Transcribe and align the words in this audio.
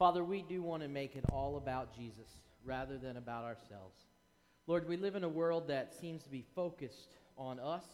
Father, 0.00 0.24
we 0.24 0.40
do 0.40 0.62
want 0.62 0.82
to 0.82 0.88
make 0.88 1.14
it 1.14 1.26
all 1.30 1.58
about 1.58 1.94
Jesus 1.94 2.40
rather 2.64 2.96
than 2.96 3.18
about 3.18 3.44
ourselves. 3.44 3.98
Lord, 4.66 4.88
we 4.88 4.96
live 4.96 5.14
in 5.14 5.24
a 5.24 5.28
world 5.28 5.68
that 5.68 5.92
seems 5.92 6.22
to 6.22 6.30
be 6.30 6.42
focused 6.54 7.18
on 7.36 7.60
us, 7.60 7.84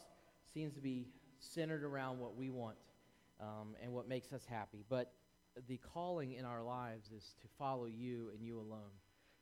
seems 0.54 0.72
to 0.74 0.80
be 0.80 1.08
centered 1.40 1.82
around 1.82 2.20
what 2.20 2.36
we 2.36 2.48
want 2.48 2.76
um, 3.40 3.74
and 3.82 3.92
what 3.92 4.08
makes 4.08 4.32
us 4.32 4.46
happy. 4.48 4.84
But 4.88 5.14
the 5.66 5.78
calling 5.78 6.34
in 6.34 6.44
our 6.44 6.62
lives 6.62 7.10
is 7.10 7.34
to 7.42 7.48
follow 7.58 7.86
you 7.86 8.30
and 8.32 8.40
you 8.40 8.60
alone, 8.60 8.94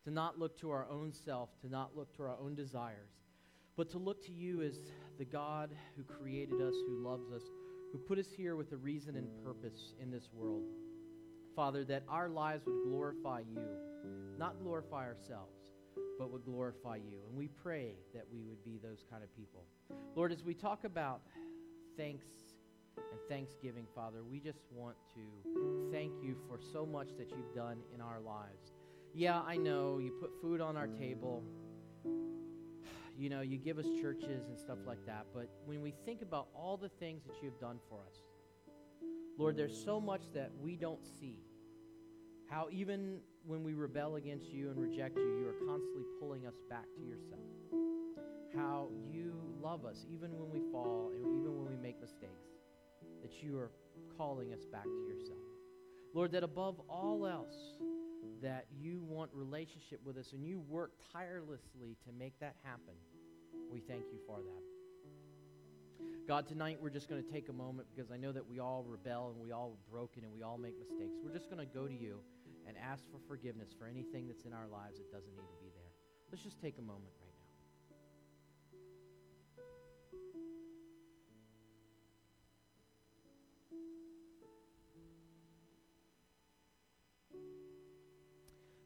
to 0.05 0.11
not 0.11 0.39
look 0.39 0.59
to 0.61 0.71
our 0.71 0.87
own 0.89 1.13
self, 1.13 1.51
to 1.61 1.69
not 1.69 1.95
look 1.95 2.17
to 2.17 2.23
our 2.23 2.39
own 2.41 2.55
desires, 2.55 3.11
but 3.77 3.91
to 3.91 3.99
look 3.99 4.25
to 4.25 4.33
you 4.33 4.63
as 4.63 4.79
the 5.19 5.27
God 5.27 5.69
who 5.99 6.03
created 6.03 6.63
us, 6.63 6.75
who 6.87 7.05
loves 7.07 7.31
us, 7.31 7.43
who 7.93 7.99
put 7.99 8.19
us 8.19 8.29
here 8.35 8.57
with 8.57 8.73
a 8.73 8.79
reason 8.79 9.17
and 9.17 9.29
purpose 9.45 9.93
in 10.01 10.11
this 10.11 10.31
world. 10.33 10.65
Father, 11.55 11.85
that 11.85 12.03
our 12.09 12.29
lives 12.29 12.65
would 12.67 12.83
glorify 12.85 13.41
you, 13.41 13.63
not 14.39 14.61
glorify 14.61 15.05
ourselves, 15.05 15.71
but 16.19 16.31
would 16.31 16.45
glorify 16.45 16.97
you. 16.97 17.19
And 17.29 17.37
we 17.37 17.49
pray 17.49 17.95
that 18.13 18.25
we 18.33 18.43
would 18.43 18.65
be 18.65 18.79
those 18.83 19.05
kind 19.11 19.23
of 19.23 19.35
people. 19.37 19.65
Lord, 20.17 20.33
as 20.33 20.43
we 20.43 20.55
talk 20.55 20.85
about 20.85 21.21
thanks 21.97 22.27
and 22.97 23.21
thanksgiving, 23.29 23.87
Father, 23.95 24.25
we 24.29 24.41
just 24.41 24.63
want 24.73 24.97
to 25.15 25.91
thank 25.93 26.13
you 26.23 26.37
for 26.49 26.59
so 26.73 26.85
much 26.85 27.09
that 27.19 27.31
you've 27.31 27.55
done 27.55 27.79
in 27.95 28.01
our 28.01 28.21
lives. 28.21 28.73
Yeah, 29.15 29.41
I 29.41 29.57
know 29.57 29.99
you 29.99 30.11
put 30.11 30.31
food 30.41 30.61
on 30.61 30.77
our 30.77 30.89
table. 30.89 31.45
You 33.17 33.29
know, 33.29 33.43
you 33.43 33.59
give 33.59 33.79
us 33.79 33.87
churches 34.01 34.47
and 34.47 34.59
stuff 34.59 34.79
like 34.87 35.07
that. 35.07 35.27
But 35.33 35.49
when 35.67 35.83
we 35.83 35.95
think 36.05 36.21
about 36.23 36.49
all 36.53 36.77
the 36.77 36.89
things 36.89 37.23
that 37.27 37.35
you've 37.41 37.61
done 37.61 37.79
for 37.89 38.01
us, 38.01 38.17
Lord, 39.37 39.57
there's 39.57 39.85
so 39.85 40.01
much 40.01 40.23
that 40.35 40.51
we 40.61 40.77
don't 40.77 41.05
see. 41.21 41.39
How 42.49 42.69
even 42.71 43.19
when 43.47 43.63
we 43.63 43.75
rebel 43.75 44.17
against 44.17 44.47
you 44.47 44.71
and 44.71 44.79
reject 44.79 45.17
you, 45.17 45.39
you 45.39 45.49
are 45.49 45.67
constantly 45.67 46.05
pulling 46.21 46.47
us 46.47 46.55
back 46.69 46.85
to 46.97 47.03
yourself. 47.03 47.41
How 48.57 48.89
you 49.11 49.35
love 49.61 49.85
us 49.85 50.05
even 50.09 50.31
when 50.39 50.51
we 50.51 50.61
fall 50.71 51.11
and 51.15 51.27
even 51.41 51.57
when 51.57 51.77
we 51.77 51.83
make 51.83 52.01
mistakes 52.01 52.49
that 53.23 53.43
you 53.43 53.59
are 53.59 53.71
calling 54.17 54.53
us 54.53 54.65
back 54.71 54.85
to 54.85 55.03
yourself. 55.09 55.39
Lord, 56.15 56.33
that 56.33 56.45
above 56.45 56.81
all 56.89 57.27
else, 57.27 57.79
that 58.43 58.67
you 58.79 59.03
want 59.03 59.31
relationship 59.33 60.01
with 60.05 60.17
us 60.17 60.33
and 60.33 60.47
you 60.47 60.61
work 60.69 60.93
tirelessly 61.13 61.97
to 62.07 62.13
make 62.17 62.39
that 62.41 62.55
happen. 62.63 62.95
We 63.73 63.81
thank 63.81 64.05
you 64.13 64.19
for 64.27 64.39
that. 64.39 64.74
God, 66.27 66.49
tonight 66.49 66.79
we're 66.81 66.91
just 66.91 67.09
going 67.09 67.23
to 67.23 67.31
take 67.31 67.51
a 67.51 67.53
moment 67.53 67.87
because 67.95 68.11
I 68.11 68.17
know 68.17 68.33
that 68.33 68.49
we 68.49 68.59
all 68.59 68.85
rebel 68.89 69.31
and 69.35 69.43
we 69.43 69.53
all 69.53 69.77
are 69.77 69.91
broken 69.91 70.25
and 70.25 70.33
we 70.33 70.43
all 70.43 70.57
make 70.57 70.79
mistakes. 70.79 71.19
We're 71.23 71.35
just 71.35 71.51
going 71.51 71.61
to 71.61 71.73
go 71.73 71.87
to 71.87 71.93
you 71.93 72.21
and 72.67 72.77
ask 72.79 73.05
for 73.13 73.19
forgiveness 73.29 73.75
for 73.79 73.87
anything 73.87 74.27
that's 74.27 74.45
in 74.45 74.53
our 74.55 74.67
lives 74.67 74.99
that 74.99 75.13
doesn't 75.13 75.35
need 75.37 75.49
to 75.49 75.59
be 75.61 75.69
there. 75.75 75.93
Let's 76.33 76.43
just 76.43 76.61
take 76.61 76.79
a 76.79 76.83
moment 76.83 77.13
right 77.21 77.29
now. 77.29 77.45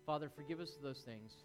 Father, 0.05 0.29
forgive 0.35 0.59
us 0.59 0.77
those 0.83 1.01
things. 1.01 1.45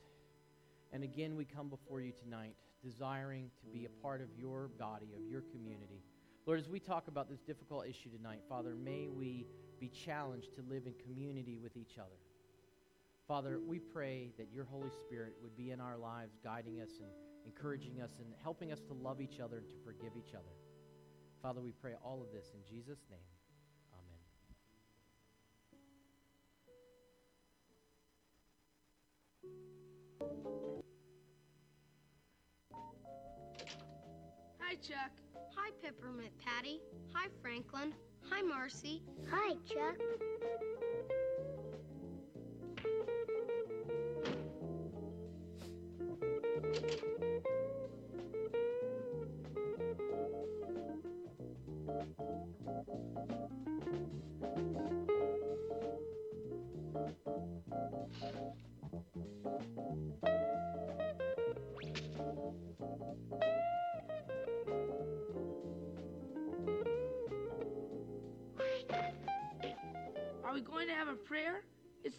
And 0.94 1.04
again, 1.04 1.36
we 1.36 1.44
come 1.44 1.70
before 1.70 2.02
you 2.02 2.14
tonight 2.24 2.56
desiring 2.84 3.50
to 3.62 3.66
be 3.68 3.86
a 3.86 3.90
part 4.02 4.22
of 4.22 4.28
your 4.38 4.70
body, 4.80 5.08
of 5.18 5.30
your 5.30 5.42
community. 5.42 6.04
Lord, 6.46 6.60
as 6.60 6.70
we 6.70 6.80
talk 6.80 7.08
about 7.08 7.30
this 7.30 7.40
difficult 7.40 7.88
issue 7.88 8.10
tonight, 8.16 8.42
Father, 8.48 8.76
may 8.76 9.08
we 9.08 9.48
be 9.80 9.88
challenged 9.90 10.54
to 10.56 10.62
live 10.70 10.86
in 10.86 10.94
community 11.04 11.58
with 11.58 11.76
each 11.78 11.98
other. 11.98 12.20
Father, 13.28 13.60
we 13.66 13.80
pray 13.80 14.32
that 14.38 14.50
your 14.54 14.66
Holy 14.66 14.92
Spirit 15.08 15.34
would 15.42 15.56
be 15.58 15.72
in 15.72 15.80
our 15.80 15.98
lives, 15.98 16.38
guiding 16.44 16.82
us 16.82 16.90
and 17.00 17.10
encouraging 17.46 18.02
us 18.02 18.12
and 18.20 18.28
helping 18.44 18.72
us 18.72 18.82
to 18.82 18.94
love 18.94 19.20
each 19.20 19.40
other 19.40 19.58
and 19.58 19.70
to 19.70 19.76
forgive 19.84 20.12
each 20.18 20.34
other. 20.36 20.54
Father, 21.42 21.62
we 21.62 21.72
pray 21.72 21.94
all 22.04 22.22
of 22.22 22.32
this 22.32 22.52
in 22.54 22.60
Jesus' 22.70 23.00
name. 23.10 23.20
Hi, 34.74 34.80
Chuck. 34.82 35.12
Hi, 35.56 35.70
Peppermint 35.84 36.32
Patty. 36.44 36.82
Hi, 37.14 37.28
Franklin. 37.44 37.94
Hi, 38.32 38.42
Marcy. 38.42 39.04
Hi, 39.30 39.54
Chuck. 39.68 40.00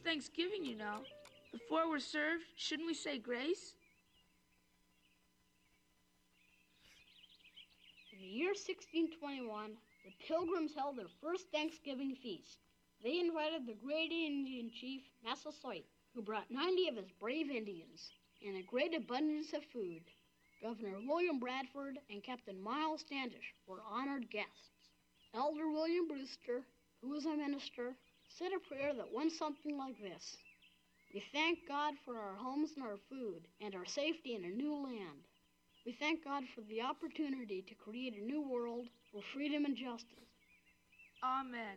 Thanksgiving, 0.04 0.64
you 0.64 0.76
know. 0.76 0.98
Before 1.50 1.88
we're 1.88 1.98
served, 1.98 2.44
shouldn't 2.56 2.86
we 2.86 2.94
say 2.94 3.18
grace? 3.18 3.74
In 8.12 8.18
the 8.20 8.26
year 8.26 8.50
1621, 8.50 9.72
the 10.04 10.26
Pilgrims 10.28 10.72
held 10.76 10.96
their 10.96 11.10
first 11.22 11.46
Thanksgiving 11.50 12.14
feast. 12.22 12.58
They 13.02 13.18
invited 13.18 13.66
the 13.66 13.76
great 13.82 14.12
Indian 14.12 14.70
chief, 14.70 15.02
Massasoit, 15.24 15.84
who 16.14 16.22
brought 16.22 16.50
90 16.50 16.88
of 16.88 16.96
his 16.96 17.10
brave 17.20 17.50
Indians 17.50 18.12
and 18.46 18.56
a 18.56 18.62
great 18.62 18.94
abundance 18.94 19.52
of 19.52 19.64
food. 19.72 20.02
Governor 20.62 20.98
William 21.06 21.38
Bradford 21.38 21.98
and 22.10 22.22
Captain 22.22 22.60
Miles 22.60 23.00
Standish 23.00 23.54
were 23.66 23.82
honored 23.90 24.30
guests. 24.30 24.90
Elder 25.34 25.70
William 25.70 26.08
Brewster, 26.08 26.62
who 27.00 27.10
was 27.10 27.24
a 27.26 27.36
minister, 27.36 27.94
said 28.38 28.50
a 28.56 28.68
prayer 28.68 28.94
that 28.94 29.12
went 29.12 29.32
something 29.32 29.78
like 29.78 29.98
this 30.00 30.36
We 31.14 31.22
thank 31.32 31.60
God 31.68 31.94
for 32.04 32.18
our 32.18 32.34
homes 32.34 32.72
and 32.76 32.84
our 32.84 32.98
food 33.08 33.42
and 33.60 33.74
our 33.74 33.86
safety 33.86 34.34
in 34.34 34.44
a 34.44 34.48
new 34.48 34.74
land. 34.84 35.22
We 35.86 35.92
thank 35.92 36.24
God 36.24 36.44
for 36.54 36.62
the 36.62 36.82
opportunity 36.82 37.62
to 37.68 37.74
create 37.74 38.14
a 38.16 38.24
new 38.26 38.42
world 38.48 38.86
for 39.12 39.22
freedom 39.34 39.64
and 39.64 39.76
justice. 39.76 40.30
Amen. 41.24 41.76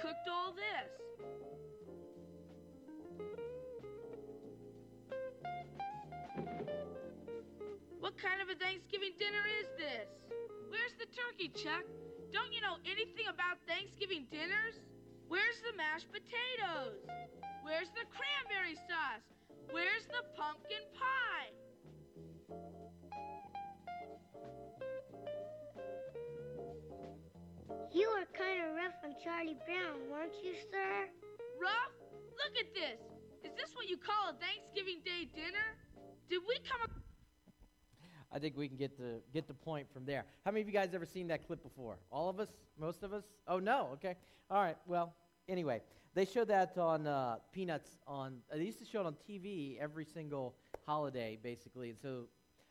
Cooked 0.00 0.28
all 0.30 0.54
this? 0.56 0.90
What 8.00 8.16
kind 8.16 8.40
of 8.40 8.48
a 8.48 8.56
Thanksgiving 8.56 9.12
dinner 9.18 9.44
is 9.60 9.68
this? 9.76 10.08
Where's 10.70 10.94
the 10.96 11.04
turkey, 11.12 11.52
Chuck? 11.52 11.84
Don't 12.32 12.52
you 12.52 12.60
know 12.60 12.80
anything 12.88 13.28
about 13.28 13.60
Thanksgiving 13.68 14.26
dinners? 14.30 14.80
Where's 15.28 15.60
the 15.60 15.76
mashed 15.76 16.08
potatoes? 16.08 17.04
Where's 17.62 17.90
the 17.92 18.08
cranberry 18.08 18.76
sauce? 18.88 19.26
Where's 19.70 20.06
the 20.06 20.24
pumpkin 20.38 20.86
pie? 20.94 21.65
You 27.96 28.10
were 28.10 28.26
kind 28.36 28.60
of 28.60 28.76
rough 28.76 28.92
on 29.02 29.14
Charlie 29.24 29.56
Brown, 29.64 29.96
weren't 30.12 30.34
you, 30.44 30.52
sir? 30.70 31.08
Rough? 31.58 31.96
Look 32.12 32.60
at 32.60 32.74
this. 32.74 33.00
Is 33.42 33.56
this 33.56 33.74
what 33.74 33.88
you 33.88 33.96
call 33.96 34.28
a 34.28 34.34
Thanksgiving 34.34 35.00
Day 35.02 35.30
dinner? 35.34 35.64
Did 36.28 36.42
we 36.46 36.58
come? 36.68 36.90
I 38.30 38.38
think 38.38 38.54
we 38.54 38.68
can 38.68 38.76
get 38.76 38.98
the 38.98 39.22
get 39.32 39.48
the 39.48 39.54
point 39.54 39.86
from 39.94 40.04
there. 40.04 40.26
How 40.44 40.50
many 40.50 40.60
of 40.60 40.66
you 40.66 40.74
guys 40.74 40.90
ever 40.92 41.06
seen 41.06 41.28
that 41.28 41.46
clip 41.46 41.62
before? 41.62 41.96
All 42.10 42.28
of 42.28 42.38
us? 42.38 42.50
Most 42.78 43.02
of 43.02 43.14
us? 43.14 43.24
Oh 43.48 43.58
no. 43.60 43.88
Okay. 43.94 44.14
All 44.50 44.60
right. 44.60 44.76
Well, 44.86 45.14
anyway, 45.48 45.80
they 46.14 46.26
show 46.26 46.44
that 46.44 46.76
on 46.76 47.06
uh, 47.06 47.36
Peanuts 47.50 47.96
on. 48.06 48.40
Uh, 48.52 48.58
they 48.58 48.64
used 48.64 48.80
to 48.80 48.84
show 48.84 49.00
it 49.00 49.06
on 49.06 49.16
TV 49.26 49.80
every 49.80 50.04
single 50.04 50.54
holiday, 50.84 51.38
basically. 51.42 51.88
And 51.88 51.98
so, 51.98 52.24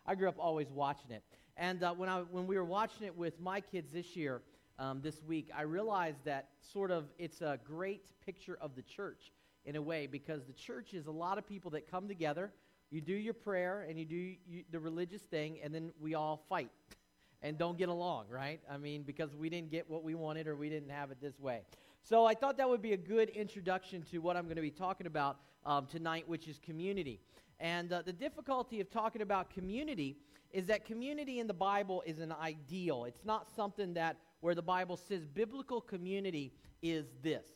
I 0.05 0.13
grew 0.13 0.29
up 0.29 0.35
always 0.37 0.69
watching 0.69 1.09
it. 1.09 1.23
And 1.57 1.81
uh, 1.81 1.95
when 1.95 2.09
I 2.09 2.19
when 2.19 2.45
we 2.45 2.57
were 2.57 2.63
watching 2.63 3.07
it 3.07 3.17
with 3.17 3.39
my 3.39 3.59
kids 3.59 3.91
this 3.91 4.15
year, 4.15 4.43
um, 4.77 5.01
this 5.01 5.23
week, 5.23 5.49
I 5.55 5.61
realized 5.61 6.23
that 6.25 6.49
sort 6.61 6.91
of 6.91 7.05
it's 7.17 7.41
a 7.41 7.59
great 7.63 8.03
picture 8.25 8.57
of 8.61 8.75
the 8.75 8.81
church 8.81 9.31
in 9.65 9.75
a 9.75 9.81
way 9.81 10.07
because 10.07 10.45
the 10.45 10.53
church 10.53 10.93
is 10.93 11.07
a 11.07 11.11
lot 11.11 11.37
of 11.37 11.47
people 11.47 11.71
that 11.71 11.89
come 11.89 12.07
together 12.07 12.51
you 12.91 13.01
do 13.01 13.13
your 13.13 13.33
prayer 13.33 13.85
and 13.89 13.99
you 13.99 14.05
do 14.05 14.15
you, 14.15 14.63
the 14.71 14.79
religious 14.79 15.21
thing, 15.23 15.59
and 15.63 15.73
then 15.73 15.91
we 15.99 16.13
all 16.13 16.45
fight 16.47 16.69
and 17.41 17.57
don't 17.57 17.77
get 17.77 17.89
along, 17.89 18.25
right? 18.29 18.61
I 18.71 18.77
mean, 18.77 19.03
because 19.03 19.35
we 19.35 19.49
didn't 19.49 19.71
get 19.71 19.89
what 19.89 20.03
we 20.03 20.15
wanted 20.15 20.47
or 20.47 20.55
we 20.55 20.69
didn't 20.69 20.91
have 20.91 21.11
it 21.11 21.17
this 21.21 21.39
way. 21.39 21.61
So 22.03 22.25
I 22.25 22.35
thought 22.35 22.57
that 22.57 22.69
would 22.69 22.81
be 22.81 22.93
a 22.93 22.97
good 22.97 23.29
introduction 23.29 24.03
to 24.11 24.19
what 24.19 24.37
I'm 24.37 24.43
going 24.45 24.55
to 24.57 24.61
be 24.61 24.71
talking 24.71 25.07
about 25.07 25.39
um, 25.65 25.87
tonight, 25.87 26.27
which 26.27 26.47
is 26.47 26.59
community. 26.59 27.19
And 27.59 27.91
uh, 27.91 28.03
the 28.03 28.13
difficulty 28.13 28.79
of 28.79 28.91
talking 28.91 29.23
about 29.23 29.49
community 29.49 30.17
is 30.51 30.67
that 30.67 30.85
community 30.85 31.39
in 31.39 31.47
the 31.47 31.53
Bible 31.53 32.03
is 32.05 32.19
an 32.19 32.31
ideal. 32.31 33.05
It's 33.05 33.25
not 33.25 33.49
something 33.55 33.95
that 33.95 34.17
where 34.45 34.53
the 34.53 34.61
Bible 34.61 34.95
says 34.95 35.25
biblical 35.25 35.81
community 35.81 36.53
is 36.83 37.07
this. 37.23 37.47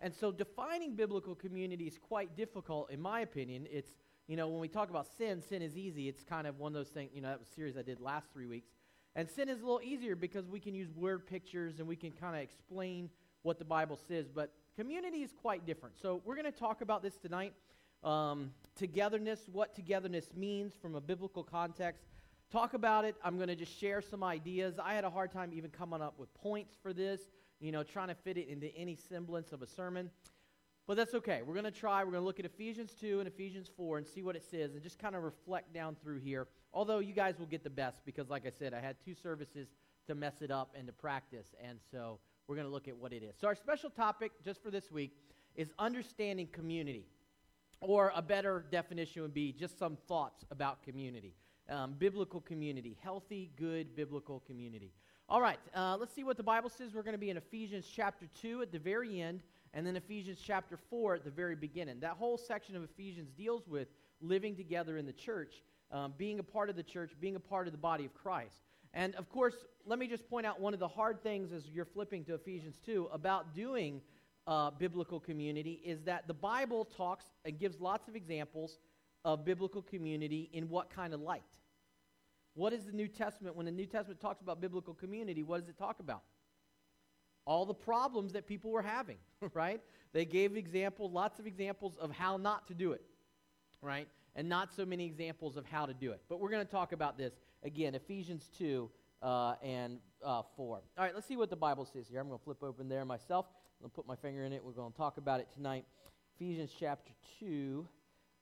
And 0.00 0.14
so 0.14 0.30
defining 0.30 0.94
biblical 0.94 1.34
community 1.34 1.88
is 1.88 1.98
quite 1.98 2.36
difficult, 2.36 2.88
in 2.92 3.00
my 3.00 3.22
opinion. 3.22 3.66
It's 3.68 3.90
you 4.28 4.36
know, 4.36 4.46
when 4.46 4.60
we 4.60 4.68
talk 4.68 4.88
about 4.88 5.08
sin, 5.18 5.42
sin 5.42 5.60
is 5.60 5.76
easy. 5.76 6.08
It's 6.08 6.22
kind 6.22 6.46
of 6.46 6.60
one 6.60 6.70
of 6.70 6.74
those 6.74 6.90
things, 6.90 7.10
you 7.12 7.20
know, 7.20 7.28
that 7.30 7.40
was 7.40 7.48
a 7.48 7.52
series 7.52 7.76
I 7.76 7.82
did 7.82 8.00
last 8.00 8.32
three 8.32 8.46
weeks. 8.46 8.68
And 9.16 9.28
sin 9.28 9.48
is 9.48 9.60
a 9.60 9.64
little 9.64 9.80
easier 9.82 10.14
because 10.14 10.48
we 10.48 10.60
can 10.60 10.72
use 10.72 10.88
word 10.94 11.26
pictures 11.26 11.80
and 11.80 11.88
we 11.88 11.96
can 11.96 12.12
kind 12.12 12.36
of 12.36 12.42
explain 12.42 13.10
what 13.42 13.58
the 13.58 13.64
Bible 13.64 13.98
says. 14.06 14.26
But 14.32 14.52
community 14.76 15.22
is 15.22 15.32
quite 15.32 15.66
different. 15.66 15.96
So 16.00 16.22
we're 16.24 16.36
going 16.36 16.52
to 16.52 16.56
talk 16.56 16.80
about 16.80 17.02
this 17.02 17.16
tonight. 17.16 17.54
Um, 18.04 18.52
togetherness, 18.76 19.48
what 19.50 19.74
togetherness 19.74 20.28
means 20.36 20.74
from 20.80 20.94
a 20.94 21.00
biblical 21.00 21.42
context. 21.42 22.04
Talk 22.52 22.74
about 22.74 23.04
it. 23.04 23.16
I'm 23.24 23.36
going 23.36 23.48
to 23.48 23.56
just 23.56 23.78
share 23.78 24.00
some 24.00 24.22
ideas. 24.22 24.78
I 24.82 24.94
had 24.94 25.04
a 25.04 25.10
hard 25.10 25.32
time 25.32 25.50
even 25.52 25.70
coming 25.70 26.00
up 26.00 26.14
with 26.18 26.32
points 26.34 26.76
for 26.80 26.92
this, 26.92 27.20
you 27.58 27.72
know, 27.72 27.82
trying 27.82 28.08
to 28.08 28.14
fit 28.14 28.36
it 28.36 28.48
into 28.48 28.74
any 28.76 28.94
semblance 28.94 29.52
of 29.52 29.62
a 29.62 29.66
sermon. 29.66 30.10
But 30.86 30.96
that's 30.96 31.14
okay. 31.14 31.40
We're 31.44 31.54
going 31.54 31.64
to 31.64 31.72
try. 31.72 32.04
We're 32.04 32.12
going 32.12 32.22
to 32.22 32.26
look 32.26 32.38
at 32.38 32.46
Ephesians 32.46 32.92
2 33.00 33.18
and 33.18 33.26
Ephesians 33.26 33.68
4 33.76 33.98
and 33.98 34.06
see 34.06 34.22
what 34.22 34.36
it 34.36 34.44
says 34.48 34.74
and 34.74 34.82
just 34.82 35.00
kind 35.00 35.16
of 35.16 35.24
reflect 35.24 35.74
down 35.74 35.96
through 36.00 36.20
here. 36.20 36.46
Although 36.72 37.00
you 37.00 37.12
guys 37.12 37.38
will 37.38 37.46
get 37.46 37.64
the 37.64 37.70
best 37.70 38.02
because, 38.06 38.30
like 38.30 38.46
I 38.46 38.50
said, 38.56 38.72
I 38.72 38.80
had 38.80 38.96
two 39.04 39.14
services 39.14 39.66
to 40.06 40.14
mess 40.14 40.40
it 40.40 40.52
up 40.52 40.72
and 40.78 40.86
to 40.86 40.92
practice. 40.92 41.48
And 41.60 41.80
so 41.90 42.20
we're 42.46 42.54
going 42.54 42.68
to 42.68 42.72
look 42.72 42.86
at 42.86 42.96
what 42.96 43.12
it 43.12 43.24
is. 43.24 43.34
So, 43.40 43.48
our 43.48 43.56
special 43.56 43.90
topic 43.90 44.30
just 44.44 44.62
for 44.62 44.70
this 44.70 44.92
week 44.92 45.16
is 45.56 45.72
understanding 45.80 46.46
community. 46.52 47.06
Or 47.80 48.12
a 48.14 48.22
better 48.22 48.64
definition 48.70 49.22
would 49.22 49.34
be 49.34 49.52
just 49.52 49.78
some 49.78 49.96
thoughts 50.06 50.44
about 50.52 50.84
community. 50.84 51.34
Um, 51.68 51.96
biblical 51.98 52.40
community, 52.40 52.96
healthy, 53.02 53.50
good 53.56 53.96
biblical 53.96 54.40
community. 54.46 54.92
All 55.28 55.40
right, 55.40 55.58
uh, 55.74 55.96
let's 55.98 56.14
see 56.14 56.22
what 56.22 56.36
the 56.36 56.42
Bible 56.44 56.70
says. 56.70 56.94
We're 56.94 57.02
going 57.02 57.14
to 57.14 57.18
be 57.18 57.30
in 57.30 57.36
Ephesians 57.36 57.90
chapter 57.92 58.28
2 58.40 58.62
at 58.62 58.70
the 58.70 58.78
very 58.78 59.20
end 59.20 59.40
and 59.76 59.86
then 59.86 59.94
Ephesians 59.94 60.40
chapter 60.42 60.78
4 60.88 61.16
at 61.16 61.24
the 61.24 61.30
very 61.30 61.54
beginning. 61.54 62.00
That 62.00 62.12
whole 62.12 62.38
section 62.38 62.76
of 62.76 62.82
Ephesians 62.82 63.30
deals 63.36 63.68
with 63.68 63.88
living 64.22 64.56
together 64.56 64.96
in 64.96 65.04
the 65.04 65.12
church, 65.12 65.62
um, 65.92 66.14
being 66.16 66.38
a 66.38 66.42
part 66.42 66.70
of 66.70 66.76
the 66.76 66.82
church, 66.82 67.12
being 67.20 67.36
a 67.36 67.40
part 67.40 67.66
of 67.66 67.72
the 67.72 67.78
body 67.78 68.06
of 68.06 68.14
Christ. 68.14 68.62
And 68.94 69.14
of 69.16 69.28
course, 69.28 69.54
let 69.84 69.98
me 69.98 70.06
just 70.06 70.28
point 70.30 70.46
out 70.46 70.58
one 70.58 70.72
of 70.72 70.80
the 70.80 70.88
hard 70.88 71.22
things 71.22 71.52
as 71.52 71.66
you're 71.68 71.84
flipping 71.84 72.24
to 72.24 72.34
Ephesians 72.34 72.78
2 72.86 73.10
about 73.12 73.54
doing 73.54 74.00
uh, 74.46 74.70
biblical 74.70 75.20
community 75.20 75.82
is 75.84 76.02
that 76.04 76.26
the 76.26 76.34
Bible 76.34 76.86
talks 76.86 77.26
and 77.44 77.58
gives 77.58 77.78
lots 77.78 78.08
of 78.08 78.16
examples 78.16 78.78
of 79.24 79.44
biblical 79.44 79.82
community 79.82 80.50
in 80.52 80.68
what 80.68 80.90
kind 80.90 81.12
of 81.14 81.20
light. 81.20 81.42
What 82.54 82.72
is 82.72 82.84
the 82.84 82.92
New 82.92 83.08
Testament? 83.08 83.56
When 83.56 83.66
the 83.66 83.72
New 83.72 83.86
Testament 83.86 84.20
talks 84.20 84.40
about 84.40 84.60
biblical 84.60 84.94
community, 84.94 85.42
what 85.42 85.60
does 85.60 85.68
it 85.68 85.76
talk 85.76 86.00
about? 86.00 86.22
all 87.46 87.64
the 87.64 87.74
problems 87.74 88.32
that 88.32 88.46
people 88.46 88.70
were 88.70 88.82
having, 88.82 89.16
right? 89.54 89.80
They 90.12 90.24
gave 90.24 90.56
examples, 90.56 91.12
lots 91.12 91.38
of 91.38 91.46
examples 91.46 91.94
of 91.98 92.10
how 92.10 92.36
not 92.36 92.66
to 92.68 92.74
do 92.74 92.92
it, 92.92 93.02
right? 93.80 94.08
And 94.34 94.48
not 94.48 94.74
so 94.74 94.84
many 94.84 95.06
examples 95.06 95.56
of 95.56 95.64
how 95.64 95.86
to 95.86 95.94
do 95.94 96.12
it. 96.12 96.20
But 96.28 96.40
we're 96.40 96.50
going 96.50 96.66
to 96.66 96.70
talk 96.70 96.92
about 96.92 97.16
this 97.16 97.32
again, 97.62 97.94
Ephesians 97.94 98.50
2 98.58 98.90
uh, 99.22 99.54
and 99.62 99.98
uh, 100.22 100.42
4. 100.56 100.76
All 100.98 101.04
right, 101.04 101.14
let's 101.14 101.26
see 101.26 101.36
what 101.36 101.48
the 101.48 101.56
Bible 101.56 101.86
says 101.86 102.06
here. 102.10 102.20
I'm 102.20 102.26
going 102.26 102.38
to 102.38 102.44
flip 102.44 102.62
open 102.62 102.88
there 102.88 103.04
myself. 103.04 103.46
I'm 103.78 103.84
going 103.84 103.90
to 103.90 103.94
put 103.94 104.06
my 104.06 104.16
finger 104.16 104.44
in 104.44 104.52
it. 104.52 104.62
We're 104.62 104.72
going 104.72 104.90
to 104.90 104.98
talk 104.98 105.16
about 105.16 105.40
it 105.40 105.48
tonight. 105.54 105.86
Ephesians 106.34 106.70
chapter 106.78 107.12
2. 107.40 107.86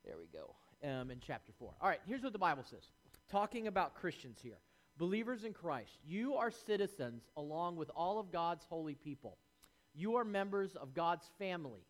There 0.05 0.17
we 0.19 0.27
go. 0.33 0.55
Um, 0.85 1.11
in 1.11 1.19
chapter 1.19 1.51
4. 1.59 1.75
All 1.81 1.89
right, 1.89 2.01
here's 2.07 2.23
what 2.23 2.35
the 2.35 2.39
Bible 2.39 2.63
says. 2.63 2.91
Talking 3.31 3.69
about 3.69 3.95
Christians 3.95 4.39
here. 4.43 4.59
Believers 4.99 5.45
in 5.45 5.55
Christ, 5.55 5.99
you 6.07 6.35
are 6.35 6.51
citizens 6.51 7.23
along 7.39 7.77
with 7.77 7.91
all 7.97 8.19
of 8.19 8.31
God's 8.31 8.65
holy 8.69 8.95
people. 8.95 9.39
You 9.95 10.17
are 10.17 10.25
members 10.25 10.77
of 10.77 10.93
God's 10.93 11.25
family. 11.39 11.87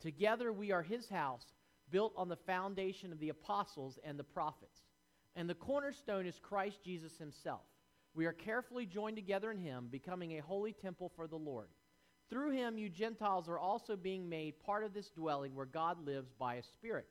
Together 0.00 0.50
we 0.50 0.72
are 0.72 0.82
his 0.82 1.08
house, 1.08 1.44
built 1.90 2.14
on 2.16 2.28
the 2.28 2.36
foundation 2.36 3.12
of 3.12 3.20
the 3.20 3.28
apostles 3.28 3.98
and 4.02 4.18
the 4.18 4.24
prophets. 4.24 4.80
And 5.36 5.48
the 5.48 5.54
cornerstone 5.54 6.26
is 6.26 6.40
Christ 6.40 6.82
Jesus 6.82 7.18
himself. 7.18 7.66
We 8.14 8.26
are 8.26 8.32
carefully 8.32 8.86
joined 8.86 9.16
together 9.16 9.50
in 9.50 9.58
him, 9.58 9.88
becoming 9.90 10.38
a 10.38 10.42
holy 10.42 10.72
temple 10.72 11.12
for 11.14 11.26
the 11.26 11.36
Lord. 11.36 11.68
Through 12.30 12.52
him, 12.52 12.78
you 12.78 12.88
Gentiles 12.88 13.48
are 13.48 13.58
also 13.58 13.94
being 13.94 14.28
made 14.28 14.58
part 14.60 14.84
of 14.84 14.94
this 14.94 15.10
dwelling 15.10 15.54
where 15.54 15.66
God 15.66 16.04
lives 16.04 16.32
by 16.38 16.54
a 16.56 16.62
Spirit. 16.62 17.06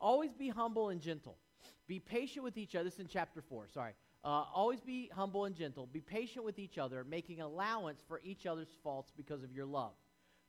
Always 0.00 0.32
be 0.32 0.48
humble 0.48 0.90
and 0.90 1.00
gentle. 1.00 1.38
Be 1.86 2.00
patient 2.00 2.44
with 2.44 2.58
each 2.58 2.74
other. 2.74 2.84
This 2.84 2.94
is 2.94 3.00
in 3.00 3.08
chapter 3.08 3.42
4, 3.42 3.68
sorry. 3.72 3.92
Uh, 4.24 4.44
always 4.52 4.80
be 4.80 5.08
humble 5.14 5.44
and 5.44 5.54
gentle. 5.54 5.86
Be 5.86 6.00
patient 6.00 6.44
with 6.44 6.58
each 6.58 6.78
other, 6.78 7.04
making 7.04 7.40
allowance 7.40 8.02
for 8.08 8.20
each 8.24 8.44
other's 8.44 8.74
faults 8.82 9.12
because 9.16 9.42
of 9.44 9.52
your 9.52 9.66
love. 9.66 9.92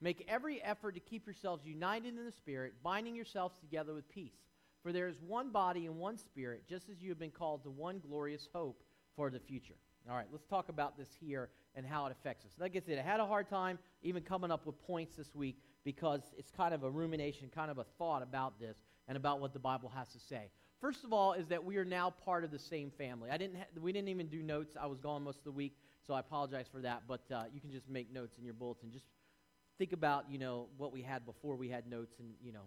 Make 0.01 0.25
every 0.27 0.61
effort 0.63 0.93
to 0.93 0.99
keep 0.99 1.25
yourselves 1.25 1.65
united 1.65 2.17
in 2.17 2.25
the 2.25 2.31
Spirit, 2.31 2.73
binding 2.83 3.15
yourselves 3.15 3.55
together 3.59 3.93
with 3.93 4.09
peace. 4.09 4.35
For 4.83 4.91
there 4.91 5.07
is 5.07 5.21
one 5.21 5.51
body 5.51 5.85
and 5.85 5.97
one 5.97 6.17
Spirit, 6.17 6.63
just 6.67 6.89
as 6.89 7.01
you 7.01 7.09
have 7.09 7.19
been 7.19 7.31
called 7.31 7.63
to 7.63 7.69
one 7.69 7.99
glorious 7.99 8.47
hope 8.53 8.83
for 9.15 9.29
the 9.29 9.39
future. 9.39 9.75
All 10.09 10.15
right, 10.15 10.27
let's 10.31 10.45
talk 10.45 10.69
about 10.69 10.97
this 10.97 11.09
here 11.19 11.49
and 11.75 11.85
how 11.85 12.05
it 12.05 12.11
affects 12.11 12.45
us. 12.45 12.51
Like 12.59 12.75
I 12.75 12.79
said, 12.79 12.97
I 12.97 13.01
had 13.01 13.19
a 13.19 13.25
hard 13.25 13.49
time 13.49 13.77
even 14.01 14.23
coming 14.23 14.51
up 14.51 14.65
with 14.65 14.81
points 14.87 15.15
this 15.17 15.35
week 15.35 15.59
because 15.83 16.21
it's 16.37 16.51
kind 16.51 16.73
of 16.73 16.83
a 16.83 16.89
rumination, 16.89 17.49
kind 17.53 17.69
of 17.69 17.77
a 17.77 17.83
thought 17.97 18.23
about 18.23 18.59
this 18.59 18.77
and 19.07 19.17
about 19.17 19.39
what 19.39 19.53
the 19.53 19.59
Bible 19.59 19.91
has 19.95 20.09
to 20.09 20.19
say. 20.19 20.49
First 20.79 21.03
of 21.03 21.11
all, 21.11 21.33
is 21.33 21.47
that 21.47 21.63
we 21.63 21.77
are 21.77 21.85
now 21.85 22.11
part 22.11 22.43
of 22.43 22.51
the 22.51 22.59
same 22.59 22.91
family. 22.91 23.31
I 23.31 23.37
didn't 23.37 23.57
ha- 23.57 23.81
we 23.81 23.91
didn't 23.91 24.09
even 24.09 24.27
do 24.27 24.43
notes. 24.43 24.75
I 24.79 24.85
was 24.85 24.99
gone 24.99 25.23
most 25.23 25.39
of 25.39 25.43
the 25.43 25.51
week, 25.51 25.75
so 26.05 26.13
I 26.13 26.19
apologize 26.19 26.67
for 26.71 26.81
that. 26.81 27.03
But 27.07 27.21
uh, 27.33 27.43
you 27.51 27.59
can 27.59 27.71
just 27.71 27.89
make 27.89 28.13
notes 28.13 28.37
in 28.37 28.45
your 28.45 28.53
bulletin. 28.53 28.91
Just 28.91 29.05
think 29.77 29.91
about 29.91 30.25
you 30.29 30.37
know 30.37 30.67
what 30.77 30.91
we 30.91 31.01
had 31.01 31.25
before 31.25 31.55
we 31.55 31.69
had 31.69 31.89
notes, 31.89 32.15
and 32.19 32.29
you 32.43 32.51
know 32.51 32.61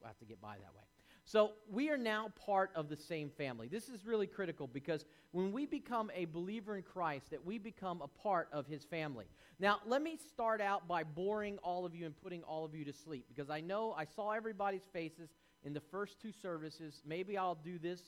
we'll 0.00 0.08
have 0.08 0.18
to 0.18 0.24
get 0.24 0.40
by 0.40 0.56
that 0.56 0.74
way. 0.74 0.82
So 1.26 1.52
we 1.70 1.88
are 1.88 1.96
now 1.96 2.30
part 2.44 2.70
of 2.74 2.90
the 2.90 2.96
same 2.96 3.30
family. 3.30 3.66
This 3.66 3.88
is 3.88 4.04
really 4.04 4.26
critical 4.26 4.66
because 4.66 5.06
when 5.32 5.52
we 5.52 5.64
become 5.64 6.10
a 6.14 6.26
believer 6.26 6.76
in 6.76 6.82
Christ, 6.82 7.30
that 7.30 7.44
we 7.44 7.56
become 7.56 8.02
a 8.02 8.08
part 8.08 8.48
of 8.52 8.66
his 8.66 8.84
family. 8.84 9.24
Now, 9.58 9.80
let 9.86 10.02
me 10.02 10.18
start 10.28 10.60
out 10.60 10.86
by 10.86 11.02
boring 11.02 11.56
all 11.62 11.86
of 11.86 11.94
you 11.94 12.04
and 12.04 12.14
putting 12.14 12.42
all 12.42 12.64
of 12.66 12.74
you 12.74 12.84
to 12.84 12.92
sleep 12.92 13.24
because 13.34 13.48
I 13.48 13.62
know 13.62 13.94
I 13.96 14.04
saw 14.04 14.32
everybody's 14.32 14.84
faces 14.92 15.30
in 15.64 15.72
the 15.72 15.80
first 15.80 16.20
two 16.20 16.32
services. 16.32 17.02
Maybe 17.06 17.36
I'll 17.36 17.54
do 17.56 17.78
this, 17.78 18.00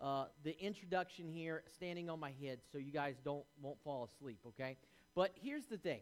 uh, 0.00 0.26
the 0.44 0.58
introduction 0.62 1.28
here, 1.28 1.62
standing 1.74 2.08
on 2.08 2.18
my 2.20 2.32
head, 2.40 2.60
so 2.70 2.78
you 2.78 2.92
guys 2.92 3.16
don't 3.24 3.44
won't 3.60 3.82
fall 3.82 4.08
asleep. 4.14 4.38
Okay. 4.48 4.76
But 5.14 5.32
here's 5.34 5.66
the 5.66 5.76
thing. 5.76 6.00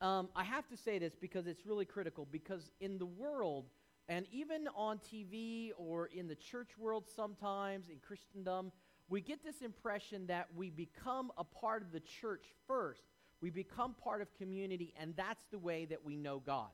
Um, 0.00 0.28
I 0.34 0.44
have 0.44 0.68
to 0.68 0.76
say 0.76 0.98
this 0.98 1.14
because 1.14 1.46
it's 1.46 1.64
really 1.64 1.84
critical. 1.84 2.26
Because 2.30 2.72
in 2.80 2.98
the 2.98 3.06
world, 3.06 3.66
and 4.08 4.26
even 4.32 4.68
on 4.76 4.98
TV 4.98 5.70
or 5.76 6.06
in 6.06 6.26
the 6.26 6.34
church 6.34 6.76
world, 6.76 7.04
sometimes 7.14 7.88
in 7.88 7.98
Christendom, 8.06 8.72
we 9.08 9.20
get 9.20 9.44
this 9.44 9.62
impression 9.62 10.26
that 10.26 10.48
we 10.56 10.70
become 10.70 11.30
a 11.38 11.44
part 11.44 11.82
of 11.82 11.92
the 11.92 12.00
church 12.00 12.46
first. 12.66 13.02
We 13.40 13.50
become 13.50 13.94
part 13.94 14.22
of 14.22 14.32
community, 14.34 14.92
and 14.98 15.14
that's 15.16 15.44
the 15.50 15.58
way 15.58 15.84
that 15.86 16.04
we 16.04 16.16
know 16.16 16.40
God. 16.44 16.70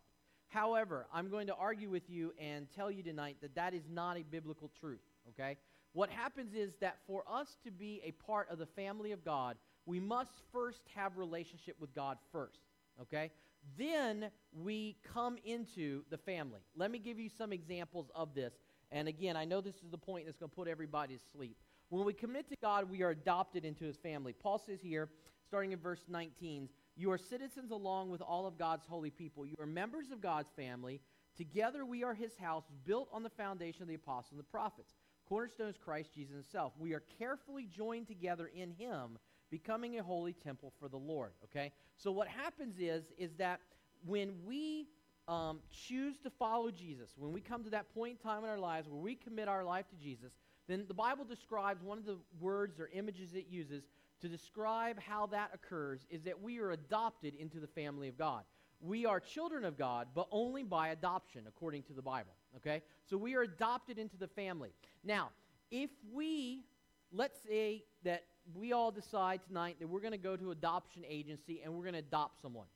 However, 0.49 1.07
I'm 1.13 1.29
going 1.29 1.47
to 1.49 1.55
argue 1.55 1.91
with 1.91 2.09
you 2.09 2.33
and 2.39 2.67
tell 2.75 2.91
you 2.91 3.03
tonight 3.03 3.37
that 3.43 3.55
that 3.55 3.75
is 3.75 3.85
not 3.91 4.17
a 4.17 4.23
biblical 4.23 4.71
truth, 4.81 5.03
okay? 5.31 5.57
What 5.93 6.11
happens 6.11 6.55
is 6.55 6.75
that 6.81 6.99
for 7.07 7.23
us 7.31 7.57
to 7.65 7.71
be 7.71 8.01
a 8.05 8.13
part 8.13 8.51
of 8.51 8.59
the 8.59 8.67
family 8.67 9.13
of 9.13 9.25
God, 9.25 9.57
we 9.85 10.01
must 10.01 10.43
first 10.53 10.83
have 10.95 11.17
relationship 11.17 11.77
with 11.81 11.95
God 11.95 12.19
first, 12.33 12.61
okay? 13.01 13.31
Then 13.77 14.31
we 14.53 14.97
come 15.13 15.37
into 15.45 16.03
the 16.11 16.19
family. 16.19 16.61
Let 16.77 16.91
me 16.91 16.99
give 16.99 17.19
you 17.19 17.29
some 17.29 17.53
examples 17.53 18.11
of 18.15 18.35
this. 18.35 18.55
And 18.91 19.09
again, 19.09 19.37
I 19.37 19.45
know 19.45 19.61
this 19.61 19.77
is 19.77 19.91
the 19.91 19.99
point 19.99 20.27
that's 20.27 20.39
going 20.39 20.51
to 20.51 20.57
put 20.57 20.69
everybody 20.69 21.17
to 21.17 21.23
sleep. 21.33 21.57
When 21.91 22.05
we 22.05 22.13
commit 22.13 22.49
to 22.51 22.57
God, 22.63 22.91
we 22.91 23.03
are 23.03 23.11
adopted 23.11 23.65
into 23.65 23.85
his 23.85 23.97
family. 23.97 24.33
Paul 24.33 24.59
says 24.59 24.79
here, 24.83 25.09
starting 25.47 25.73
in 25.73 25.79
verse 25.79 26.05
19, 26.09 26.69
you 26.99 27.13
are 27.13 27.19
citizens 27.19 27.71
along 27.71 28.11
with 28.11 28.21
all 28.21 28.47
of 28.47 28.59
God's 28.59 28.85
holy 28.87 29.11
people. 29.11 29.47
You 29.47 29.55
are 29.61 29.67
members 29.67 30.11
of 30.11 30.21
God's 30.21 30.51
family. 30.57 31.01
Together 31.37 31.85
we 31.85 32.03
are 32.03 32.13
his 32.13 32.35
house, 32.37 32.65
built 32.85 33.09
on 33.13 33.23
the 33.23 33.31
foundation 33.31 33.83
of 33.83 33.89
the 33.89 33.95
apostles 33.95 34.33
and 34.33 34.41
the 34.41 34.45
prophets. 34.45 34.95
Cornerstone 35.29 35.69
is 35.69 35.77
Christ 35.77 36.13
Jesus 36.13 36.35
himself. 36.35 36.73
We 36.77 36.95
are 36.95 37.03
carefully 37.19 37.67
joined 37.67 38.09
together 38.09 38.51
in 38.53 38.73
him 38.73 39.19
becoming 39.51 39.99
a 39.99 40.03
holy 40.03 40.33
temple 40.33 40.73
for 40.81 40.89
the 40.89 40.97
Lord. 40.97 41.33
Okay? 41.45 41.73
So 41.97 42.11
what 42.11 42.27
happens 42.27 42.79
is, 42.81 43.05
is 43.17 43.35
that 43.37 43.61
when 44.05 44.35
we 44.45 44.89
um, 45.29 45.61
choose 45.71 46.17
to 46.25 46.31
follow 46.31 46.71
Jesus, 46.71 47.11
when 47.17 47.33
we 47.33 47.41
come 47.41 47.63
to 47.63 47.71
that 47.71 47.95
point 47.95 48.19
in 48.19 48.29
time 48.29 48.43
in 48.43 48.51
our 48.51 48.59
lives 48.59 48.89
where 48.89 49.01
we 49.01 49.15
commit 49.15 49.47
our 49.47 49.65
life 49.65 49.89
to 49.91 49.97
Jesus, 49.97 50.33
then 50.67 50.85
the 50.89 50.95
Bible 50.95 51.25
describes 51.25 51.83
one 51.83 51.99
of 51.99 52.05
the 52.05 52.19
words 52.41 52.81
or 52.81 52.91
images 52.93 53.35
it 53.35 53.47
uses 53.49 53.85
to 54.21 54.29
describe 54.29 55.01
how 55.01 55.27
that 55.27 55.51
occurs 55.55 56.07
is 56.11 56.23
that 56.23 56.41
we 56.41 56.59
are 56.59 56.73
adopted 56.73 57.35
into 57.35 57.61
the 57.61 57.67
family 57.67 58.09
of 58.09 58.19
God. 58.19 58.43
We 58.81 59.07
are 59.07 59.21
children 59.21 59.65
of 59.65 59.77
God, 59.77 60.09
but 60.15 60.29
only 60.31 60.63
by 60.63 60.89
adoption, 60.89 61.45
according 61.49 61.83
to 61.85 61.93
the 61.93 62.03
Bible. 62.03 62.35
Okay? 62.57 62.83
So 63.09 63.17
we 63.17 63.35
are 63.35 63.43
adopted 63.43 63.99
into 63.99 64.17
the 64.17 64.29
family. 64.29 64.71
Now, 65.05 65.31
if 65.71 65.91
we, 66.13 66.65
let's 67.13 67.39
say 67.49 67.85
that 68.05 68.25
we 68.55 68.73
all 68.73 68.91
decide 68.91 69.41
tonight 69.47 69.77
that 69.81 69.89
we're 69.89 70.01
going 70.01 70.13
to 70.13 70.19
go 70.19 70.37
to 70.37 70.51
adoption 70.51 71.03
agency 71.09 71.61
and 71.65 71.73
we're 71.73 71.83
going 71.83 71.95
to 71.95 72.01
adopt 72.01 72.41
someone. 72.41 72.67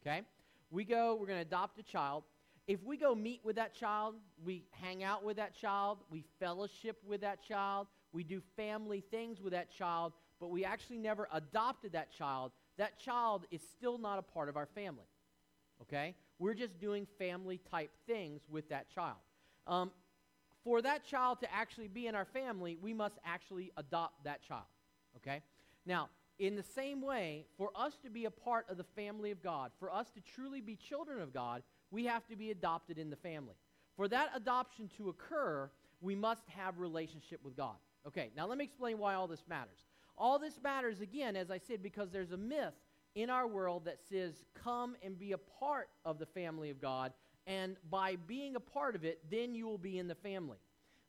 Okay? 0.00 0.22
We 0.70 0.84
go, 0.84 1.16
we're 1.18 1.26
going 1.26 1.38
to 1.38 1.46
adopt 1.46 1.78
a 1.78 1.82
child. 1.82 2.24
If 2.66 2.82
we 2.84 2.96
go 2.96 3.14
meet 3.14 3.40
with 3.44 3.56
that 3.56 3.74
child, 3.74 4.16
we 4.44 4.64
hang 4.72 5.04
out 5.04 5.24
with 5.24 5.36
that 5.36 5.54
child, 5.54 5.98
we 6.10 6.24
fellowship 6.40 7.00
with 7.06 7.20
that 7.20 7.42
child, 7.42 7.86
we 8.12 8.24
do 8.24 8.42
family 8.56 9.04
things 9.10 9.40
with 9.40 9.52
that 9.52 9.70
child, 9.70 10.12
but 10.40 10.50
we 10.50 10.64
actually 10.64 10.98
never 10.98 11.28
adopted 11.32 11.92
that 11.92 12.12
child, 12.12 12.52
that 12.78 12.98
child 12.98 13.46
is 13.50 13.60
still 13.76 13.98
not 13.98 14.18
a 14.18 14.22
part 14.22 14.48
of 14.48 14.56
our 14.56 14.66
family. 14.66 15.06
Okay? 15.82 16.14
We're 16.38 16.54
just 16.54 16.78
doing 16.78 17.06
family 17.18 17.60
type 17.70 17.90
things 18.06 18.42
with 18.48 18.68
that 18.68 18.88
child. 18.94 19.16
Um, 19.66 19.90
for 20.64 20.82
that 20.82 21.04
child 21.04 21.40
to 21.40 21.54
actually 21.54 21.88
be 21.88 22.06
in 22.06 22.14
our 22.14 22.24
family, 22.24 22.76
we 22.80 22.92
must 22.92 23.16
actually 23.24 23.72
adopt 23.76 24.24
that 24.24 24.42
child. 24.42 24.64
Okay? 25.16 25.42
Now, 25.86 26.08
in 26.38 26.56
the 26.56 26.62
same 26.62 27.00
way, 27.00 27.46
for 27.56 27.70
us 27.74 27.96
to 28.02 28.10
be 28.10 28.26
a 28.26 28.30
part 28.30 28.66
of 28.68 28.76
the 28.76 28.84
family 28.84 29.30
of 29.30 29.42
God, 29.42 29.70
for 29.78 29.92
us 29.92 30.10
to 30.10 30.20
truly 30.20 30.60
be 30.60 30.76
children 30.76 31.20
of 31.20 31.32
God, 31.32 31.62
we 31.90 32.04
have 32.04 32.26
to 32.26 32.36
be 32.36 32.50
adopted 32.50 32.98
in 32.98 33.10
the 33.10 33.16
family. 33.16 33.54
For 33.96 34.08
that 34.08 34.30
adoption 34.34 34.90
to 34.98 35.08
occur, 35.08 35.70
we 36.00 36.14
must 36.14 36.42
have 36.48 36.78
relationship 36.78 37.40
with 37.42 37.56
God. 37.56 37.76
Okay, 38.06 38.30
now 38.36 38.46
let 38.46 38.58
me 38.58 38.64
explain 38.64 38.98
why 38.98 39.14
all 39.14 39.26
this 39.26 39.42
matters. 39.48 39.78
All 40.18 40.38
this 40.38 40.60
matters, 40.62 41.00
again, 41.00 41.36
as 41.36 41.50
I 41.50 41.58
said, 41.58 41.82
because 41.82 42.10
there's 42.10 42.32
a 42.32 42.36
myth 42.36 42.74
in 43.14 43.30
our 43.30 43.46
world 43.46 43.84
that 43.86 43.98
says, 44.08 44.44
come 44.54 44.96
and 45.02 45.18
be 45.18 45.32
a 45.32 45.38
part 45.38 45.88
of 46.04 46.18
the 46.18 46.26
family 46.26 46.70
of 46.70 46.80
God, 46.80 47.12
and 47.46 47.76
by 47.90 48.16
being 48.26 48.56
a 48.56 48.60
part 48.60 48.94
of 48.94 49.04
it, 49.04 49.20
then 49.30 49.54
you 49.54 49.66
will 49.66 49.78
be 49.78 49.98
in 49.98 50.08
the 50.08 50.14
family. 50.14 50.58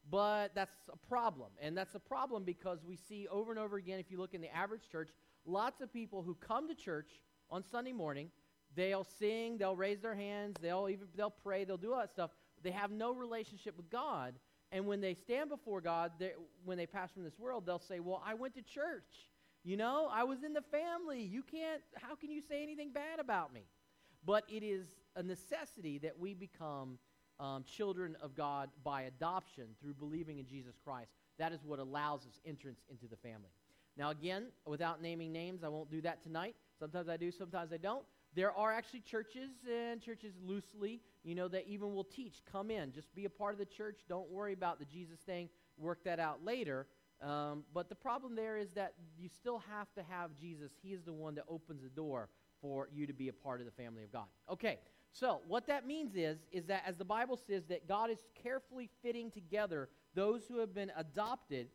But 0.09 0.55
that's 0.55 0.75
a 0.91 0.97
problem. 1.07 1.49
And 1.61 1.77
that's 1.77 1.95
a 1.95 1.99
problem 1.99 2.43
because 2.43 2.85
we 2.85 2.95
see 2.95 3.27
over 3.29 3.51
and 3.51 3.59
over 3.59 3.77
again, 3.77 3.99
if 3.99 4.09
you 4.09 4.17
look 4.17 4.33
in 4.33 4.41
the 4.41 4.55
average 4.55 4.89
church, 4.89 5.09
lots 5.45 5.81
of 5.81 5.91
people 5.91 6.21
who 6.21 6.35
come 6.35 6.67
to 6.69 6.75
church 6.75 7.09
on 7.49 7.63
Sunday 7.63 7.91
morning, 7.91 8.29
they'll 8.75 9.03
sing, 9.03 9.57
they'll 9.57 9.75
raise 9.75 9.99
their 9.99 10.15
hands, 10.15 10.55
they'll 10.61 10.87
even 10.89 11.07
they'll 11.15 11.29
pray, 11.29 11.65
they'll 11.65 11.77
do 11.77 11.93
all 11.93 11.99
that 11.99 12.11
stuff. 12.11 12.31
They 12.63 12.71
have 12.71 12.91
no 12.91 13.13
relationship 13.13 13.75
with 13.75 13.89
God. 13.89 14.35
And 14.71 14.85
when 14.85 14.99
they 14.99 15.13
stand 15.13 15.49
before 15.49 15.81
God, 15.81 16.11
when 16.65 16.77
they 16.77 16.85
pass 16.85 17.11
from 17.11 17.23
this 17.23 17.39
world, 17.39 17.65
they'll 17.65 17.79
say, 17.79 17.99
Well, 17.99 18.21
I 18.25 18.33
went 18.33 18.55
to 18.55 18.61
church. 18.61 19.29
You 19.63 19.77
know, 19.77 20.09
I 20.11 20.23
was 20.23 20.43
in 20.43 20.53
the 20.53 20.61
family. 20.61 21.21
You 21.21 21.43
can't, 21.43 21.81
how 21.95 22.15
can 22.15 22.31
you 22.31 22.41
say 22.41 22.63
anything 22.63 22.91
bad 22.91 23.19
about 23.19 23.53
me? 23.53 23.63
But 24.25 24.45
it 24.49 24.63
is 24.63 24.87
a 25.15 25.23
necessity 25.23 25.97
that 25.99 26.17
we 26.17 26.33
become 26.33 26.99
um, 27.39 27.63
children 27.65 28.15
of 28.21 28.35
God 28.35 28.69
by 28.83 29.03
adoption 29.03 29.65
through 29.81 29.95
believing 29.95 30.39
in 30.39 30.45
Jesus 30.45 30.75
Christ. 30.83 31.11
That 31.37 31.51
is 31.51 31.59
what 31.65 31.79
allows 31.79 32.21
us 32.21 32.39
entrance 32.45 32.79
into 32.89 33.07
the 33.07 33.17
family. 33.17 33.51
Now, 33.97 34.11
again, 34.11 34.47
without 34.65 35.01
naming 35.01 35.31
names, 35.31 35.63
I 35.63 35.69
won't 35.69 35.89
do 35.89 36.01
that 36.01 36.21
tonight. 36.23 36.55
Sometimes 36.79 37.09
I 37.09 37.17
do, 37.17 37.31
sometimes 37.31 37.73
I 37.73 37.77
don't. 37.77 38.05
There 38.35 38.51
are 38.51 38.71
actually 38.71 39.01
churches 39.01 39.49
and 39.71 40.01
churches 40.01 40.33
loosely, 40.45 41.01
you 41.23 41.35
know, 41.35 41.47
that 41.47 41.67
even 41.67 41.93
will 41.93 42.03
teach 42.03 42.41
come 42.51 42.69
in, 42.69 42.91
just 42.91 43.13
be 43.15 43.25
a 43.25 43.29
part 43.29 43.53
of 43.53 43.59
the 43.59 43.65
church. 43.65 44.01
Don't 44.07 44.29
worry 44.29 44.53
about 44.53 44.79
the 44.79 44.85
Jesus 44.85 45.19
thing, 45.19 45.49
work 45.77 46.03
that 46.03 46.19
out 46.19 46.43
later. 46.43 46.87
Um, 47.21 47.63
but 47.73 47.89
the 47.89 47.95
problem 47.95 48.35
there 48.35 48.57
is 48.57 48.69
that 48.71 48.93
you 49.17 49.27
still 49.27 49.63
have 49.71 49.91
to 49.95 50.03
have 50.03 50.35
Jesus. 50.39 50.71
He 50.83 50.93
is 50.93 51.01
the 51.03 51.13
one 51.13 51.33
that 51.35 51.45
opens 51.49 51.81
the 51.81 51.89
door 51.89 52.29
for 52.61 52.89
you 52.93 53.07
to 53.07 53.13
be 53.13 53.29
a 53.29 53.33
part 53.33 53.59
of 53.59 53.65
the 53.65 53.71
family 53.71 54.03
of 54.03 54.11
God. 54.11 54.25
Okay, 54.51 54.79
so 55.11 55.41
what 55.47 55.65
that 55.67 55.87
means 55.87 56.15
is, 56.15 56.37
is 56.51 56.65
that 56.65 56.83
as 56.85 56.97
the 56.97 57.05
Bible 57.05 57.37
says 57.37 57.63
that 57.69 57.87
God 57.87 58.11
is 58.11 58.19
carefully 58.41 58.89
fitting 59.01 59.31
together 59.31 59.89
those 60.13 60.45
who 60.47 60.59
have 60.59 60.73
been 60.73 60.91
adopted, 60.95 61.67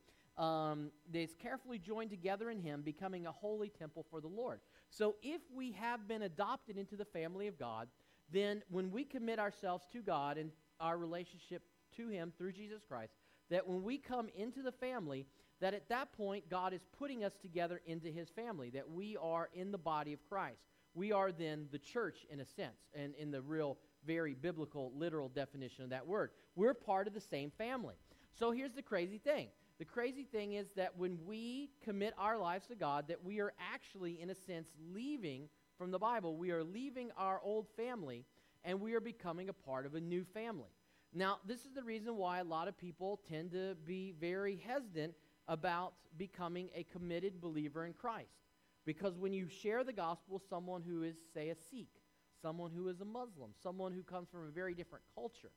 um, 0.42 0.90
that's 1.12 1.34
carefully 1.34 1.78
joined 1.78 2.10
together 2.10 2.50
in 2.50 2.58
Him, 2.58 2.82
becoming 2.82 3.26
a 3.26 3.32
holy 3.32 3.68
temple 3.68 4.04
for 4.10 4.20
the 4.20 4.28
Lord. 4.28 4.60
So 4.90 5.14
if 5.22 5.40
we 5.54 5.72
have 5.72 6.08
been 6.08 6.22
adopted 6.22 6.76
into 6.76 6.96
the 6.96 7.04
family 7.04 7.46
of 7.46 7.58
God, 7.58 7.88
then 8.32 8.62
when 8.68 8.90
we 8.90 9.04
commit 9.04 9.38
ourselves 9.38 9.86
to 9.92 10.00
God 10.00 10.38
and 10.38 10.50
our 10.80 10.98
relationship 10.98 11.62
to 11.96 12.08
Him 12.08 12.32
through 12.36 12.52
Jesus 12.52 12.82
Christ, 12.86 13.12
that 13.50 13.68
when 13.68 13.84
we 13.84 13.98
come 13.98 14.28
into 14.36 14.62
the 14.62 14.72
family, 14.72 15.26
that 15.60 15.74
at 15.74 15.88
that 15.90 16.12
point 16.12 16.48
God 16.48 16.72
is 16.72 16.80
putting 16.98 17.22
us 17.22 17.34
together 17.40 17.80
into 17.86 18.08
his 18.08 18.28
family, 18.28 18.70
that 18.70 18.90
we 18.90 19.16
are 19.16 19.48
in 19.54 19.70
the 19.70 19.78
body 19.78 20.12
of 20.12 20.28
Christ. 20.28 20.62
We 20.94 21.12
are 21.12 21.30
then 21.30 21.68
the 21.70 21.78
church 21.78 22.26
in 22.30 22.40
a 22.40 22.44
sense, 22.44 22.80
and 22.94 23.14
in 23.14 23.30
the 23.30 23.40
real, 23.40 23.78
very 24.04 24.34
biblical, 24.34 24.92
literal 24.96 25.28
definition 25.28 25.84
of 25.84 25.90
that 25.90 26.06
word. 26.06 26.30
We're 26.56 26.74
part 26.74 27.06
of 27.06 27.14
the 27.14 27.20
same 27.20 27.52
family. 27.56 27.94
So 28.38 28.50
here's 28.50 28.72
the 28.72 28.82
crazy 28.82 29.18
thing. 29.18 29.48
The 29.82 29.86
crazy 29.86 30.22
thing 30.22 30.52
is 30.52 30.68
that 30.76 30.96
when 30.96 31.18
we 31.26 31.70
commit 31.82 32.14
our 32.16 32.38
lives 32.38 32.68
to 32.68 32.76
God, 32.76 33.08
that 33.08 33.24
we 33.24 33.40
are 33.40 33.52
actually, 33.58 34.20
in 34.22 34.30
a 34.30 34.34
sense, 34.36 34.68
leaving 34.94 35.48
from 35.76 35.90
the 35.90 35.98
Bible. 35.98 36.36
We 36.36 36.52
are 36.52 36.62
leaving 36.62 37.10
our 37.16 37.40
old 37.42 37.66
family 37.76 38.24
and 38.62 38.80
we 38.80 38.94
are 38.94 39.00
becoming 39.00 39.48
a 39.48 39.52
part 39.52 39.84
of 39.84 39.96
a 39.96 40.00
new 40.00 40.22
family. 40.22 40.70
Now, 41.12 41.38
this 41.44 41.64
is 41.64 41.72
the 41.74 41.82
reason 41.82 42.16
why 42.16 42.38
a 42.38 42.44
lot 42.44 42.68
of 42.68 42.78
people 42.78 43.22
tend 43.28 43.50
to 43.50 43.74
be 43.84 44.14
very 44.20 44.62
hesitant 44.64 45.14
about 45.48 45.94
becoming 46.16 46.68
a 46.76 46.84
committed 46.84 47.40
believer 47.40 47.84
in 47.84 47.92
Christ. 47.92 48.38
Because 48.86 49.18
when 49.18 49.32
you 49.32 49.48
share 49.48 49.82
the 49.82 49.92
gospel 49.92 50.34
with 50.34 50.48
someone 50.48 50.84
who 50.86 51.02
is, 51.02 51.16
say, 51.34 51.48
a 51.48 51.56
Sikh, 51.56 52.00
someone 52.40 52.70
who 52.70 52.86
is 52.86 53.00
a 53.00 53.04
Muslim, 53.04 53.50
someone 53.60 53.90
who 53.90 54.04
comes 54.04 54.28
from 54.30 54.46
a 54.46 54.52
very 54.52 54.74
different 54.74 55.04
culture, 55.12 55.50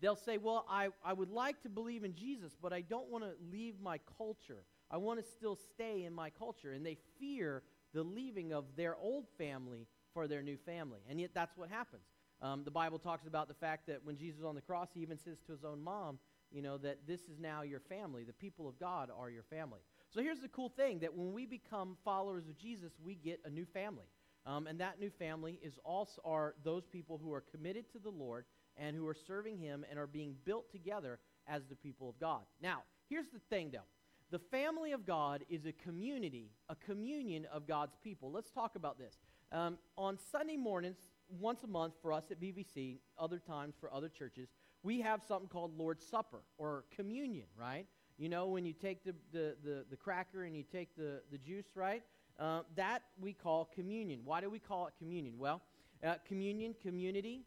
they'll 0.00 0.16
say, 0.16 0.38
Well, 0.38 0.66
I, 0.68 0.88
I 1.04 1.12
would 1.12 1.30
like 1.30 1.62
to 1.62 1.68
believe 1.68 2.04
in 2.04 2.14
Jesus, 2.14 2.56
but 2.60 2.72
I 2.72 2.80
don't 2.80 3.10
want 3.10 3.24
to 3.24 3.32
leave 3.50 3.80
my 3.80 3.98
culture. 4.18 4.64
I 4.90 4.98
want 4.98 5.22
to 5.22 5.30
still 5.30 5.56
stay 5.56 6.04
in 6.04 6.12
my 6.12 6.30
culture. 6.30 6.72
And 6.72 6.84
they 6.84 6.96
fear 7.18 7.62
the 7.92 8.02
leaving 8.02 8.52
of 8.52 8.64
their 8.76 8.96
old 8.96 9.26
family 9.38 9.86
for 10.12 10.28
their 10.28 10.42
new 10.42 10.56
family. 10.56 11.00
And 11.08 11.20
yet 11.20 11.30
that's 11.34 11.56
what 11.56 11.68
happens. 11.68 12.04
Um, 12.42 12.64
the 12.64 12.70
Bible 12.70 12.98
talks 12.98 13.26
about 13.26 13.48
the 13.48 13.54
fact 13.54 13.86
that 13.86 14.04
when 14.04 14.16
Jesus 14.16 14.38
was 14.40 14.46
on 14.46 14.54
the 14.54 14.60
cross, 14.60 14.88
he 14.92 15.00
even 15.00 15.18
says 15.18 15.38
to 15.46 15.52
his 15.52 15.64
own 15.64 15.82
mom, 15.82 16.18
you 16.52 16.62
know, 16.62 16.78
that 16.78 17.06
this 17.06 17.22
is 17.22 17.38
now 17.40 17.62
your 17.62 17.80
family. 17.80 18.24
The 18.24 18.32
people 18.32 18.68
of 18.68 18.78
God 18.78 19.10
are 19.16 19.30
your 19.30 19.42
family. 19.42 19.80
So 20.10 20.22
here's 20.22 20.40
the 20.40 20.48
cool 20.48 20.68
thing 20.68 21.00
that 21.00 21.14
when 21.14 21.32
we 21.32 21.46
become 21.46 21.96
followers 22.04 22.46
of 22.48 22.56
Jesus, 22.56 22.92
we 23.02 23.14
get 23.14 23.40
a 23.44 23.50
new 23.50 23.64
family. 23.64 24.04
Um, 24.44 24.68
and 24.68 24.78
that 24.80 25.00
new 25.00 25.10
family 25.10 25.58
is 25.60 25.78
also 25.84 26.20
are 26.24 26.54
those 26.62 26.86
people 26.86 27.18
who 27.18 27.32
are 27.32 27.40
committed 27.40 27.90
to 27.92 27.98
the 27.98 28.10
Lord 28.10 28.44
and 28.76 28.96
who 28.96 29.06
are 29.06 29.16
serving 29.26 29.58
him 29.58 29.84
and 29.90 29.98
are 29.98 30.06
being 30.06 30.34
built 30.44 30.70
together 30.70 31.18
as 31.46 31.62
the 31.66 31.76
people 31.76 32.08
of 32.08 32.18
God. 32.18 32.42
Now, 32.60 32.82
here's 33.08 33.28
the 33.28 33.40
thing 33.50 33.70
though. 33.72 33.86
The 34.30 34.38
family 34.38 34.92
of 34.92 35.06
God 35.06 35.44
is 35.48 35.66
a 35.66 35.72
community, 35.72 36.50
a 36.68 36.74
communion 36.74 37.46
of 37.52 37.66
God's 37.66 37.96
people. 38.02 38.32
Let's 38.32 38.50
talk 38.50 38.74
about 38.74 38.98
this. 38.98 39.18
Um, 39.52 39.78
on 39.96 40.18
Sunday 40.32 40.56
mornings, 40.56 40.96
once 41.40 41.62
a 41.62 41.68
month 41.68 41.94
for 42.02 42.12
us 42.12 42.24
at 42.30 42.40
BBC, 42.40 42.98
other 43.18 43.38
times 43.38 43.74
for 43.80 43.92
other 43.92 44.08
churches, 44.08 44.48
we 44.82 45.00
have 45.00 45.20
something 45.26 45.48
called 45.48 45.76
Lord's 45.78 46.04
Supper 46.04 46.42
or 46.58 46.84
communion, 46.94 47.46
right? 47.58 47.86
You 48.18 48.28
know, 48.28 48.46
when 48.48 48.64
you 48.64 48.72
take 48.72 49.04
the, 49.04 49.14
the, 49.32 49.56
the, 49.62 49.84
the 49.90 49.96
cracker 49.96 50.44
and 50.44 50.56
you 50.56 50.64
take 50.64 50.96
the, 50.96 51.20
the 51.30 51.38
juice, 51.38 51.66
right? 51.74 52.02
Uh, 52.38 52.62
that 52.74 53.02
we 53.20 53.32
call 53.32 53.70
communion. 53.74 54.20
Why 54.24 54.40
do 54.40 54.50
we 54.50 54.58
call 54.58 54.86
it 54.86 54.94
communion? 54.98 55.34
Well, 55.38 55.62
uh, 56.04 56.14
communion, 56.26 56.74
community, 56.82 57.42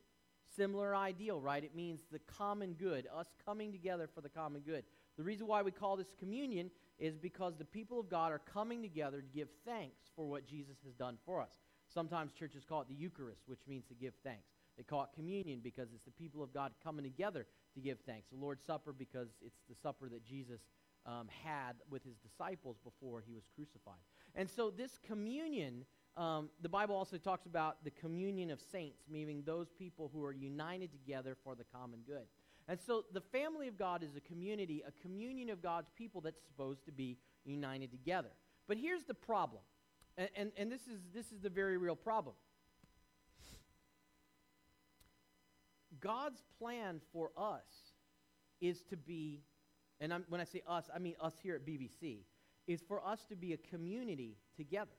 similar 0.55 0.95
ideal, 0.95 1.39
right? 1.39 1.63
It 1.63 1.75
means 1.75 2.01
the 2.11 2.19
common 2.19 2.73
good, 2.73 3.07
us 3.15 3.27
coming 3.45 3.71
together 3.71 4.09
for 4.13 4.21
the 4.21 4.29
common 4.29 4.61
good. 4.61 4.83
The 5.17 5.23
reason 5.23 5.47
why 5.47 5.61
we 5.61 5.71
call 5.71 5.97
this 5.97 6.13
communion 6.17 6.71
is 6.97 7.17
because 7.17 7.55
the 7.57 7.65
people 7.65 7.99
of 7.99 8.09
God 8.09 8.31
are 8.31 8.41
coming 8.53 8.81
together 8.81 9.21
to 9.21 9.27
give 9.27 9.49
thanks 9.65 9.99
for 10.15 10.25
what 10.25 10.45
Jesus 10.45 10.77
has 10.85 10.93
done 10.93 11.17
for 11.25 11.41
us. 11.41 11.51
Sometimes 11.93 12.31
churches 12.31 12.63
call 12.67 12.81
it 12.81 12.87
the 12.87 12.95
Eucharist, 12.95 13.41
which 13.47 13.61
means 13.67 13.85
to 13.87 13.95
give 13.95 14.13
thanks. 14.23 14.47
They 14.77 14.83
call 14.83 15.03
it 15.03 15.09
communion 15.13 15.59
because 15.61 15.89
it's 15.93 16.05
the 16.05 16.11
people 16.11 16.41
of 16.41 16.53
God 16.53 16.71
coming 16.83 17.03
together 17.03 17.45
to 17.73 17.81
give 17.81 17.99
thanks. 18.05 18.29
The 18.31 18.37
Lord's 18.37 18.63
Supper 18.63 18.93
because 18.93 19.27
it's 19.41 19.59
the 19.67 19.75
supper 19.75 20.07
that 20.09 20.23
Jesus 20.23 20.61
um, 21.05 21.27
had 21.43 21.73
with 21.89 22.03
his 22.03 22.15
disciples 22.17 22.77
before 22.83 23.21
he 23.25 23.33
was 23.33 23.43
crucified. 23.55 23.99
And 24.35 24.49
so 24.49 24.69
this 24.69 24.99
communion, 25.05 25.85
um, 26.19 26.49
the 26.61 26.69
Bible 26.69 26.95
also 26.95 27.17
talks 27.17 27.45
about 27.45 27.83
the 27.85 27.91
communion 27.91 28.51
of 28.51 28.59
saints, 28.59 29.03
meaning 29.09 29.41
those 29.45 29.69
people 29.69 30.11
who 30.13 30.23
are 30.25 30.33
united 30.33 30.91
together 30.91 31.37
for 31.43 31.55
the 31.55 31.63
common 31.63 31.99
good. 32.05 32.25
And 32.67 32.77
so 32.79 33.05
the 33.13 33.21
family 33.21 33.69
of 33.69 33.77
God 33.77 34.03
is 34.03 34.15
a 34.17 34.19
community, 34.19 34.83
a 34.85 34.91
communion 35.01 35.49
of 35.49 35.63
God's 35.63 35.89
people 35.97 36.19
that's 36.19 36.41
supposed 36.45 36.83
to 36.85 36.91
be 36.91 37.17
united 37.45 37.89
together. 37.89 38.29
But 38.67 38.77
here's 38.77 39.05
the 39.05 39.13
problem, 39.13 39.63
and, 40.17 40.29
and, 40.35 40.51
and 40.57 40.71
this, 40.71 40.81
is, 40.81 40.99
this 41.13 41.31
is 41.31 41.39
the 41.39 41.49
very 41.49 41.77
real 41.77 41.95
problem. 41.95 42.35
God's 46.01 46.43
plan 46.59 46.99
for 47.13 47.31
us 47.37 47.63
is 48.59 48.81
to 48.89 48.97
be, 48.97 49.41
and 50.01 50.13
I'm, 50.13 50.25
when 50.27 50.41
I 50.41 50.43
say 50.43 50.61
us, 50.67 50.89
I 50.93 50.99
mean 50.99 51.15
us 51.21 51.33
here 51.41 51.55
at 51.55 51.65
BBC, 51.65 52.19
is 52.67 52.81
for 52.87 53.05
us 53.05 53.23
to 53.29 53.35
be 53.35 53.53
a 53.53 53.57
community 53.57 54.37
together, 54.55 54.91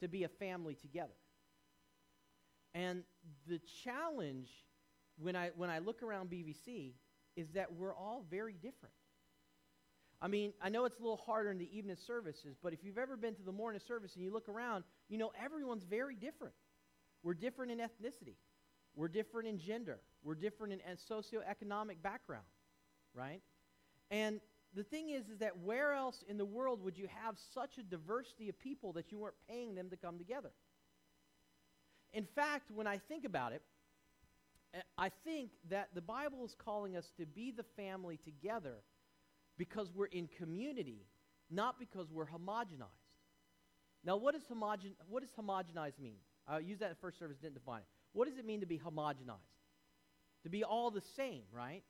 to 0.00 0.08
be 0.08 0.24
a 0.24 0.28
family 0.28 0.74
together. 0.74 1.14
And 2.74 3.04
the 3.48 3.60
challenge 3.84 4.48
when 5.18 5.34
I, 5.34 5.50
when 5.56 5.70
I 5.70 5.78
look 5.78 6.02
around 6.02 6.30
BVC 6.30 6.92
is 7.36 7.48
that 7.54 7.72
we're 7.72 7.94
all 7.94 8.24
very 8.30 8.54
different. 8.54 8.94
I 10.20 10.28
mean, 10.28 10.52
I 10.62 10.70
know 10.70 10.86
it's 10.86 10.98
a 10.98 11.02
little 11.02 11.18
harder 11.18 11.50
in 11.50 11.58
the 11.58 11.76
evening 11.76 11.96
services, 12.06 12.56
but 12.62 12.72
if 12.72 12.82
you've 12.82 12.98
ever 12.98 13.16
been 13.16 13.34
to 13.34 13.42
the 13.42 13.52
morning 13.52 13.80
service 13.86 14.14
and 14.14 14.24
you 14.24 14.32
look 14.32 14.48
around, 14.48 14.84
you 15.08 15.18
know 15.18 15.30
everyone's 15.42 15.84
very 15.84 16.16
different. 16.16 16.54
We're 17.22 17.34
different 17.34 17.72
in 17.72 17.78
ethnicity. 17.78 18.36
We're 18.94 19.08
different 19.08 19.48
in 19.48 19.58
gender. 19.58 20.00
We're 20.22 20.34
different 20.34 20.72
in 20.72 20.96
socioeconomic 20.96 22.02
background, 22.02 22.46
right? 23.14 23.42
And 24.10 24.40
the 24.76 24.84
thing 24.84 25.08
is, 25.08 25.28
is 25.28 25.38
that 25.38 25.58
where 25.58 25.94
else 25.94 26.22
in 26.28 26.36
the 26.36 26.44
world 26.44 26.84
would 26.84 26.98
you 26.98 27.08
have 27.24 27.36
such 27.54 27.78
a 27.78 27.82
diversity 27.82 28.50
of 28.50 28.58
people 28.58 28.92
that 28.92 29.10
you 29.10 29.18
weren't 29.18 29.34
paying 29.48 29.74
them 29.74 29.88
to 29.88 29.96
come 29.96 30.18
together? 30.18 30.50
In 32.12 32.26
fact, 32.26 32.70
when 32.70 32.86
I 32.86 32.98
think 32.98 33.24
about 33.24 33.52
it, 33.52 33.62
eh, 34.74 34.80
I 34.98 35.10
think 35.24 35.50
that 35.70 35.88
the 35.94 36.02
Bible 36.02 36.44
is 36.44 36.54
calling 36.62 36.94
us 36.94 37.10
to 37.18 37.24
be 37.24 37.50
the 37.50 37.64
family 37.74 38.18
together 38.22 38.76
because 39.56 39.90
we're 39.94 40.06
in 40.06 40.28
community, 40.38 41.06
not 41.50 41.78
because 41.78 42.12
we're 42.12 42.26
homogenized. 42.26 43.06
Now, 44.04 44.18
what 44.18 44.34
does, 44.34 44.44
homogen, 44.44 44.92
what 45.08 45.22
does 45.22 45.32
homogenized 45.32 45.98
mean? 45.98 46.18
I 46.46 46.58
used 46.58 46.80
that 46.80 46.90
in 46.90 46.96
first 47.00 47.18
service, 47.18 47.38
didn't 47.38 47.54
define 47.54 47.80
it. 47.80 47.88
What 48.12 48.28
does 48.28 48.38
it 48.38 48.44
mean 48.44 48.60
to 48.60 48.66
be 48.66 48.78
homogenized? 48.78 49.56
To 50.42 50.50
be 50.50 50.64
all 50.64 50.90
the 50.90 51.02
same, 51.16 51.42
right? 51.50 51.82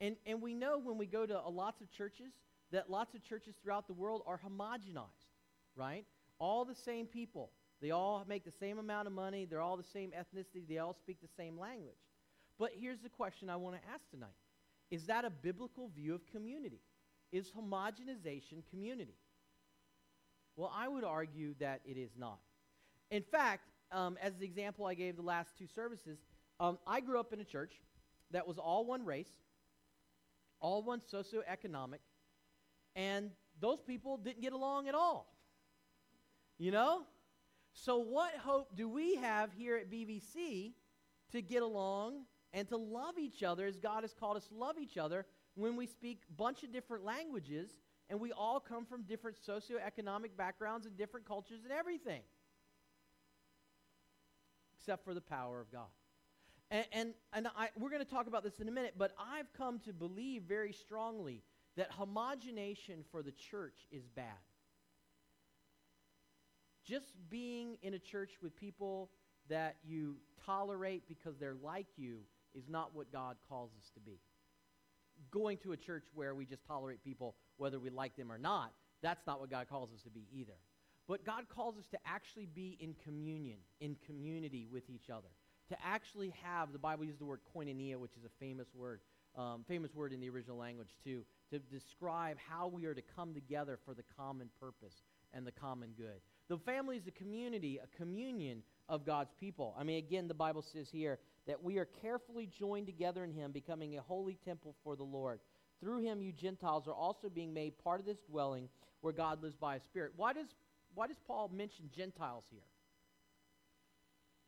And, 0.00 0.16
and 0.26 0.40
we 0.40 0.54
know 0.54 0.78
when 0.78 0.96
we 0.96 1.06
go 1.06 1.26
to 1.26 1.40
lots 1.48 1.80
of 1.80 1.90
churches 1.90 2.32
that 2.72 2.90
lots 2.90 3.14
of 3.14 3.22
churches 3.22 3.54
throughout 3.62 3.86
the 3.86 3.92
world 3.92 4.22
are 4.26 4.38
homogenized, 4.38 5.28
right? 5.76 6.04
All 6.38 6.64
the 6.64 6.74
same 6.74 7.06
people. 7.06 7.50
They 7.82 7.90
all 7.90 8.24
make 8.28 8.44
the 8.44 8.52
same 8.52 8.78
amount 8.78 9.06
of 9.06 9.12
money. 9.12 9.46
They're 9.46 9.60
all 9.60 9.76
the 9.76 9.82
same 9.82 10.10
ethnicity. 10.10 10.66
They 10.68 10.78
all 10.78 10.94
speak 10.94 11.18
the 11.20 11.28
same 11.36 11.58
language. 11.58 11.96
But 12.58 12.70
here's 12.78 13.00
the 13.00 13.08
question 13.08 13.48
I 13.48 13.56
want 13.56 13.76
to 13.76 13.82
ask 13.92 14.08
tonight 14.10 14.36
Is 14.90 15.06
that 15.06 15.24
a 15.24 15.30
biblical 15.30 15.88
view 15.88 16.14
of 16.14 16.26
community? 16.26 16.80
Is 17.32 17.50
homogenization 17.50 18.62
community? 18.70 19.16
Well, 20.56 20.72
I 20.74 20.88
would 20.88 21.04
argue 21.04 21.54
that 21.60 21.80
it 21.84 21.96
is 21.96 22.10
not. 22.18 22.38
In 23.10 23.22
fact, 23.22 23.70
um, 23.92 24.18
as 24.20 24.34
the 24.36 24.44
example 24.44 24.86
I 24.86 24.94
gave 24.94 25.16
the 25.16 25.22
last 25.22 25.56
two 25.58 25.66
services, 25.74 26.18
um, 26.58 26.78
I 26.86 27.00
grew 27.00 27.18
up 27.18 27.32
in 27.32 27.40
a 27.40 27.44
church 27.44 27.72
that 28.30 28.46
was 28.46 28.58
all 28.58 28.84
one 28.84 29.04
race, 29.04 29.30
all 30.60 30.82
one 30.82 31.00
socioeconomic, 31.00 32.00
and 32.94 33.30
those 33.60 33.80
people 33.80 34.16
didn't 34.16 34.42
get 34.42 34.52
along 34.52 34.88
at 34.88 34.94
all. 34.94 35.34
You 36.58 36.70
know? 36.70 37.02
So, 37.72 37.98
what 37.98 38.34
hope 38.34 38.76
do 38.76 38.88
we 38.88 39.16
have 39.16 39.52
here 39.52 39.76
at 39.76 39.90
BBC 39.90 40.72
to 41.32 41.40
get 41.40 41.62
along 41.62 42.24
and 42.52 42.68
to 42.68 42.76
love 42.76 43.18
each 43.18 43.42
other 43.42 43.66
as 43.66 43.78
God 43.78 44.02
has 44.02 44.12
called 44.12 44.36
us 44.36 44.48
to 44.48 44.54
love 44.54 44.76
each 44.78 44.98
other 44.98 45.24
when 45.54 45.76
we 45.76 45.86
speak 45.86 46.22
a 46.28 46.32
bunch 46.32 46.62
of 46.62 46.72
different 46.72 47.04
languages 47.04 47.70
and 48.08 48.18
we 48.18 48.32
all 48.32 48.58
come 48.58 48.84
from 48.84 49.02
different 49.02 49.36
socioeconomic 49.38 50.36
backgrounds 50.36 50.86
and 50.86 50.96
different 50.98 51.26
cultures 51.26 51.60
and 51.62 51.72
everything? 51.72 52.22
Except 54.76 55.04
for 55.04 55.14
the 55.14 55.20
power 55.20 55.60
of 55.60 55.70
God. 55.70 55.88
And, 56.70 56.86
and, 56.92 57.14
and 57.32 57.48
I, 57.48 57.68
we're 57.76 57.90
going 57.90 58.04
to 58.04 58.10
talk 58.10 58.28
about 58.28 58.44
this 58.44 58.60
in 58.60 58.68
a 58.68 58.70
minute, 58.70 58.94
but 58.96 59.12
I've 59.18 59.52
come 59.52 59.80
to 59.80 59.92
believe 59.92 60.42
very 60.42 60.72
strongly 60.72 61.42
that 61.76 61.90
homogenation 61.90 63.04
for 63.10 63.22
the 63.22 63.32
church 63.32 63.86
is 63.90 64.06
bad. 64.14 64.26
Just 66.84 67.14
being 67.28 67.76
in 67.82 67.94
a 67.94 67.98
church 67.98 68.32
with 68.42 68.56
people 68.56 69.10
that 69.48 69.76
you 69.84 70.16
tolerate 70.44 71.08
because 71.08 71.36
they're 71.38 71.56
like 71.62 71.86
you 71.96 72.18
is 72.54 72.68
not 72.68 72.94
what 72.94 73.12
God 73.12 73.36
calls 73.48 73.70
us 73.78 73.90
to 73.94 74.00
be. 74.00 74.20
Going 75.30 75.58
to 75.58 75.72
a 75.72 75.76
church 75.76 76.04
where 76.14 76.34
we 76.34 76.46
just 76.46 76.64
tolerate 76.64 77.02
people 77.02 77.34
whether 77.56 77.78
we 77.78 77.90
like 77.90 78.16
them 78.16 78.32
or 78.32 78.38
not, 78.38 78.72
that's 79.02 79.26
not 79.26 79.40
what 79.40 79.50
God 79.50 79.68
calls 79.68 79.92
us 79.92 80.02
to 80.02 80.10
be 80.10 80.26
either. 80.32 80.56
But 81.06 81.24
God 81.24 81.48
calls 81.48 81.76
us 81.78 81.86
to 81.88 81.98
actually 82.06 82.46
be 82.46 82.78
in 82.80 82.94
communion, 83.04 83.58
in 83.80 83.96
community 84.06 84.66
with 84.70 84.88
each 84.88 85.10
other 85.10 85.28
to 85.70 85.76
actually 85.84 86.34
have, 86.42 86.72
the 86.72 86.78
Bible 86.78 87.04
uses 87.04 87.18
the 87.18 87.24
word 87.24 87.40
koinonia, 87.56 87.96
which 87.96 88.12
is 88.18 88.24
a 88.24 88.44
famous 88.44 88.66
word, 88.74 89.00
um, 89.36 89.64
famous 89.66 89.94
word 89.94 90.12
in 90.12 90.20
the 90.20 90.28
original 90.28 90.56
language 90.56 90.90
too, 91.02 91.22
to 91.50 91.58
describe 91.58 92.36
how 92.48 92.66
we 92.66 92.84
are 92.84 92.94
to 92.94 93.02
come 93.16 93.32
together 93.32 93.78
for 93.84 93.94
the 93.94 94.02
common 94.16 94.50
purpose 94.60 94.94
and 95.32 95.46
the 95.46 95.52
common 95.52 95.90
good. 95.96 96.20
The 96.48 96.58
family 96.58 96.96
is 96.96 97.06
a 97.06 97.12
community, 97.12 97.78
a 97.82 97.96
communion 97.96 98.62
of 98.88 99.06
God's 99.06 99.30
people. 99.38 99.76
I 99.78 99.84
mean, 99.84 99.98
again, 99.98 100.26
the 100.26 100.34
Bible 100.34 100.64
says 100.72 100.88
here 100.90 101.20
that 101.46 101.62
we 101.62 101.78
are 101.78 101.88
carefully 102.02 102.50
joined 102.58 102.86
together 102.86 103.22
in 103.22 103.32
Him, 103.32 103.52
becoming 103.52 103.96
a 103.96 104.02
holy 104.02 104.36
temple 104.44 104.74
for 104.82 104.96
the 104.96 105.04
Lord. 105.04 105.38
Through 105.80 106.02
Him, 106.02 106.20
you 106.20 106.32
Gentiles 106.32 106.88
are 106.88 106.94
also 106.94 107.28
being 107.28 107.54
made 107.54 107.78
part 107.84 108.00
of 108.00 108.06
this 108.06 108.18
dwelling 108.28 108.68
where 109.00 109.12
God 109.12 109.40
lives 109.40 109.54
by 109.54 109.74
His 109.74 109.84
Spirit. 109.84 110.12
Why 110.16 110.32
does, 110.32 110.48
why 110.94 111.06
does 111.06 111.16
Paul 111.28 111.48
mention 111.54 111.88
Gentiles 111.96 112.44
here? 112.50 112.60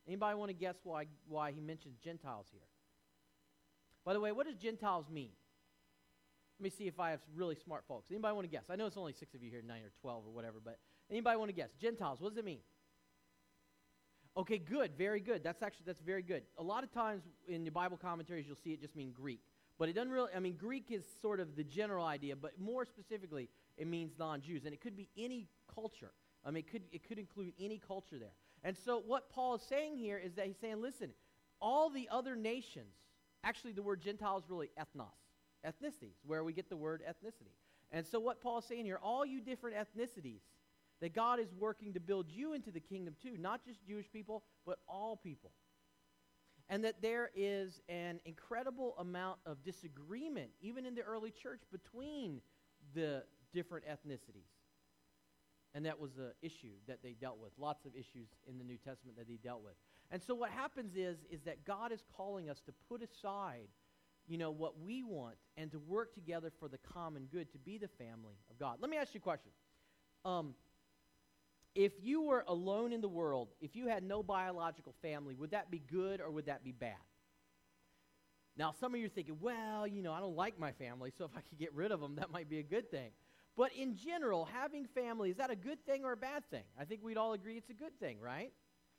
Anybody 0.07 0.37
want 0.37 0.49
to 0.51 0.55
guess 0.55 0.77
why, 0.83 1.07
why 1.29 1.53
he 1.53 1.61
mentions 1.61 1.97
Gentiles 1.99 2.47
here? 2.51 2.67
By 4.05 4.13
the 4.13 4.21
way, 4.21 4.33
what 4.33 4.47
does 4.47 4.57
Gentiles 4.57 5.07
mean? 5.11 5.31
Let 6.59 6.65
me 6.65 6.71
see 6.71 6.87
if 6.87 6.99
I 7.01 7.11
have 7.11 7.21
really 7.35 7.55
smart 7.55 7.85
folks. 7.87 8.11
Anybody 8.11 8.35
want 8.35 8.45
to 8.45 8.51
guess? 8.51 8.65
I 8.71 8.77
know 8.77 8.87
it's 8.87 8.97
only 8.97 9.13
six 9.13 9.35
of 9.35 9.43
you 9.43 9.51
here, 9.51 9.63
nine 9.67 9.83
or 9.83 9.93
twelve 10.01 10.25
or 10.27 10.31
whatever, 10.31 10.59
but 10.63 10.79
anybody 11.11 11.37
want 11.37 11.49
to 11.49 11.55
guess? 11.55 11.71
Gentiles, 11.81 12.21
what 12.21 12.31
does 12.31 12.39
it 12.39 12.45
mean? 12.45 12.61
Okay, 14.37 14.59
good, 14.59 14.93
very 14.97 15.21
good. 15.21 15.43
That's 15.45 15.63
actually 15.63 15.85
that's 15.87 16.01
very 16.01 16.23
good. 16.23 16.43
A 16.59 16.63
lot 16.63 16.85
of 16.85 16.93
times 16.93 17.23
in 17.49 17.65
the 17.65 17.71
Bible 17.71 17.97
commentaries, 17.97 18.47
you'll 18.47 18.57
see 18.57 18.71
it 18.71 18.81
just 18.81 18.97
mean 18.97 19.13
Greek, 19.13 19.41
but 19.79 19.89
it 19.89 19.93
doesn't 19.95 20.11
really. 20.11 20.31
I 20.35 20.41
mean, 20.41 20.57
Greek 20.57 20.87
is 20.91 21.05
sort 21.21 21.39
of 21.39 21.55
the 21.55 21.65
general 21.65 22.07
idea, 22.07 22.35
but 22.35 22.59
more 22.59 22.85
specifically, 22.85 23.51
it 23.77 23.87
means 23.87 24.13
non-Jews, 24.19 24.65
and 24.65 24.73
it 24.73 24.81
could 24.81 24.97
be 24.97 25.09
any 25.19 25.49
culture. 25.73 26.13
I 26.45 26.51
mean, 26.51 26.65
it 26.67 26.71
could 26.71 26.83
it 26.93 27.07
could 27.07 27.19
include 27.19 27.53
any 27.61 27.79
culture 27.79 28.19
there. 28.19 28.35
And 28.65 28.77
so, 28.77 29.03
what 29.05 29.31
Paul 29.31 29.57
is 29.57 29.63
saying 29.63 29.97
here 29.97 30.19
is 30.19 30.35
that 30.35 30.47
he's 30.47 30.59
saying, 30.61 30.81
listen, 30.81 31.11
all 31.61 31.91
the 31.91 32.09
other 32.11 32.37
nations, 32.37 32.95
actually, 33.45 33.73
the 33.73 33.83
word 33.83 34.01
Gentile 34.01 34.39
is 34.39 34.49
really 34.49 34.71
ethnos, 34.79 35.07
ethnicities, 35.67 36.17
where 36.25 36.45
we 36.45 36.53
get 36.53 36.69
the 36.69 36.77
word 36.77 37.03
ethnicity. 37.09 37.55
And 37.91 38.07
so, 38.07 38.21
what 38.21 38.41
Paul 38.41 38.59
is 38.59 38.65
saying 38.65 38.85
here, 38.85 38.99
all 39.03 39.27
you 39.27 39.41
different 39.41 39.77
ethnicities, 39.77 40.43
that 41.01 41.15
God 41.15 41.41
is 41.41 41.49
working 41.59 41.93
to 41.95 42.01
build 42.01 42.27
you 42.31 42.55
into 42.55 42.71
the 42.71 42.81
kingdom 42.81 43.17
too, 43.21 43.37
not 43.37 43.65
just 43.65 43.85
Jewish 43.85 44.07
people, 44.13 44.45
but 44.65 44.79
all 44.89 45.17
people. 45.17 45.51
And 46.69 46.85
that 46.85 47.03
there 47.03 47.31
is 47.35 47.81
an 47.89 48.21
incredible 48.25 48.95
amount 48.99 49.41
of 49.45 49.63
disagreement, 49.65 50.51
even 50.61 50.87
in 50.87 50.95
the 50.95 51.03
early 51.03 51.33
church, 51.33 51.61
between 51.73 52.41
the 52.95 53.25
different 53.53 53.85
ethnicities. 53.85 54.47
And 55.75 55.87
that 55.87 55.99
was 55.99 56.13
the 56.13 56.33
issue 56.43 56.75
that 56.87 57.03
they 57.03 57.13
dealt 57.13 57.39
with. 57.39 57.53
Lots 57.59 57.87
of 57.87 57.93
issues 57.95 58.29
in 58.49 58.59
the 58.59 58.65
New 58.65 58.77
Testament 58.77 59.17
that 59.17 59.27
they 59.27 59.37
dealt 59.37 59.63
with. 59.63 59.75
And 60.11 60.23
so 60.23 60.35
what 60.35 60.51
happens 60.51 60.97
is, 60.97 61.19
is 61.31 61.41
that 61.43 61.65
God 61.65 61.93
is 61.93 62.05
calling 62.15 62.51
us 62.51 62.61
to 62.67 62.73
put 62.89 63.03
aside, 63.03 63.69
you 64.29 64.37
know, 64.37 64.51
what 64.51 64.79
we 64.79 65.03
want 65.03 65.37
and 65.57 65.71
to 65.73 65.79
work 65.79 66.13
together 66.13 66.53
for 66.61 66.69
the 66.69 66.79
common 66.79 67.27
good, 67.33 67.51
to 67.53 67.59
be 67.59 67.79
the 67.79 67.89
family 67.89 68.35
of 68.51 68.59
God. 68.59 68.79
Let 68.81 68.91
me 68.91 68.99
ask 68.99 69.15
you 69.15 69.19
a 69.19 69.23
question. 69.23 69.51
Um, 70.25 70.55
if 71.75 71.93
you 72.03 72.21
were 72.21 72.45
alone 72.47 72.93
in 72.93 73.01
the 73.01 73.09
world, 73.09 73.49
if 73.63 73.75
you 73.75 73.89
had 73.89 74.03
no 74.03 74.23
biological 74.23 74.95
family, 75.01 75.35
would 75.35 75.53
that 75.53 75.71
be 75.71 75.79
good 75.91 76.21
or 76.21 76.31
would 76.31 76.47
that 76.47 76.63
be 76.63 76.73
bad? 76.73 76.97
Now, 78.59 78.75
some 78.79 78.93
of 78.93 79.01
you 79.01 79.07
are 79.07 79.09
thinking, 79.09 79.39
well, 79.41 79.87
you 79.87 80.03
know, 80.03 80.13
I 80.13 80.21
don't 80.21 80.37
like 80.37 80.59
my 80.59 80.73
family, 80.73 81.11
so 81.17 81.25
if 81.25 81.31
I 81.35 81.41
could 81.41 81.59
get 81.59 81.73
rid 81.75 81.91
of 81.91 82.01
them, 82.01 82.17
that 82.17 82.31
might 82.31 82.51
be 82.51 82.59
a 82.59 82.63
good 82.63 82.91
thing. 82.91 83.13
But 83.57 83.73
in 83.75 83.97
general, 83.97 84.47
having 84.47 84.87
family, 84.87 85.31
is 85.31 85.37
that 85.37 85.51
a 85.51 85.57
good 85.57 85.85
thing 85.85 86.05
or 86.05 86.13
a 86.13 86.17
bad 86.17 86.49
thing? 86.51 86.65
I 86.79 86.85
think 86.85 87.03
we'd 87.03 87.19
all 87.19 87.35
agree 87.35 87.57
it's 87.57 87.71
a 87.71 87.75
good 87.75 87.99
thing, 88.01 88.19
right? 88.21 88.53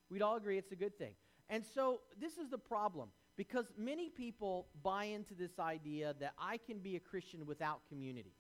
We'd 0.10 0.22
all 0.22 0.36
agree 0.36 0.58
it's 0.58 0.72
a 0.72 0.76
good 0.76 0.98
thing. 0.98 1.14
And 1.50 1.64
so 1.74 2.02
this 2.20 2.38
is 2.38 2.50
the 2.50 2.58
problem 2.58 3.10
because 3.36 3.66
many 3.78 4.10
people 4.10 4.68
buy 4.84 5.06
into 5.06 5.34
this 5.34 5.58
idea 5.60 6.16
that 6.20 6.34
I 6.38 6.58
can 6.58 6.80
be 6.80 6.96
a 6.96 7.00
Christian 7.00 7.46
without 7.46 7.82
community. 7.90 8.34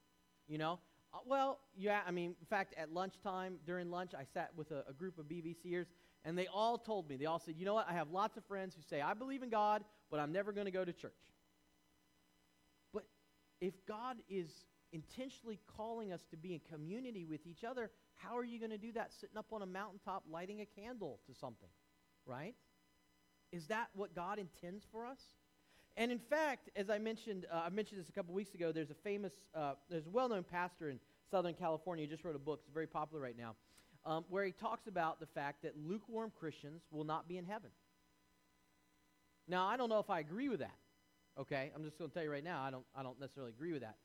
You 0.48 0.60
know? 0.60 0.80
Uh, 1.14 1.18
well, 1.26 1.60
yeah, 1.76 2.02
I 2.08 2.12
mean, 2.12 2.36
in 2.40 2.46
fact, 2.48 2.76
at 2.78 2.94
lunchtime, 2.94 3.58
during 3.66 3.90
lunch, 3.90 4.12
I 4.18 4.24
sat 4.24 4.52
with 4.56 4.72
a, 4.72 4.84
a 4.88 4.94
group 4.94 5.18
of 5.18 5.26
BVCers, 5.26 5.88
and 6.26 6.38
they 6.38 6.48
all 6.48 6.78
told 6.78 7.10
me, 7.10 7.18
they 7.18 7.26
all 7.26 7.40
said, 7.40 7.56
you 7.58 7.66
know 7.66 7.74
what, 7.74 7.90
I 7.90 7.94
have 7.94 8.12
lots 8.12 8.38
of 8.38 8.46
friends 8.46 8.76
who 8.76 8.82
say, 8.82 9.02
I 9.02 9.14
believe 9.14 9.44
in 9.44 9.50
God, 9.50 9.84
but 10.12 10.20
I'm 10.20 10.32
never 10.32 10.52
going 10.52 10.66
to 10.66 10.72
go 10.72 10.86
to 10.86 10.94
church. 10.94 11.12
But 12.94 13.04
if 13.60 13.74
God 13.88 14.18
is 14.30 14.50
intentionally 14.94 15.60
calling 15.76 16.14
us 16.14 16.22
to 16.32 16.38
be 16.38 16.54
in 16.54 16.62
community 16.72 17.26
with 17.26 17.46
each 17.46 17.66
other, 17.66 17.92
how 18.16 18.38
are 18.38 18.46
you 18.46 18.60
going 18.60 18.72
to 18.72 18.78
do 18.78 18.94
that 18.94 19.12
sitting 19.20 19.38
up 19.38 19.48
on 19.52 19.62
a 19.62 19.66
mountaintop 19.66 20.24
lighting 20.32 20.62
a 20.62 20.66
candle 20.66 21.20
to 21.28 21.34
something? 21.34 21.70
Right? 22.26 22.56
Is 23.52 23.68
that 23.68 23.90
what 23.94 24.16
God 24.16 24.40
intends 24.40 24.86
for 24.92 25.06
us? 25.06 25.20
And 25.98 26.12
in 26.12 26.20
fact, 26.20 26.70
as 26.76 26.90
I 26.90 26.98
mentioned, 26.98 27.46
uh, 27.52 27.64
I 27.66 27.70
mentioned 27.70 28.00
this 28.00 28.10
a 28.10 28.14
couple 28.14 28.34
weeks 28.34 28.56
ago. 28.56 28.72
There's 28.72 28.90
a 28.90 28.96
famous, 28.96 29.34
uh, 29.54 29.74
there's 29.90 30.08
a 30.08 30.10
well-known 30.10 30.44
pastor 30.44 30.90
in 30.90 31.00
Southern 31.30 31.54
California. 31.54 32.06
He 32.06 32.10
just 32.10 32.24
wrote 32.24 32.36
a 32.36 32.40
book. 32.40 32.62
It's 32.64 32.74
very 32.74 32.88
popular 32.88 33.22
right 33.22 33.38
now, 33.38 33.56
um, 34.06 34.26
where 34.30 34.44
he 34.44 34.52
talks 34.52 34.88
about 34.88 35.20
the 35.20 35.28
fact 35.28 35.62
that 35.64 35.74
lukewarm 35.78 36.32
Christians 36.40 36.82
will 36.92 37.04
not 37.04 37.28
be 37.28 37.38
in 37.38 37.46
heaven. 37.46 37.70
Now, 39.48 39.68
I 39.68 39.78
don't 39.78 39.90
know 39.90 40.00
if 40.00 40.10
I 40.10 40.20
agree 40.20 40.50
with 40.50 40.62
that. 40.62 40.78
Okay, 41.38 41.72
I'm 41.76 41.84
just 41.84 41.98
going 41.98 42.10
to 42.10 42.14
tell 42.14 42.24
you 42.24 42.32
right 42.32 42.44
now. 42.44 42.62
I 42.64 42.72
don't, 42.72 42.86
I 42.96 43.04
don't 43.04 43.20
necessarily 43.20 43.52
agree 43.52 43.74
with 43.74 43.82
that, 43.82 43.98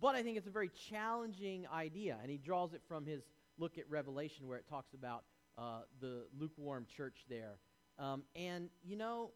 but 0.00 0.14
I 0.14 0.22
think 0.22 0.36
it's 0.36 0.46
a 0.46 0.50
very 0.50 0.70
challenging 0.90 1.66
idea, 1.72 2.16
and 2.22 2.30
he 2.30 2.38
draws 2.38 2.72
it 2.72 2.82
from 2.88 3.06
his 3.06 3.22
look 3.58 3.78
at 3.78 3.88
Revelation, 3.90 4.46
where 4.46 4.58
it 4.58 4.68
talks 4.68 4.94
about 4.94 5.24
uh, 5.56 5.80
the 6.00 6.26
lukewarm 6.38 6.86
church 6.96 7.24
there. 7.28 7.58
Um, 7.98 8.22
and 8.36 8.68
you 8.84 8.96
know, 8.96 9.30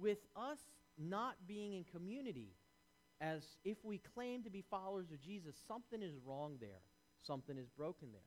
with 0.00 0.18
us 0.36 0.58
not 0.98 1.34
being 1.46 1.74
in 1.74 1.84
community, 1.84 2.54
as 3.20 3.42
if 3.64 3.78
we 3.84 3.98
claim 4.14 4.42
to 4.42 4.50
be 4.50 4.62
followers 4.70 5.10
of 5.10 5.20
Jesus, 5.20 5.56
something 5.66 6.02
is 6.02 6.14
wrong 6.24 6.56
there. 6.60 6.82
Something 7.26 7.56
is 7.56 7.68
broken 7.68 8.08
there. 8.12 8.20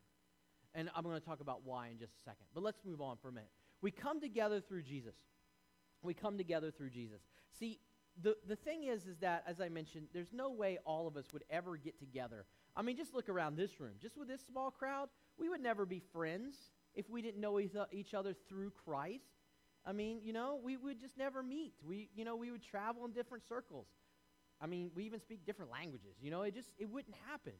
And 0.74 0.90
I'm 0.96 1.04
going 1.04 1.20
to 1.20 1.26
talk 1.26 1.40
about 1.40 1.62
why 1.64 1.88
in 1.90 2.00
just 2.00 2.14
a 2.22 2.24
second. 2.24 2.46
But 2.54 2.64
let's 2.64 2.80
move 2.86 3.02
on 3.02 3.18
for 3.22 3.30
a 3.30 3.32
minute. 3.32 3.50
We 3.82 3.92
come 3.92 4.20
together 4.20 4.60
through 4.60 4.84
Jesus. 4.84 5.16
We 6.02 6.14
come 6.14 6.38
together 6.38 6.72
through 6.72 6.90
Jesus. 6.90 7.22
See, 7.60 7.80
the, 8.22 8.36
the 8.48 8.56
thing 8.56 8.84
is, 8.84 9.06
is 9.06 9.18
that, 9.20 9.44
as 9.48 9.62
I 9.62 9.70
mentioned, 9.70 10.08
there's 10.14 10.34
no 10.34 10.50
way 10.52 10.78
all 10.86 11.08
of 11.08 11.18
us 11.18 11.26
would 11.34 11.44
ever 11.50 11.78
get 11.78 12.00
together. 12.00 12.46
I 12.76 12.82
mean, 12.82 12.98
just 12.98 13.14
look 13.14 13.30
around 13.30 13.56
this 13.58 13.80
room. 13.80 13.94
Just 14.02 14.18
with 14.18 14.28
this 14.28 14.42
small 14.50 14.72
crowd, 14.72 15.10
we 15.38 15.50
would 15.50 15.62
never 15.62 15.86
be 15.86 16.02
friends 16.14 16.56
if 16.96 17.10
we 17.10 17.22
didn't 17.22 17.42
know 17.42 17.60
each 17.60 18.14
other 18.14 18.36
through 18.50 18.72
Christ. 18.86 19.24
I 19.86 19.94
mean, 19.94 20.20
you 20.24 20.34
know, 20.34 20.60
we 20.64 20.78
would 20.78 21.00
just 21.00 21.18
never 21.18 21.42
meet. 21.42 21.74
We, 21.86 22.10
you 22.16 22.26
know, 22.26 22.36
we 22.36 22.52
would 22.52 22.64
travel 22.64 23.06
in 23.06 23.12
different 23.12 23.48
circles. 23.48 23.88
I 24.60 24.68
mean, 24.68 24.92
we 24.96 25.06
even 25.06 25.22
speak 25.22 25.46
different 25.46 25.72
languages. 25.72 26.16
You 26.20 26.32
know, 26.32 26.42
it 26.42 26.56
just 26.56 26.70
it 26.78 26.90
wouldn't 26.90 27.16
happen. 27.30 27.54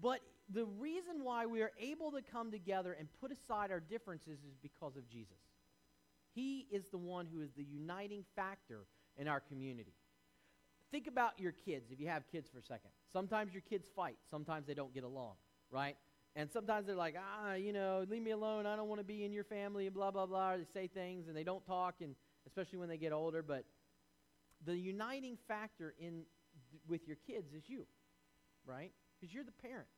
But 0.00 0.20
the 0.52 0.64
reason 0.64 1.22
why 1.22 1.46
we 1.46 1.60
are 1.62 1.72
able 1.80 2.10
to 2.12 2.22
come 2.22 2.50
together 2.50 2.96
and 2.98 3.08
put 3.20 3.32
aside 3.32 3.70
our 3.70 3.80
differences 3.80 4.38
is 4.38 4.56
because 4.62 4.96
of 4.96 5.08
Jesus. 5.08 5.36
He 6.34 6.66
is 6.70 6.88
the 6.88 6.98
one 6.98 7.26
who 7.26 7.42
is 7.42 7.50
the 7.56 7.64
uniting 7.64 8.24
factor 8.36 8.86
in 9.18 9.28
our 9.28 9.40
community. 9.40 9.94
Think 10.90 11.06
about 11.06 11.38
your 11.38 11.52
kids, 11.52 11.90
if 11.90 12.00
you 12.00 12.06
have 12.06 12.22
kids 12.32 12.48
for 12.48 12.58
a 12.58 12.62
second. 12.62 12.90
Sometimes 13.12 13.52
your 13.52 13.62
kids 13.68 13.88
fight, 13.94 14.16
sometimes 14.30 14.66
they 14.66 14.74
don't 14.74 14.94
get 14.94 15.04
along, 15.04 15.34
right? 15.70 15.96
And 16.34 16.50
sometimes 16.50 16.86
they're 16.86 16.94
like, 16.94 17.16
ah, 17.18 17.54
you 17.54 17.72
know, 17.72 18.06
leave 18.08 18.22
me 18.22 18.30
alone. 18.30 18.64
I 18.64 18.76
don't 18.76 18.88
want 18.88 19.00
to 19.00 19.04
be 19.04 19.24
in 19.24 19.32
your 19.32 19.44
family, 19.44 19.86
and 19.86 19.94
blah, 19.94 20.10
blah, 20.10 20.24
blah. 20.24 20.56
They 20.56 20.64
say 20.72 20.86
things 20.86 21.26
and 21.26 21.36
they 21.36 21.42
don't 21.42 21.64
talk, 21.66 21.96
and 22.00 22.14
especially 22.46 22.78
when 22.78 22.88
they 22.88 22.96
get 22.96 23.12
older. 23.12 23.42
But 23.42 23.64
the 24.64 24.76
uniting 24.76 25.36
factor 25.48 25.94
in 25.98 26.22
with 26.86 27.06
your 27.06 27.16
kids 27.26 27.52
is 27.52 27.64
you, 27.66 27.86
right? 28.64 28.92
Because 29.18 29.34
you're 29.34 29.44
the 29.44 29.50
parent. 29.50 29.88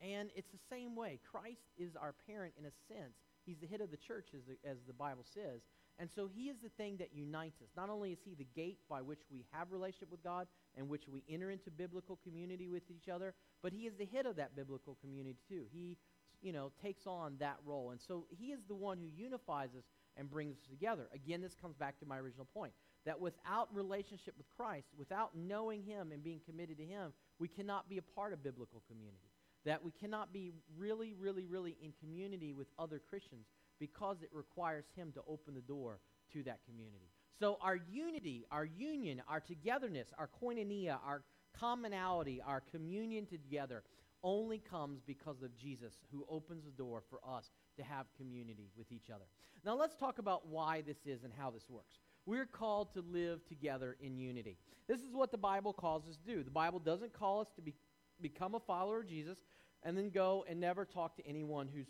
And 0.00 0.30
it's 0.34 0.50
the 0.50 0.58
same 0.68 0.96
way. 0.96 1.20
Christ 1.30 1.62
is 1.78 1.94
our 1.94 2.14
parent 2.26 2.54
in 2.58 2.64
a 2.64 2.72
sense. 2.88 3.14
He's 3.46 3.58
the 3.60 3.68
head 3.68 3.80
of 3.80 3.90
the 3.90 3.96
church, 3.96 4.28
as 4.34 4.42
the, 4.44 4.68
as 4.68 4.78
the 4.86 4.92
Bible 4.92 5.24
says. 5.32 5.60
And 5.98 6.10
so 6.10 6.28
he 6.34 6.48
is 6.48 6.56
the 6.62 6.70
thing 6.70 6.96
that 6.98 7.10
unites 7.14 7.60
us. 7.60 7.68
Not 7.76 7.90
only 7.90 8.12
is 8.12 8.18
he 8.24 8.34
the 8.34 8.46
gate 8.56 8.78
by 8.88 9.02
which 9.02 9.20
we 9.30 9.44
have 9.52 9.70
relationship 9.70 10.10
with 10.10 10.24
God 10.24 10.46
and 10.76 10.88
which 10.88 11.06
we 11.08 11.22
enter 11.28 11.50
into 11.50 11.70
biblical 11.70 12.18
community 12.24 12.68
with 12.68 12.90
each 12.90 13.08
other, 13.08 13.34
but 13.62 13.72
he 13.72 13.86
is 13.86 13.94
the 13.96 14.06
head 14.06 14.26
of 14.26 14.36
that 14.36 14.56
biblical 14.56 14.96
community 15.00 15.36
too. 15.48 15.64
He, 15.72 15.98
you 16.40 16.52
know, 16.52 16.72
takes 16.82 17.06
on 17.06 17.36
that 17.38 17.56
role. 17.64 17.90
And 17.90 18.00
so 18.00 18.26
he 18.30 18.46
is 18.46 18.60
the 18.66 18.74
one 18.74 18.98
who 18.98 19.06
unifies 19.06 19.70
us 19.76 19.84
and 20.16 20.30
brings 20.30 20.56
us 20.56 20.66
together. 20.68 21.08
Again, 21.14 21.40
this 21.40 21.54
comes 21.54 21.76
back 21.76 21.98
to 22.00 22.06
my 22.06 22.18
original 22.18 22.46
point 22.52 22.72
that 23.04 23.20
without 23.20 23.68
relationship 23.74 24.34
with 24.36 24.46
Christ, 24.56 24.86
without 24.98 25.30
knowing 25.36 25.82
him 25.82 26.12
and 26.12 26.22
being 26.22 26.40
committed 26.46 26.78
to 26.78 26.84
him, 26.84 27.12
we 27.38 27.48
cannot 27.48 27.88
be 27.88 27.98
a 27.98 28.02
part 28.02 28.32
of 28.32 28.42
biblical 28.42 28.82
community. 28.88 29.30
That 29.64 29.84
we 29.84 29.92
cannot 29.92 30.32
be 30.32 30.50
really, 30.76 31.14
really, 31.14 31.46
really 31.46 31.76
in 31.82 31.92
community 32.00 32.52
with 32.52 32.66
other 32.78 32.98
Christians 32.98 33.46
because 33.82 34.22
it 34.22 34.30
requires 34.32 34.84
him 34.94 35.10
to 35.10 35.20
open 35.26 35.54
the 35.54 35.60
door 35.60 35.98
to 36.32 36.44
that 36.44 36.60
community. 36.64 37.10
So 37.36 37.58
our 37.60 37.74
unity, 37.90 38.46
our 38.52 38.64
union, 38.64 39.20
our 39.28 39.40
togetherness, 39.40 40.06
our 40.16 40.30
koinonia, 40.40 40.98
our 41.04 41.24
commonality, 41.58 42.40
our 42.46 42.62
communion 42.70 43.26
together 43.26 43.82
only 44.22 44.60
comes 44.70 45.00
because 45.04 45.42
of 45.42 45.56
Jesus 45.56 45.94
who 46.12 46.24
opens 46.28 46.64
the 46.64 46.70
door 46.70 47.02
for 47.10 47.18
us 47.28 47.50
to 47.76 47.82
have 47.82 48.06
community 48.16 48.70
with 48.76 48.92
each 48.92 49.10
other. 49.12 49.24
Now 49.64 49.74
let's 49.74 49.96
talk 49.96 50.20
about 50.20 50.46
why 50.46 50.82
this 50.82 50.98
is 51.04 51.24
and 51.24 51.32
how 51.36 51.50
this 51.50 51.68
works. 51.68 51.98
We're 52.24 52.46
called 52.46 52.94
to 52.94 53.00
live 53.00 53.44
together 53.48 53.96
in 54.00 54.16
unity. 54.16 54.58
This 54.86 55.00
is 55.00 55.12
what 55.12 55.32
the 55.32 55.38
Bible 55.38 55.72
calls 55.72 56.06
us 56.08 56.16
to 56.24 56.36
do. 56.36 56.44
The 56.44 56.52
Bible 56.52 56.78
doesn't 56.78 57.12
call 57.12 57.40
us 57.40 57.48
to 57.56 57.62
be, 57.62 57.74
become 58.20 58.54
a 58.54 58.60
follower 58.60 59.00
of 59.00 59.08
Jesus 59.08 59.38
and 59.82 59.98
then 59.98 60.10
go 60.10 60.44
and 60.48 60.60
never 60.60 60.84
talk 60.84 61.16
to 61.16 61.26
anyone 61.26 61.68
who's 61.74 61.88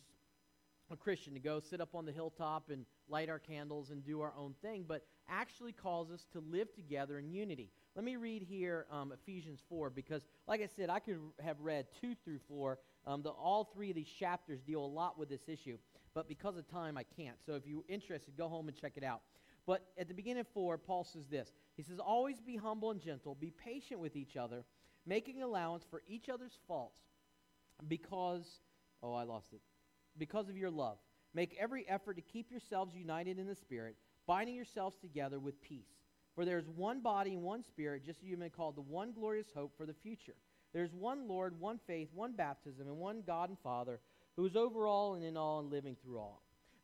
a 0.90 0.96
Christian 0.96 1.34
to 1.34 1.40
go 1.40 1.60
sit 1.60 1.80
up 1.80 1.94
on 1.94 2.04
the 2.04 2.12
hilltop 2.12 2.70
and 2.70 2.84
light 3.08 3.28
our 3.28 3.38
candles 3.38 3.90
and 3.90 4.04
do 4.04 4.20
our 4.20 4.32
own 4.36 4.54
thing, 4.62 4.84
but 4.86 5.04
actually 5.28 5.72
calls 5.72 6.10
us 6.10 6.26
to 6.32 6.40
live 6.40 6.72
together 6.74 7.18
in 7.18 7.30
unity. 7.30 7.70
Let 7.94 8.04
me 8.04 8.16
read 8.16 8.42
here 8.42 8.86
um, 8.90 9.12
Ephesians 9.12 9.60
4 9.68 9.90
because, 9.90 10.22
like 10.46 10.60
I 10.60 10.68
said, 10.76 10.90
I 10.90 10.98
could 10.98 11.18
have 11.42 11.60
read 11.60 11.86
2 12.00 12.14
through 12.24 12.40
4. 12.48 12.78
Um, 13.06 13.22
the, 13.22 13.30
all 13.30 13.64
three 13.74 13.90
of 13.90 13.96
these 13.96 14.08
chapters 14.08 14.60
deal 14.60 14.84
a 14.84 14.86
lot 14.86 15.18
with 15.18 15.28
this 15.28 15.48
issue, 15.48 15.76
but 16.14 16.28
because 16.28 16.56
of 16.56 16.68
time, 16.68 16.96
I 16.96 17.04
can't. 17.16 17.36
So 17.44 17.54
if 17.54 17.66
you're 17.66 17.82
interested, 17.88 18.36
go 18.36 18.48
home 18.48 18.68
and 18.68 18.76
check 18.76 18.92
it 18.96 19.04
out. 19.04 19.22
But 19.66 19.86
at 19.98 20.08
the 20.08 20.14
beginning 20.14 20.40
of 20.40 20.48
4, 20.48 20.78
Paul 20.78 21.04
says 21.04 21.26
this 21.30 21.52
He 21.76 21.82
says, 21.82 21.98
Always 21.98 22.40
be 22.40 22.56
humble 22.56 22.90
and 22.90 23.00
gentle, 23.00 23.34
be 23.34 23.50
patient 23.50 24.00
with 24.00 24.16
each 24.16 24.36
other, 24.36 24.64
making 25.06 25.42
allowance 25.42 25.84
for 25.90 26.02
each 26.08 26.28
other's 26.28 26.58
faults 26.66 27.00
because, 27.88 28.60
oh, 29.02 29.14
I 29.14 29.24
lost 29.24 29.52
it 29.52 29.60
because 30.18 30.48
of 30.48 30.56
your 30.56 30.70
love. 30.70 30.98
Make 31.34 31.56
every 31.58 31.88
effort 31.88 32.14
to 32.14 32.22
keep 32.22 32.50
yourselves 32.50 32.94
united 32.94 33.38
in 33.38 33.46
the 33.46 33.54
Spirit, 33.54 33.96
binding 34.26 34.54
yourselves 34.54 34.96
together 34.98 35.38
with 35.38 35.60
peace. 35.62 35.88
For 36.34 36.44
there 36.44 36.58
is 36.58 36.68
one 36.68 37.00
body 37.00 37.34
and 37.34 37.42
one 37.42 37.62
Spirit, 37.62 38.04
just 38.04 38.20
as 38.20 38.24
you 38.24 38.32
have 38.32 38.40
been 38.40 38.50
called 38.50 38.76
the 38.76 38.82
one 38.82 39.12
glorious 39.12 39.48
hope 39.54 39.76
for 39.76 39.86
the 39.86 39.94
future. 39.94 40.34
There 40.72 40.84
is 40.84 40.94
one 40.94 41.28
Lord, 41.28 41.58
one 41.60 41.78
faith, 41.86 42.08
one 42.14 42.32
baptism, 42.32 42.86
and 42.86 42.96
one 42.96 43.22
God 43.26 43.50
and 43.50 43.58
Father, 43.58 44.00
who 44.36 44.46
is 44.46 44.56
over 44.56 44.86
all 44.86 45.14
and 45.14 45.24
in 45.24 45.36
all 45.36 45.60
and 45.60 45.70
living 45.70 45.96
through 46.02 46.18
all. 46.18 46.42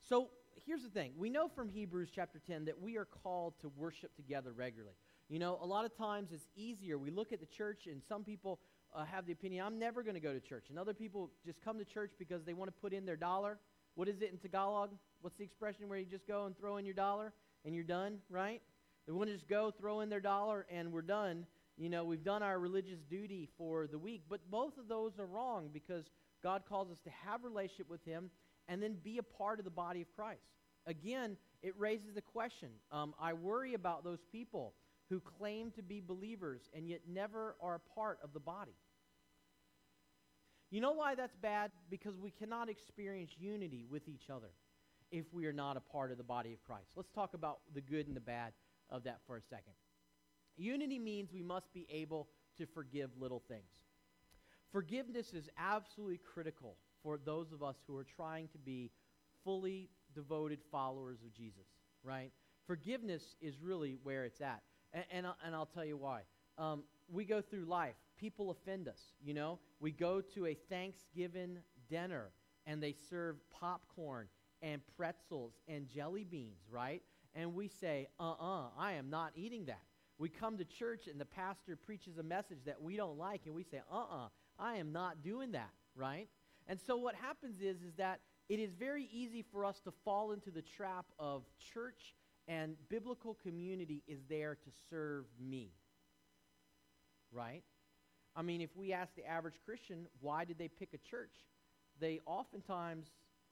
So 0.08 0.30
here's 0.66 0.82
the 0.82 0.90
thing. 0.90 1.12
We 1.16 1.30
know 1.30 1.48
from 1.48 1.68
Hebrews 1.68 2.10
chapter 2.14 2.40
10 2.46 2.66
that 2.66 2.80
we 2.80 2.96
are 2.98 3.06
called 3.06 3.54
to 3.60 3.70
worship 3.70 4.14
together 4.16 4.52
regularly. 4.52 4.94
You 5.28 5.38
know, 5.38 5.58
a 5.62 5.66
lot 5.66 5.84
of 5.84 5.96
times 5.96 6.30
it's 6.32 6.46
easier. 6.56 6.98
We 6.98 7.10
look 7.10 7.32
at 7.32 7.40
the 7.40 7.46
church, 7.46 7.86
and 7.86 8.02
some 8.06 8.24
people 8.24 8.60
uh, 8.94 9.04
have 9.04 9.26
the 9.26 9.32
opinion, 9.32 9.64
I'm 9.64 9.78
never 9.78 10.02
going 10.02 10.14
to 10.14 10.20
go 10.20 10.32
to 10.32 10.40
church. 10.40 10.66
And 10.70 10.78
other 10.78 10.94
people 10.94 11.30
just 11.44 11.60
come 11.62 11.78
to 11.78 11.84
church 11.84 12.12
because 12.18 12.44
they 12.44 12.54
want 12.54 12.68
to 12.68 12.80
put 12.80 12.92
in 12.92 13.06
their 13.06 13.16
dollar. 13.16 13.58
What 13.94 14.08
is 14.08 14.20
it 14.20 14.30
in 14.30 14.38
Tagalog? 14.38 14.90
What's 15.20 15.36
the 15.36 15.44
expression 15.44 15.88
where 15.88 15.98
you 15.98 16.06
just 16.06 16.26
go 16.26 16.46
and 16.46 16.56
throw 16.56 16.76
in 16.76 16.84
your 16.84 16.94
dollar 16.94 17.32
and 17.64 17.74
you're 17.74 17.84
done, 17.84 18.18
right? 18.30 18.62
They 19.06 19.12
want 19.12 19.28
to 19.30 19.34
just 19.34 19.48
go, 19.48 19.70
throw 19.70 20.00
in 20.00 20.10
their 20.10 20.20
dollar, 20.20 20.66
and 20.70 20.92
we're 20.92 21.02
done. 21.02 21.46
You 21.76 21.88
know, 21.88 22.04
we've 22.04 22.24
done 22.24 22.42
our 22.42 22.58
religious 22.58 22.98
duty 23.08 23.48
for 23.56 23.86
the 23.86 23.98
week. 23.98 24.22
But 24.28 24.40
both 24.50 24.76
of 24.78 24.88
those 24.88 25.18
are 25.18 25.26
wrong 25.26 25.70
because 25.72 26.04
God 26.42 26.62
calls 26.68 26.90
us 26.90 26.98
to 27.04 27.10
have 27.26 27.44
relationship 27.44 27.88
with 27.88 28.04
Him 28.04 28.30
and 28.68 28.82
then 28.82 28.96
be 29.02 29.18
a 29.18 29.22
part 29.22 29.58
of 29.58 29.64
the 29.64 29.70
body 29.70 30.02
of 30.02 30.14
Christ. 30.14 30.42
Again, 30.86 31.36
it 31.62 31.74
raises 31.78 32.14
the 32.14 32.22
question. 32.22 32.68
Um, 32.92 33.14
I 33.20 33.32
worry 33.32 33.74
about 33.74 34.04
those 34.04 34.20
people 34.30 34.74
who 35.08 35.20
claim 35.20 35.70
to 35.72 35.82
be 35.82 36.00
believers 36.00 36.68
and 36.74 36.88
yet 36.88 37.00
never 37.08 37.56
are 37.60 37.76
a 37.76 37.94
part 37.94 38.18
of 38.22 38.32
the 38.32 38.40
body. 38.40 38.76
You 40.70 40.80
know 40.80 40.92
why 40.92 41.14
that's 41.14 41.36
bad? 41.36 41.70
Because 41.88 42.18
we 42.18 42.30
cannot 42.30 42.68
experience 42.68 43.30
unity 43.38 43.86
with 43.90 44.06
each 44.06 44.28
other 44.30 44.50
if 45.10 45.24
we 45.32 45.46
are 45.46 45.52
not 45.52 45.78
a 45.78 45.80
part 45.80 46.12
of 46.12 46.18
the 46.18 46.24
body 46.24 46.52
of 46.52 46.62
Christ. 46.62 46.90
Let's 46.94 47.10
talk 47.10 47.32
about 47.32 47.60
the 47.74 47.80
good 47.80 48.06
and 48.06 48.14
the 48.14 48.20
bad 48.20 48.52
of 48.90 49.04
that 49.04 49.20
for 49.26 49.36
a 49.36 49.42
second. 49.42 49.72
Unity 50.58 50.98
means 50.98 51.32
we 51.32 51.42
must 51.42 51.72
be 51.72 51.86
able 51.90 52.28
to 52.58 52.66
forgive 52.66 53.10
little 53.18 53.42
things. 53.48 53.62
Forgiveness 54.72 55.32
is 55.32 55.48
absolutely 55.56 56.18
critical 56.18 56.76
for 57.02 57.16
those 57.16 57.52
of 57.52 57.62
us 57.62 57.76
who 57.86 57.96
are 57.96 58.04
trying 58.04 58.48
to 58.48 58.58
be 58.58 58.90
fully 59.44 59.88
devoted 60.14 60.58
followers 60.70 61.20
of 61.24 61.32
Jesus, 61.32 61.66
right? 62.02 62.32
Forgiveness 62.66 63.36
is 63.40 63.60
really 63.62 63.96
where 64.02 64.24
it's 64.24 64.42
at. 64.42 64.62
And, 64.92 65.04
and, 65.10 65.26
I'll, 65.26 65.36
and 65.44 65.54
I'll 65.54 65.66
tell 65.66 65.84
you 65.84 65.96
why. 65.96 66.22
Um, 66.56 66.84
we 67.10 67.24
go 67.24 67.40
through 67.40 67.64
life, 67.64 67.94
people 68.18 68.50
offend 68.50 68.88
us, 68.88 69.00
you 69.22 69.34
know? 69.34 69.58
We 69.80 69.92
go 69.92 70.20
to 70.34 70.46
a 70.46 70.54
Thanksgiving 70.54 71.58
dinner 71.88 72.30
and 72.66 72.82
they 72.82 72.94
serve 73.08 73.36
popcorn 73.50 74.28
and 74.60 74.82
pretzels 74.96 75.54
and 75.68 75.88
jelly 75.88 76.24
beans, 76.24 76.58
right? 76.70 77.02
And 77.34 77.54
we 77.54 77.68
say, 77.68 78.08
uh 78.18 78.30
uh-uh, 78.30 78.66
uh, 78.66 78.68
I 78.76 78.94
am 78.94 79.10
not 79.10 79.32
eating 79.36 79.66
that. 79.66 79.82
We 80.18 80.28
come 80.28 80.58
to 80.58 80.64
church 80.64 81.06
and 81.06 81.20
the 81.20 81.24
pastor 81.24 81.76
preaches 81.76 82.18
a 82.18 82.22
message 82.22 82.58
that 82.66 82.82
we 82.82 82.96
don't 82.96 83.18
like 83.18 83.42
and 83.46 83.54
we 83.54 83.62
say, 83.62 83.80
uh 83.90 83.96
uh-uh, 83.96 84.24
uh, 84.24 84.28
I 84.58 84.76
am 84.76 84.92
not 84.92 85.22
doing 85.22 85.52
that, 85.52 85.70
right? 85.94 86.28
And 86.66 86.78
so 86.80 86.96
what 86.96 87.14
happens 87.14 87.60
is, 87.60 87.82
is 87.82 87.94
that 87.96 88.20
it 88.48 88.58
is 88.58 88.72
very 88.72 89.08
easy 89.12 89.44
for 89.52 89.64
us 89.64 89.80
to 89.84 89.92
fall 90.04 90.32
into 90.32 90.50
the 90.50 90.62
trap 90.62 91.06
of 91.18 91.44
church 91.72 92.14
and 92.48 92.74
biblical 92.88 93.34
community 93.34 94.02
is 94.08 94.18
there 94.28 94.56
to 94.56 94.70
serve 94.90 95.26
me. 95.38 95.70
Right? 97.30 97.62
I 98.34 98.42
mean, 98.42 98.60
if 98.60 98.70
we 98.74 98.92
ask 98.92 99.14
the 99.14 99.26
average 99.26 99.56
Christian, 99.64 100.06
why 100.20 100.44
did 100.44 100.58
they 100.58 100.68
pick 100.68 100.90
a 100.94 101.10
church? 101.10 101.34
They 102.00 102.20
oftentimes, 102.24 103.06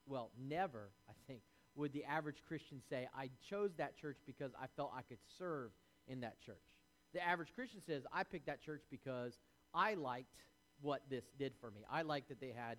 well, 0.07 0.31
never, 0.39 0.89
I 1.07 1.13
think, 1.27 1.41
would 1.75 1.93
the 1.93 2.05
average 2.05 2.37
Christian 2.47 2.81
say, 2.89 3.07
I 3.15 3.29
chose 3.49 3.71
that 3.77 3.97
church 3.97 4.17
because 4.25 4.51
I 4.59 4.65
felt 4.75 4.91
I 4.97 5.03
could 5.03 5.19
serve 5.37 5.71
in 6.07 6.21
that 6.21 6.41
church. 6.43 6.55
The 7.13 7.25
average 7.25 7.49
Christian 7.53 7.81
says, 7.85 8.03
I 8.11 8.23
picked 8.23 8.47
that 8.47 8.63
church 8.63 8.81
because 8.89 9.37
I 9.73 9.93
liked 9.93 10.43
what 10.81 11.01
this 11.09 11.25
did 11.37 11.53
for 11.61 11.69
me. 11.69 11.81
I 11.91 12.01
liked 12.01 12.29
that 12.29 12.39
they 12.41 12.53
had, 12.55 12.77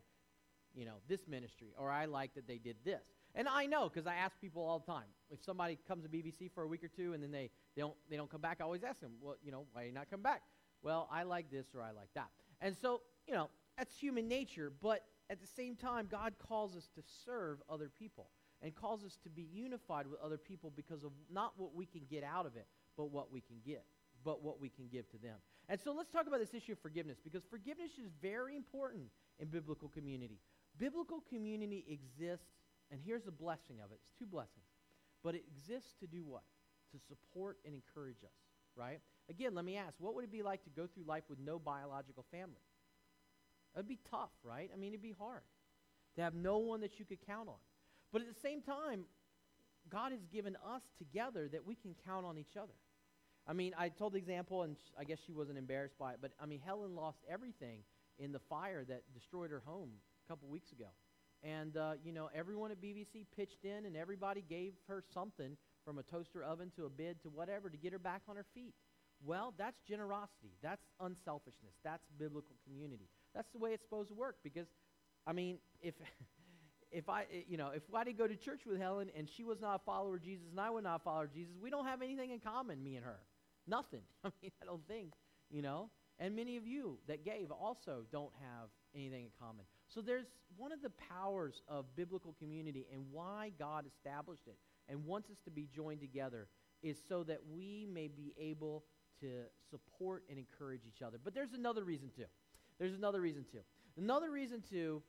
you 0.78 0.84
know, 0.84 0.94
this 1.08 1.26
ministry, 1.26 1.74
or 1.76 1.90
I 1.90 2.04
like 2.04 2.34
that 2.34 2.46
they 2.46 2.58
did 2.58 2.76
this. 2.84 3.02
And 3.34 3.48
I 3.48 3.66
know 3.66 3.88
because 3.88 4.06
I 4.06 4.14
ask 4.14 4.40
people 4.40 4.62
all 4.64 4.78
the 4.78 4.86
time. 4.86 5.08
If 5.28 5.42
somebody 5.44 5.76
comes 5.88 6.04
to 6.04 6.08
BBC 6.08 6.50
for 6.54 6.62
a 6.62 6.68
week 6.68 6.84
or 6.84 6.88
two 6.88 7.14
and 7.14 7.22
then 7.22 7.32
they, 7.32 7.50
they, 7.74 7.82
don't, 7.82 7.94
they 8.08 8.16
don't 8.16 8.30
come 8.30 8.40
back, 8.40 8.58
I 8.60 8.64
always 8.64 8.84
ask 8.84 9.00
them, 9.00 9.12
well, 9.20 9.34
you 9.42 9.50
know, 9.50 9.66
why 9.72 9.82
you 9.82 9.92
not 9.92 10.08
come 10.08 10.22
back? 10.22 10.42
Well, 10.82 11.08
I 11.12 11.24
like 11.24 11.50
this 11.50 11.66
or 11.74 11.82
I 11.82 11.90
like 11.90 12.10
that. 12.14 12.28
And 12.60 12.76
so, 12.80 13.02
you 13.26 13.34
know, 13.34 13.48
that's 13.76 13.98
human 13.98 14.28
nature, 14.28 14.72
but 14.80 15.04
at 15.30 15.40
the 15.40 15.46
same 15.46 15.74
time, 15.74 16.06
God 16.08 16.34
calls 16.38 16.76
us 16.76 16.88
to 16.94 17.02
serve 17.24 17.58
other 17.68 17.90
people 17.98 18.28
and 18.62 18.74
calls 18.74 19.04
us 19.04 19.18
to 19.24 19.28
be 19.28 19.48
unified 19.52 20.06
with 20.06 20.20
other 20.20 20.38
people 20.38 20.72
because 20.74 21.02
of 21.02 21.10
not 21.30 21.54
what 21.56 21.74
we 21.74 21.86
can 21.86 22.02
get 22.08 22.22
out 22.22 22.46
of 22.46 22.56
it, 22.56 22.66
but 22.96 23.10
what 23.10 23.32
we 23.32 23.40
can 23.40 23.56
get, 23.66 23.84
but 24.24 24.42
what 24.42 24.60
we 24.60 24.68
can 24.68 24.86
give 24.88 25.08
to 25.10 25.18
them. 25.18 25.36
And 25.68 25.78
so 25.78 25.92
let's 25.92 26.10
talk 26.10 26.26
about 26.26 26.40
this 26.40 26.54
issue 26.54 26.72
of 26.72 26.78
forgiveness 26.78 27.18
because 27.22 27.42
forgiveness 27.44 27.92
is 27.98 28.10
very 28.22 28.56
important 28.56 29.04
in 29.38 29.48
biblical 29.48 29.88
community. 29.88 30.40
Biblical 30.78 31.22
community 31.28 31.84
exists, 31.88 32.46
and 32.90 33.00
here's 33.04 33.24
the 33.24 33.32
blessing 33.32 33.80
of 33.84 33.90
it. 33.90 34.00
It's 34.02 34.18
two 34.18 34.26
blessings. 34.26 34.66
But 35.22 35.34
it 35.34 35.44
exists 35.48 35.94
to 36.00 36.06
do 36.06 36.24
what? 36.24 36.44
To 36.92 36.98
support 37.08 37.58
and 37.64 37.74
encourage 37.74 38.22
us, 38.24 38.38
right? 38.76 39.00
Again, 39.28 39.54
let 39.54 39.64
me 39.64 39.76
ask, 39.76 39.94
what 39.98 40.14
would 40.14 40.24
it 40.24 40.32
be 40.32 40.42
like 40.42 40.62
to 40.64 40.70
go 40.70 40.86
through 40.86 41.04
life 41.04 41.24
with 41.28 41.38
no 41.38 41.58
biological 41.58 42.24
family? 42.30 42.62
It 43.74 43.78
would 43.78 43.88
be 43.88 43.98
tough, 44.10 44.30
right? 44.42 44.70
I 44.72 44.76
mean, 44.76 44.92
it'd 44.92 45.02
be 45.02 45.14
hard 45.18 45.42
to 46.16 46.22
have 46.22 46.34
no 46.34 46.58
one 46.58 46.80
that 46.80 46.98
you 46.98 47.04
could 47.04 47.24
count 47.26 47.48
on. 47.48 47.60
But 48.12 48.22
at 48.22 48.28
the 48.28 48.40
same 48.40 48.62
time, 48.62 49.04
God 49.90 50.12
has 50.12 50.24
given 50.32 50.56
us 50.66 50.82
together 50.98 51.48
that 51.52 51.66
we 51.66 51.74
can 51.74 51.94
count 52.06 52.24
on 52.24 52.38
each 52.38 52.56
other. 52.56 52.72
I 53.46 53.52
mean, 53.52 53.74
I 53.78 53.88
told 53.88 54.12
the 54.12 54.18
example, 54.18 54.62
and 54.62 54.76
I 54.98 55.04
guess 55.04 55.18
she 55.26 55.32
wasn't 55.32 55.58
embarrassed 55.58 55.98
by 55.98 56.12
it, 56.12 56.18
but 56.20 56.32
I 56.40 56.46
mean, 56.46 56.60
Helen 56.64 56.94
lost 56.94 57.18
everything 57.28 57.80
in 58.18 58.32
the 58.32 58.38
fire 58.38 58.84
that 58.84 59.02
destroyed 59.14 59.50
her 59.50 59.62
home 59.64 59.90
couple 60.28 60.48
weeks 60.48 60.72
ago. 60.72 60.88
And, 61.42 61.76
uh, 61.76 61.92
you 62.04 62.12
know, 62.12 62.28
everyone 62.34 62.70
at 62.70 62.80
BBC 62.80 63.26
pitched 63.34 63.64
in, 63.64 63.86
and 63.86 63.96
everybody 63.96 64.44
gave 64.48 64.74
her 64.88 65.02
something 65.14 65.56
from 65.84 65.98
a 65.98 66.02
toaster 66.02 66.42
oven 66.42 66.70
to 66.76 66.84
a 66.84 66.88
bid 66.90 67.22
to 67.22 67.28
whatever 67.28 67.70
to 67.70 67.76
get 67.76 67.92
her 67.92 67.98
back 67.98 68.22
on 68.28 68.36
her 68.36 68.44
feet. 68.54 68.74
Well, 69.24 69.54
that's 69.56 69.80
generosity. 69.88 70.52
That's 70.62 70.84
unselfishness. 71.00 71.74
That's 71.82 72.04
biblical 72.18 72.56
community. 72.66 73.08
That's 73.34 73.50
the 73.52 73.58
way 73.58 73.72
it's 73.72 73.82
supposed 73.82 74.08
to 74.08 74.14
work 74.14 74.36
because, 74.42 74.66
I 75.26 75.32
mean, 75.32 75.58
if. 75.80 75.94
if 76.90 77.06
I, 77.10 77.26
you 77.46 77.58
know, 77.58 77.68
if 77.74 77.82
I 77.94 78.02
didn't 78.02 78.16
go 78.16 78.26
to 78.26 78.34
church 78.34 78.62
with 78.66 78.80
Helen 78.80 79.10
and 79.14 79.28
she 79.28 79.44
was 79.44 79.60
not 79.60 79.74
a 79.74 79.78
follower 79.84 80.16
of 80.16 80.22
Jesus 80.22 80.46
and 80.50 80.58
I 80.58 80.70
was 80.70 80.84
not 80.84 80.96
a 80.96 81.04
follower 81.04 81.24
of 81.24 81.34
Jesus, 81.34 81.52
we 81.60 81.68
don't 81.68 81.84
have 81.84 82.00
anything 82.00 82.30
in 82.30 82.40
common, 82.40 82.82
me 82.82 82.96
and 82.96 83.04
her. 83.04 83.18
Nothing. 83.66 84.00
I 84.24 84.30
mean, 84.40 84.52
I 84.62 84.64
don't 84.64 84.86
think, 84.88 85.12
you 85.50 85.60
know. 85.60 85.90
And 86.18 86.34
many 86.34 86.56
of 86.56 86.66
you 86.66 86.98
that 87.06 87.24
gave 87.24 87.50
also 87.50 88.04
don't 88.10 88.32
have 88.40 88.70
anything 88.94 89.24
in 89.24 89.30
common. 89.38 89.66
So 89.88 90.00
there's 90.00 90.26
one 90.56 90.72
of 90.72 90.82
the 90.82 90.90
powers 90.90 91.62
of 91.68 91.84
biblical 91.96 92.34
community 92.38 92.86
and 92.92 93.02
why 93.10 93.52
God 93.58 93.84
established 93.86 94.46
it 94.46 94.56
and 94.88 95.04
wants 95.04 95.30
us 95.30 95.38
to 95.44 95.50
be 95.50 95.68
joined 95.74 96.00
together 96.00 96.48
is 96.82 96.98
so 97.08 97.24
that 97.24 97.40
we 97.50 97.86
may 97.92 98.08
be 98.08 98.34
able 98.38 98.84
to 99.20 99.42
support 99.70 100.24
and 100.28 100.38
encourage 100.38 100.82
each 100.86 101.02
other. 101.02 101.18
But 101.22 101.34
there's 101.34 101.52
another 101.52 101.84
reason 101.84 102.10
too. 102.14 102.26
There's 102.78 102.94
another 102.94 103.20
reason 103.20 103.44
too. 103.50 103.60
Another 103.96 104.30
reason 104.30 104.62
too 104.68 105.02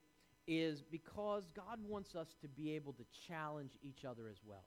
is 0.47 0.81
because 0.81 1.43
God 1.55 1.77
wants 1.87 2.15
us 2.15 2.35
to 2.41 2.47
be 2.47 2.73
able 2.75 2.93
to 2.93 3.03
challenge 3.27 3.71
each 3.83 4.03
other 4.05 4.29
as 4.29 4.37
well. 4.43 4.63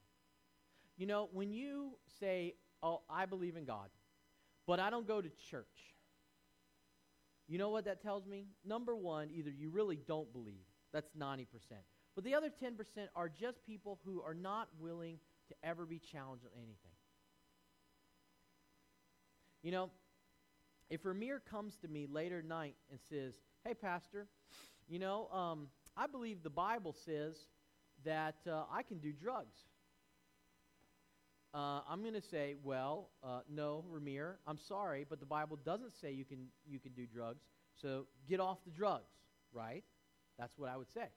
You 0.97 1.07
know, 1.07 1.29
when 1.33 1.53
you 1.53 1.97
say, 2.21 2.55
Oh, 2.85 3.03
I 3.09 3.27
believe 3.27 3.57
in 3.57 3.65
God, 3.65 3.89
but 4.67 4.81
I 4.81 4.91
don't 4.91 5.07
go 5.07 5.21
to 5.21 5.29
church, 5.51 5.95
you 7.53 7.59
know 7.59 7.69
what 7.69 7.85
that 7.85 8.03
tells 8.03 8.27
me? 8.27 8.47
Number 8.65 8.97
one, 8.97 9.29
either 9.31 9.51
you 9.51 9.69
really 9.69 9.99
don't 10.09 10.33
believe, 10.33 10.65
that's 10.91 11.11
90%. 11.11 11.47
But 12.15 12.25
the 12.25 12.35
other 12.35 12.49
10% 12.49 12.73
are 13.15 13.29
just 13.29 13.63
people 13.67 13.99
who 14.07 14.23
are 14.23 14.33
not 14.33 14.69
willing 14.81 15.19
to 15.49 15.55
ever 15.63 15.85
be 15.85 15.99
challenged 15.99 16.47
on 16.47 16.51
anything. 16.57 16.77
You 19.63 19.71
know, 19.71 19.91
if 20.89 21.03
Ramir 21.03 21.41
comes 21.45 21.77
to 21.83 21.89
me 21.89 22.07
later 22.11 22.39
at 22.39 22.47
night 22.47 22.75
and 22.91 22.99
says, 23.11 23.35
Hey, 23.67 23.75
Pastor, 23.75 24.29
you 24.89 24.99
know, 24.99 25.29
um, 25.29 25.69
I 25.95 26.07
believe 26.07 26.43
the 26.43 26.49
Bible 26.49 26.97
says 27.05 27.37
that 28.07 28.37
uh, 28.51 28.63
I 28.73 28.83
can 28.83 28.97
do 28.97 29.13
drugs. 29.13 29.59
Uh, 31.55 31.81
I'm 31.89 32.01
going 32.01 32.15
to 32.15 32.23
say, 32.23 32.55
well, 32.65 33.11
uh, 33.23 33.41
no, 33.49 33.85
Ramir, 33.93 34.37
I'm 34.47 34.59
sorry, 34.59 35.05
but 35.09 35.21
the 35.21 35.27
Bible 35.27 35.59
doesn't 35.65 35.95
say 36.01 36.11
you 36.11 36.25
can 36.25 36.47
you 36.67 36.79
can 36.79 36.93
do 36.93 37.07
drugs. 37.07 37.43
So 37.81 38.07
get 38.27 38.41
off 38.41 38.59
the 38.65 38.71
drugs, 38.71 39.13
right? 39.53 39.85
That's 40.39 40.57
what 40.57 40.71
I 40.71 40.77
would 40.79 40.91
say. 40.93 41.09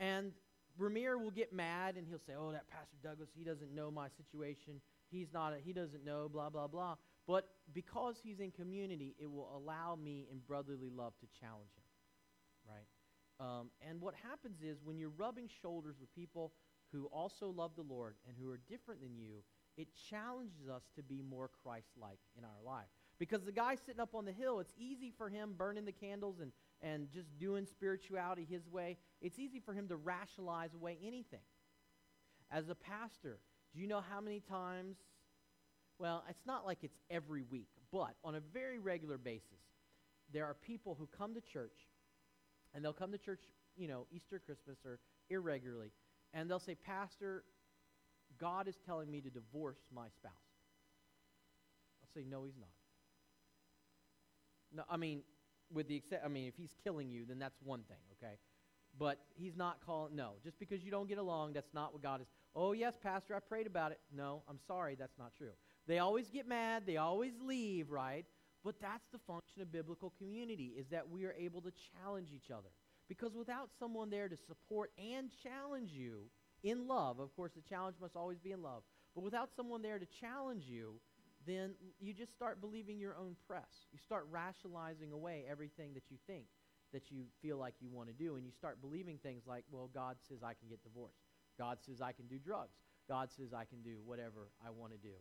And 0.00 0.32
Ramir 0.78 1.20
will 1.22 1.30
get 1.30 1.52
mad 1.52 1.96
and 1.96 2.06
he'll 2.06 2.18
say, 2.18 2.32
"Oh, 2.36 2.50
that 2.50 2.66
Pastor 2.68 2.96
Douglas, 3.02 3.28
he 3.36 3.44
doesn't 3.44 3.72
know 3.72 3.90
my 3.90 4.08
situation. 4.16 4.80
He's 5.10 5.28
not. 5.32 5.52
A, 5.52 5.56
he 5.58 5.72
doesn't 5.72 6.04
know. 6.04 6.28
Blah 6.28 6.50
blah 6.50 6.66
blah." 6.66 6.96
But 7.28 7.48
because 7.72 8.16
he's 8.20 8.40
in 8.40 8.50
community, 8.50 9.14
it 9.20 9.30
will 9.30 9.54
allow 9.54 9.94
me 9.94 10.26
in 10.32 10.38
brotherly 10.38 10.90
love 10.90 11.12
to 11.20 11.26
challenge 11.40 11.70
him, 11.76 12.74
right? 12.74 12.86
Um, 13.38 13.70
and 13.88 14.00
what 14.00 14.14
happens 14.14 14.62
is 14.62 14.78
when 14.82 14.98
you're 14.98 15.12
rubbing 15.16 15.48
shoulders 15.62 15.96
with 16.00 16.12
people 16.14 16.52
who 16.92 17.06
also 17.06 17.48
love 17.48 17.72
the 17.76 17.82
Lord 17.82 18.16
and 18.26 18.36
who 18.36 18.50
are 18.50 18.60
different 18.68 19.00
than 19.00 19.16
you, 19.16 19.44
it 19.76 19.88
challenges 20.08 20.68
us 20.68 20.82
to 20.96 21.02
be 21.02 21.22
more 21.22 21.50
Christ 21.62 21.88
like 22.00 22.18
in 22.36 22.44
our 22.44 22.62
life. 22.64 22.88
Because 23.18 23.44
the 23.44 23.52
guy 23.52 23.74
sitting 23.74 24.00
up 24.00 24.14
on 24.14 24.24
the 24.24 24.32
hill, 24.32 24.60
it's 24.60 24.72
easy 24.78 25.12
for 25.16 25.28
him 25.28 25.54
burning 25.56 25.84
the 25.84 25.92
candles 25.92 26.40
and, 26.40 26.52
and 26.80 27.10
just 27.12 27.38
doing 27.38 27.66
spirituality 27.66 28.46
his 28.48 28.68
way. 28.68 28.96
It's 29.20 29.38
easy 29.38 29.60
for 29.60 29.74
him 29.74 29.88
to 29.88 29.96
rationalize 29.96 30.74
away 30.74 30.98
anything. 31.04 31.40
As 32.50 32.68
a 32.68 32.74
pastor, 32.74 33.38
do 33.74 33.80
you 33.80 33.86
know 33.86 34.00
how 34.00 34.20
many 34.20 34.40
times? 34.40 34.96
Well, 35.98 36.24
it's 36.28 36.46
not 36.46 36.64
like 36.64 36.78
it's 36.82 36.96
every 37.10 37.42
week, 37.42 37.68
but 37.92 38.14
on 38.24 38.34
a 38.34 38.40
very 38.40 38.78
regular 38.78 39.18
basis, 39.18 39.60
there 40.32 40.46
are 40.46 40.54
people 40.54 40.96
who 40.98 41.06
come 41.06 41.34
to 41.34 41.40
church 41.40 41.88
and 42.72 42.84
they'll 42.84 42.92
come 42.92 43.12
to 43.12 43.18
church, 43.18 43.42
you 43.76 43.86
know, 43.86 44.06
Easter, 44.10 44.40
Christmas, 44.44 44.78
or 44.84 44.98
irregularly, 45.28 45.92
and 46.32 46.48
they'll 46.48 46.58
say, 46.58 46.74
Pastor, 46.74 47.44
God 48.40 48.68
is 48.68 48.76
telling 48.86 49.10
me 49.10 49.20
to 49.20 49.30
divorce 49.30 49.78
my 49.94 50.08
spouse. 50.08 50.32
I'll 52.02 52.08
say, 52.14 52.26
No, 52.28 52.44
he's 52.44 52.56
not. 52.58 52.68
No, 54.72 54.84
I 54.88 54.96
mean, 54.96 55.22
with 55.72 55.88
the 55.88 55.96
except, 55.96 56.24
I 56.24 56.28
mean, 56.28 56.48
if 56.48 56.54
he's 56.56 56.74
killing 56.84 57.10
you, 57.10 57.24
then 57.26 57.38
that's 57.38 57.56
one 57.62 57.82
thing, 57.88 57.98
okay? 58.12 58.34
But 58.98 59.18
he's 59.34 59.56
not 59.56 59.78
calling. 59.84 60.16
No, 60.16 60.32
just 60.42 60.58
because 60.58 60.82
you 60.82 60.90
don't 60.90 61.08
get 61.08 61.18
along, 61.18 61.52
that's 61.52 61.72
not 61.74 61.92
what 61.92 62.02
God 62.02 62.20
is. 62.20 62.26
Oh 62.54 62.72
yes, 62.72 62.94
Pastor, 63.00 63.36
I 63.36 63.40
prayed 63.40 63.66
about 63.66 63.92
it. 63.92 64.00
No, 64.14 64.42
I'm 64.48 64.58
sorry, 64.66 64.96
that's 64.98 65.18
not 65.18 65.32
true. 65.36 65.52
They 65.86 65.98
always 65.98 66.28
get 66.28 66.48
mad. 66.48 66.84
They 66.86 66.96
always 66.96 67.32
leave, 67.42 67.90
right? 67.90 68.24
But 68.64 68.80
that's 68.80 69.06
the 69.12 69.18
function 69.18 69.62
of 69.62 69.72
biblical 69.72 70.12
community, 70.18 70.74
is 70.76 70.86
that 70.88 71.08
we 71.08 71.24
are 71.24 71.34
able 71.38 71.60
to 71.62 71.72
challenge 71.94 72.28
each 72.34 72.50
other. 72.50 72.68
Because 73.08 73.34
without 73.34 73.70
someone 73.78 74.10
there 74.10 74.28
to 74.28 74.36
support 74.36 74.92
and 74.98 75.30
challenge 75.42 75.90
you 75.92 76.26
in 76.62 76.86
love, 76.86 77.18
of 77.20 77.34
course, 77.34 77.52
the 77.54 77.62
challenge 77.62 77.96
must 78.00 78.16
always 78.16 78.38
be 78.38 78.52
in 78.52 78.62
love, 78.62 78.82
but 79.14 79.24
without 79.24 79.50
someone 79.56 79.82
there 79.82 79.98
to 79.98 80.06
challenge 80.20 80.64
you, 80.66 81.00
then 81.46 81.74
you 82.00 82.12
just 82.12 82.34
start 82.34 82.60
believing 82.60 82.98
your 82.98 83.16
own 83.16 83.34
press. 83.46 83.86
You 83.92 83.98
start 83.98 84.26
rationalizing 84.30 85.12
away 85.12 85.44
everything 85.50 85.94
that 85.94 86.10
you 86.10 86.18
think. 86.26 86.44
that 86.92 87.10
you 87.10 87.24
feel 87.42 87.56
like 87.56 87.74
you 87.80 87.88
want 87.90 88.08
to 88.08 88.14
do. 88.14 88.36
And 88.36 88.44
you 88.44 88.52
start 88.52 88.80
believing 88.80 89.18
things 89.18 89.42
like, 89.46 89.64
well, 89.70 89.90
God 89.92 90.16
says 90.28 90.38
I 90.42 90.54
can 90.54 90.68
get 90.68 90.82
divorced. 90.82 91.22
God 91.58 91.78
says 91.84 92.00
I 92.00 92.12
can 92.12 92.26
do 92.26 92.38
drugs. 92.38 92.76
God 93.08 93.30
says 93.36 93.52
I 93.52 93.64
can 93.64 93.82
do 93.82 93.96
whatever 94.04 94.50
I 94.64 94.70
want 94.70 94.92
to 94.92 94.98
do. 94.98 95.14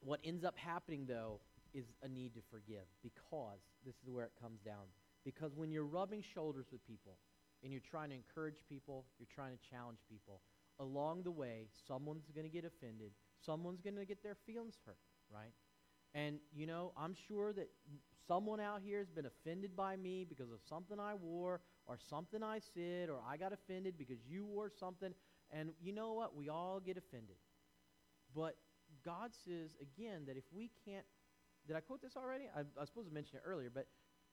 What 0.00 0.20
ends 0.24 0.44
up 0.44 0.56
happening, 0.58 1.06
though, 1.06 1.40
is 1.72 1.86
a 2.02 2.08
need 2.08 2.34
to 2.34 2.40
forgive 2.50 2.84
because 3.02 3.60
this 3.84 3.94
is 4.02 4.10
where 4.10 4.26
it 4.26 4.32
comes 4.40 4.60
down. 4.60 4.84
Because 5.24 5.54
when 5.54 5.70
you're 5.70 5.84
rubbing 5.84 6.22
shoulders 6.34 6.66
with 6.70 6.86
people 6.86 7.16
and 7.64 7.72
you're 7.72 7.82
trying 7.90 8.10
to 8.10 8.14
encourage 8.14 8.56
people, 8.68 9.06
you're 9.18 9.26
trying 9.34 9.56
to 9.56 9.70
challenge 9.70 9.98
people, 10.08 10.42
along 10.78 11.22
the 11.22 11.30
way, 11.30 11.66
someone's 11.88 12.30
going 12.34 12.44
to 12.44 12.52
get 12.52 12.64
offended, 12.64 13.12
someone's 13.44 13.80
going 13.80 13.96
to 13.96 14.04
get 14.04 14.22
their 14.22 14.36
feelings 14.46 14.74
hurt, 14.84 14.98
right? 15.32 15.52
And, 16.14 16.38
you 16.54 16.66
know, 16.66 16.92
I'm 16.96 17.14
sure 17.26 17.52
that 17.54 17.70
someone 18.28 18.60
out 18.60 18.82
here 18.84 18.98
has 18.98 19.08
been 19.08 19.26
offended 19.26 19.74
by 19.74 19.96
me 19.96 20.24
because 20.28 20.50
of 20.52 20.58
something 20.68 21.00
I 21.00 21.14
wore 21.14 21.60
or 21.86 21.98
something 22.08 22.42
I 22.42 22.60
said 22.74 23.08
or 23.08 23.18
I 23.28 23.36
got 23.36 23.52
offended 23.52 23.94
because 23.98 24.18
you 24.28 24.44
wore 24.44 24.70
something. 24.78 25.12
And 25.50 25.70
you 25.82 25.92
know 25.92 26.12
what? 26.12 26.36
We 26.36 26.48
all 26.48 26.80
get 26.80 26.96
offended. 26.96 27.36
But 28.34 28.56
God 29.04 29.32
says, 29.44 29.70
again, 29.80 30.22
that 30.26 30.36
if 30.36 30.44
we 30.52 30.70
can't, 30.84 31.04
did 31.66 31.76
I 31.76 31.80
quote 31.80 32.00
this 32.00 32.16
already? 32.16 32.44
I, 32.54 32.60
I 32.60 32.80
was 32.80 32.88
supposed 32.88 33.08
to 33.08 33.14
mention 33.14 33.36
it 33.36 33.42
earlier, 33.44 33.70
but 33.74 33.86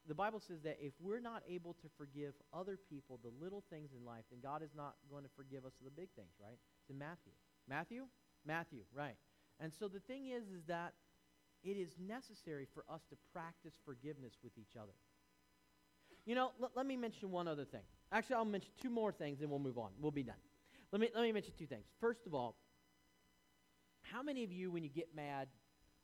the 0.07 0.15
Bible 0.15 0.39
says 0.39 0.61
that 0.63 0.77
if 0.81 0.93
we're 0.99 1.19
not 1.19 1.43
able 1.47 1.73
to 1.73 1.87
forgive 1.97 2.33
other 2.53 2.77
people 2.89 3.19
the 3.23 3.31
little 3.43 3.63
things 3.69 3.91
in 3.97 4.05
life, 4.05 4.23
then 4.31 4.39
God 4.41 4.63
is 4.63 4.71
not 4.75 4.95
going 5.09 5.23
to 5.23 5.29
forgive 5.35 5.65
us 5.65 5.73
the 5.83 5.91
big 5.91 6.09
things, 6.15 6.33
right? 6.41 6.57
It's 6.81 6.89
in 6.89 6.97
Matthew. 6.97 7.33
Matthew? 7.67 8.05
Matthew, 8.45 8.81
right. 8.93 9.15
And 9.59 9.71
so 9.71 9.87
the 9.87 9.99
thing 9.99 10.27
is, 10.27 10.49
is 10.49 10.63
that 10.67 10.93
it 11.63 11.77
is 11.77 11.95
necessary 11.99 12.67
for 12.73 12.83
us 12.89 13.01
to 13.09 13.15
practice 13.31 13.73
forgiveness 13.85 14.33
with 14.43 14.57
each 14.57 14.75
other. 14.75 14.93
You 16.25 16.33
know, 16.35 16.51
l- 16.61 16.71
let 16.75 16.85
me 16.85 16.97
mention 16.97 17.29
one 17.29 17.47
other 17.47 17.65
thing. 17.65 17.81
Actually, 18.11 18.37
I'll 18.37 18.45
mention 18.45 18.71
two 18.81 18.89
more 18.89 19.11
things 19.11 19.41
and 19.41 19.49
we'll 19.49 19.59
move 19.59 19.77
on. 19.77 19.91
We'll 19.99 20.11
be 20.11 20.23
done. 20.23 20.35
Let 20.91 20.99
me, 20.99 21.09
let 21.13 21.21
me 21.23 21.31
mention 21.31 21.53
two 21.57 21.67
things. 21.67 21.85
First 21.99 22.25
of 22.25 22.33
all, 22.33 22.55
how 24.01 24.23
many 24.23 24.43
of 24.43 24.51
you, 24.51 24.71
when 24.71 24.83
you 24.83 24.89
get 24.89 25.15
mad, 25.15 25.47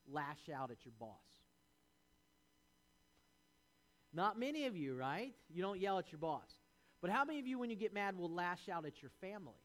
lash 0.08 0.50
out 0.56 0.72
at 0.72 0.86
your 0.86 0.94
boss? 1.00 1.37
Not 4.14 4.40
many 4.40 4.66
of 4.66 4.76
you, 4.76 4.96
right? 4.96 5.34
You 5.50 5.62
don't 5.62 5.80
yell 5.80 6.00
at 6.00 6.12
your 6.12 6.20
boss. 6.20 6.50
But 7.02 7.12
how 7.12 7.26
many 7.26 7.40
of 7.40 7.48
you, 7.48 7.60
when 7.60 7.70
you 7.70 7.76
get 7.76 7.94
mad, 7.94 8.18
will 8.18 8.32
lash 8.32 8.70
out 8.70 8.86
at 8.86 9.02
your 9.02 9.12
family? 9.22 9.62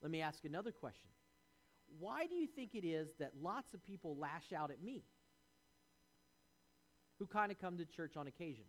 Let 0.00 0.10
me 0.10 0.20
ask 0.20 0.44
another 0.44 0.72
question. 0.72 1.10
Why 1.98 2.26
do 2.26 2.34
you 2.34 2.46
think 2.46 2.74
it 2.74 2.86
is 2.86 3.08
that 3.18 3.32
lots 3.40 3.74
of 3.74 3.84
people 3.84 4.16
lash 4.16 4.52
out 4.56 4.70
at 4.70 4.82
me 4.82 5.04
who 7.18 7.26
kind 7.26 7.50
of 7.50 7.58
come 7.58 7.78
to 7.78 7.84
church 7.84 8.16
on 8.16 8.26
occasion? 8.26 8.64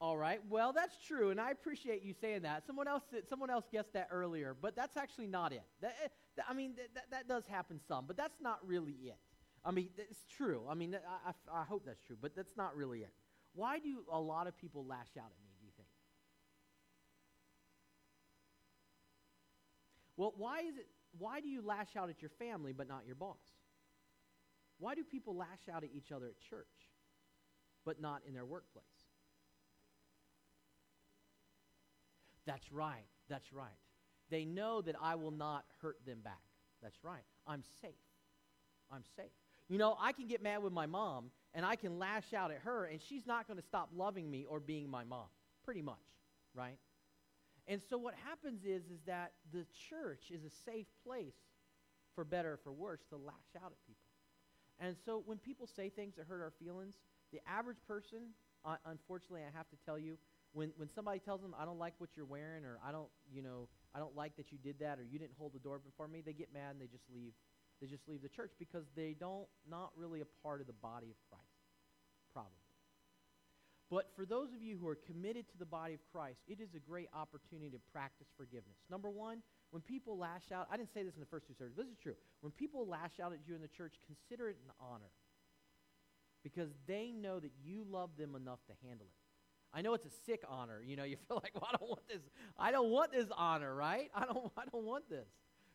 All 0.00 0.16
right. 0.16 0.40
Well, 0.50 0.72
that's 0.72 0.96
true, 1.06 1.30
and 1.30 1.40
I 1.40 1.52
appreciate 1.52 2.02
you 2.02 2.12
saying 2.20 2.42
that. 2.42 2.66
Someone 2.66 2.88
else, 2.88 3.04
someone 3.28 3.50
else 3.50 3.66
guessed 3.70 3.92
that 3.92 4.08
earlier, 4.10 4.56
but 4.60 4.74
that's 4.74 4.96
actually 4.96 5.28
not 5.28 5.52
it. 5.52 5.62
That, 5.80 5.94
eh, 6.02 6.42
I 6.48 6.54
mean, 6.54 6.74
that, 6.94 7.04
that 7.12 7.28
does 7.28 7.44
happen 7.46 7.78
some, 7.86 8.06
but 8.08 8.16
that's 8.16 8.40
not 8.40 8.58
really 8.66 8.96
it. 9.04 9.18
I 9.64 9.70
mean, 9.70 9.90
it's 9.96 10.24
true. 10.36 10.62
I 10.68 10.74
mean, 10.74 10.96
I, 10.96 11.30
I, 11.30 11.60
I 11.62 11.64
hope 11.64 11.84
that's 11.86 12.02
true, 12.02 12.16
but 12.20 12.34
that's 12.34 12.56
not 12.56 12.76
really 12.76 13.00
it. 13.00 13.12
Why 13.54 13.78
do 13.78 13.98
a 14.10 14.18
lot 14.18 14.46
of 14.46 14.56
people 14.56 14.84
lash 14.84 15.16
out 15.16 15.30
at 15.30 15.44
me, 15.44 15.52
do 15.60 15.66
you 15.66 15.72
think? 15.76 15.88
Well, 20.16 20.34
why 20.36 20.60
is 20.60 20.76
it 20.76 20.86
why 21.18 21.40
do 21.40 21.48
you 21.48 21.62
lash 21.62 21.94
out 21.96 22.08
at 22.08 22.22
your 22.22 22.30
family 22.30 22.72
but 22.72 22.88
not 22.88 23.02
your 23.06 23.14
boss? 23.14 23.40
Why 24.78 24.94
do 24.94 25.04
people 25.04 25.36
lash 25.36 25.68
out 25.72 25.84
at 25.84 25.90
each 25.94 26.10
other 26.10 26.26
at 26.26 26.40
church 26.40 26.66
but 27.84 28.00
not 28.00 28.22
in 28.26 28.34
their 28.34 28.44
workplace? 28.46 28.84
That's 32.46 32.72
right. 32.72 33.06
That's 33.28 33.52
right. 33.52 33.70
They 34.30 34.44
know 34.44 34.80
that 34.82 34.96
I 35.00 35.14
will 35.14 35.30
not 35.30 35.64
hurt 35.80 35.98
them 36.06 36.20
back. 36.24 36.40
That's 36.82 37.04
right. 37.04 37.22
I'm 37.46 37.62
safe. 37.80 37.92
I'm 38.90 39.04
safe. 39.16 39.41
You 39.68 39.78
know, 39.78 39.96
I 40.00 40.12
can 40.12 40.26
get 40.26 40.42
mad 40.42 40.62
with 40.62 40.72
my 40.72 40.86
mom 40.86 41.30
and 41.54 41.64
I 41.64 41.76
can 41.76 41.98
lash 41.98 42.32
out 42.34 42.50
at 42.50 42.58
her 42.58 42.84
and 42.86 43.00
she's 43.00 43.26
not 43.26 43.46
going 43.46 43.58
to 43.58 43.64
stop 43.66 43.90
loving 43.94 44.30
me 44.30 44.44
or 44.48 44.60
being 44.60 44.90
my 44.90 45.04
mom. 45.04 45.26
Pretty 45.64 45.82
much, 45.82 46.02
right? 46.54 46.76
And 47.68 47.80
so 47.88 47.96
what 47.96 48.14
happens 48.24 48.64
is 48.64 48.84
is 48.90 49.00
that 49.06 49.32
the 49.52 49.64
church 49.88 50.30
is 50.30 50.44
a 50.44 50.50
safe 50.50 50.86
place 51.06 51.36
for 52.14 52.24
better 52.24 52.54
or 52.54 52.56
for 52.56 52.72
worse 52.72 53.00
to 53.10 53.16
lash 53.16 53.34
out 53.56 53.70
at 53.70 53.86
people. 53.86 54.02
And 54.78 54.96
so 55.04 55.22
when 55.24 55.38
people 55.38 55.66
say 55.66 55.88
things 55.88 56.16
that 56.16 56.26
hurt 56.26 56.42
our 56.42 56.52
feelings, 56.58 56.96
the 57.32 57.40
average 57.48 57.78
person, 57.86 58.34
uh, 58.64 58.76
unfortunately, 58.86 59.42
I 59.42 59.56
have 59.56 59.68
to 59.70 59.76
tell 59.86 59.98
you, 59.98 60.18
when, 60.52 60.72
when 60.76 60.88
somebody 60.90 61.18
tells 61.18 61.40
them, 61.40 61.54
I 61.58 61.64
don't 61.64 61.78
like 61.78 61.94
what 61.98 62.10
you're 62.14 62.26
wearing, 62.26 62.64
or 62.64 62.78
I 62.86 62.92
don't, 62.92 63.08
you 63.32 63.42
know, 63.42 63.68
I 63.94 63.98
don't 63.98 64.14
like 64.16 64.36
that 64.36 64.52
you 64.52 64.58
did 64.58 64.78
that, 64.80 64.98
or 64.98 65.04
you 65.04 65.18
didn't 65.18 65.34
hold 65.38 65.54
the 65.54 65.58
door 65.58 65.78
before 65.78 66.08
me, 66.08 66.20
they 66.20 66.34
get 66.34 66.52
mad 66.52 66.72
and 66.72 66.80
they 66.80 66.86
just 66.86 67.04
leave. 67.14 67.32
They 67.82 67.88
just 67.88 68.08
leave 68.08 68.22
the 68.22 68.28
church 68.28 68.52
because 68.60 68.84
they 68.94 69.16
don't, 69.18 69.48
not 69.68 69.90
really 69.96 70.20
a 70.20 70.30
part 70.40 70.60
of 70.60 70.68
the 70.68 70.72
body 70.72 71.10
of 71.10 71.16
Christ, 71.28 71.58
probably. 72.32 72.62
But 73.90 74.08
for 74.14 74.24
those 74.24 74.54
of 74.54 74.62
you 74.62 74.78
who 74.80 74.86
are 74.86 74.94
committed 74.94 75.50
to 75.50 75.58
the 75.58 75.66
body 75.66 75.92
of 75.92 76.00
Christ, 76.12 76.38
it 76.46 76.60
is 76.60 76.76
a 76.76 76.78
great 76.78 77.08
opportunity 77.12 77.70
to 77.70 77.78
practice 77.92 78.28
forgiveness. 78.36 78.78
Number 78.88 79.10
one, 79.10 79.42
when 79.70 79.82
people 79.82 80.16
lash 80.16 80.52
out, 80.54 80.68
I 80.70 80.76
didn't 80.76 80.94
say 80.94 81.02
this 81.02 81.14
in 81.14 81.20
the 81.20 81.26
first 81.26 81.48
two 81.48 81.54
services, 81.58 81.76
this 81.76 81.88
is 81.88 81.98
true. 82.00 82.14
When 82.40 82.52
people 82.52 82.86
lash 82.86 83.18
out 83.20 83.32
at 83.32 83.40
you 83.46 83.56
in 83.56 83.60
the 83.60 83.68
church, 83.68 83.94
consider 84.06 84.48
it 84.48 84.56
an 84.64 84.72
honor 84.80 85.10
because 86.44 86.70
they 86.86 87.12
know 87.12 87.40
that 87.40 87.50
you 87.64 87.84
love 87.90 88.10
them 88.16 88.36
enough 88.36 88.60
to 88.68 88.72
handle 88.86 89.06
it. 89.06 89.76
I 89.76 89.82
know 89.82 89.94
it's 89.94 90.06
a 90.06 90.24
sick 90.24 90.42
honor. 90.48 90.82
You 90.86 90.96
know, 90.96 91.04
you 91.04 91.16
feel 91.28 91.40
like, 91.42 91.52
well, 91.54 91.68
I 91.68 91.76
don't 91.76 91.88
want 91.88 92.08
this. 92.08 92.22
I 92.56 92.70
don't 92.70 92.90
want 92.90 93.12
this 93.12 93.26
honor, 93.36 93.74
right? 93.74 94.08
I 94.14 94.24
don't, 94.24 94.52
I 94.56 94.62
don't 94.70 94.84
want 94.84 95.10
this. 95.10 95.26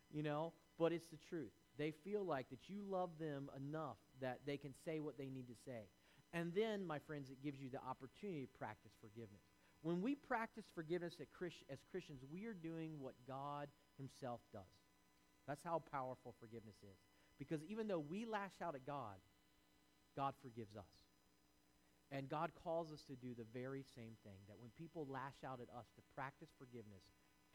You 0.09 0.23
know, 0.23 0.53
but 0.79 0.93
it's 0.93 1.07
the 1.07 1.17
truth. 1.29 1.51
They 1.77 1.93
feel 2.03 2.25
like 2.25 2.49
that 2.49 2.69
you 2.69 2.81
love 2.87 3.11
them 3.19 3.49
enough 3.55 3.97
that 4.21 4.39
they 4.45 4.57
can 4.57 4.73
say 4.85 4.99
what 4.99 5.17
they 5.17 5.29
need 5.29 5.47
to 5.47 5.55
say. 5.65 5.89
And 6.33 6.53
then, 6.53 6.85
my 6.85 6.99
friends, 6.99 7.29
it 7.29 7.41
gives 7.43 7.59
you 7.59 7.69
the 7.69 7.79
opportunity 7.87 8.41
to 8.41 8.57
practice 8.57 8.91
forgiveness. 8.99 9.41
When 9.81 10.01
we 10.01 10.15
practice 10.15 10.65
forgiveness 10.73 11.15
Christ, 11.37 11.63
as 11.71 11.79
Christians, 11.91 12.21
we 12.31 12.45
are 12.45 12.53
doing 12.53 12.99
what 12.99 13.13
God 13.27 13.67
Himself 13.97 14.41
does. 14.51 14.61
That's 15.47 15.63
how 15.63 15.81
powerful 15.91 16.35
forgiveness 16.39 16.75
is. 16.83 16.99
Because 17.39 17.63
even 17.69 17.87
though 17.87 18.03
we 18.03 18.25
lash 18.25 18.59
out 18.61 18.75
at 18.75 18.85
God, 18.85 19.15
God 20.15 20.33
forgives 20.41 20.75
us. 20.75 20.89
And 22.11 22.27
God 22.27 22.51
calls 22.63 22.91
us 22.91 23.03
to 23.07 23.15
do 23.15 23.35
the 23.35 23.45
very 23.53 23.83
same 23.95 24.15
thing 24.23 24.39
that 24.47 24.57
when 24.59 24.71
people 24.77 25.07
lash 25.09 25.43
out 25.45 25.59
at 25.61 25.69
us, 25.75 25.85
to 25.95 26.01
practice 26.15 26.49
forgiveness 26.57 27.03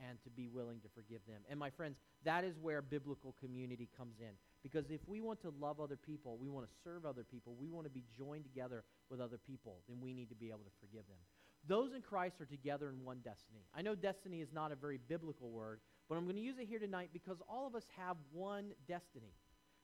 and 0.08 0.22
to 0.24 0.30
be 0.30 0.48
willing 0.48 0.80
to 0.80 0.88
forgive 0.94 1.20
them. 1.26 1.42
And 1.50 1.58
my 1.58 1.70
friends, 1.70 1.96
that 2.24 2.44
is 2.44 2.58
where 2.60 2.82
biblical 2.82 3.34
community 3.40 3.88
comes 3.96 4.16
in. 4.20 4.32
Because 4.62 4.90
if 4.90 5.00
we 5.06 5.20
want 5.20 5.40
to 5.42 5.52
love 5.60 5.80
other 5.80 5.96
people, 5.96 6.38
we 6.40 6.48
want 6.48 6.66
to 6.66 6.72
serve 6.84 7.04
other 7.04 7.24
people, 7.24 7.54
we 7.58 7.68
want 7.68 7.86
to 7.86 7.90
be 7.90 8.04
joined 8.16 8.44
together 8.44 8.84
with 9.10 9.20
other 9.20 9.38
people, 9.38 9.78
then 9.88 9.98
we 10.00 10.14
need 10.14 10.28
to 10.28 10.34
be 10.34 10.48
able 10.48 10.64
to 10.64 10.72
forgive 10.80 11.06
them. 11.08 11.18
Those 11.66 11.94
in 11.94 12.02
Christ 12.02 12.40
are 12.40 12.46
together 12.46 12.88
in 12.88 13.04
one 13.04 13.18
destiny. 13.18 13.66
I 13.74 13.82
know 13.82 13.94
destiny 13.94 14.40
is 14.40 14.52
not 14.52 14.72
a 14.72 14.76
very 14.76 14.98
biblical 15.08 15.50
word, 15.50 15.80
but 16.08 16.16
I'm 16.16 16.24
going 16.24 16.36
to 16.36 16.42
use 16.42 16.58
it 16.58 16.66
here 16.66 16.80
tonight 16.80 17.10
because 17.12 17.38
all 17.48 17.66
of 17.66 17.74
us 17.74 17.84
have 17.96 18.16
one 18.32 18.72
destiny. 18.88 19.32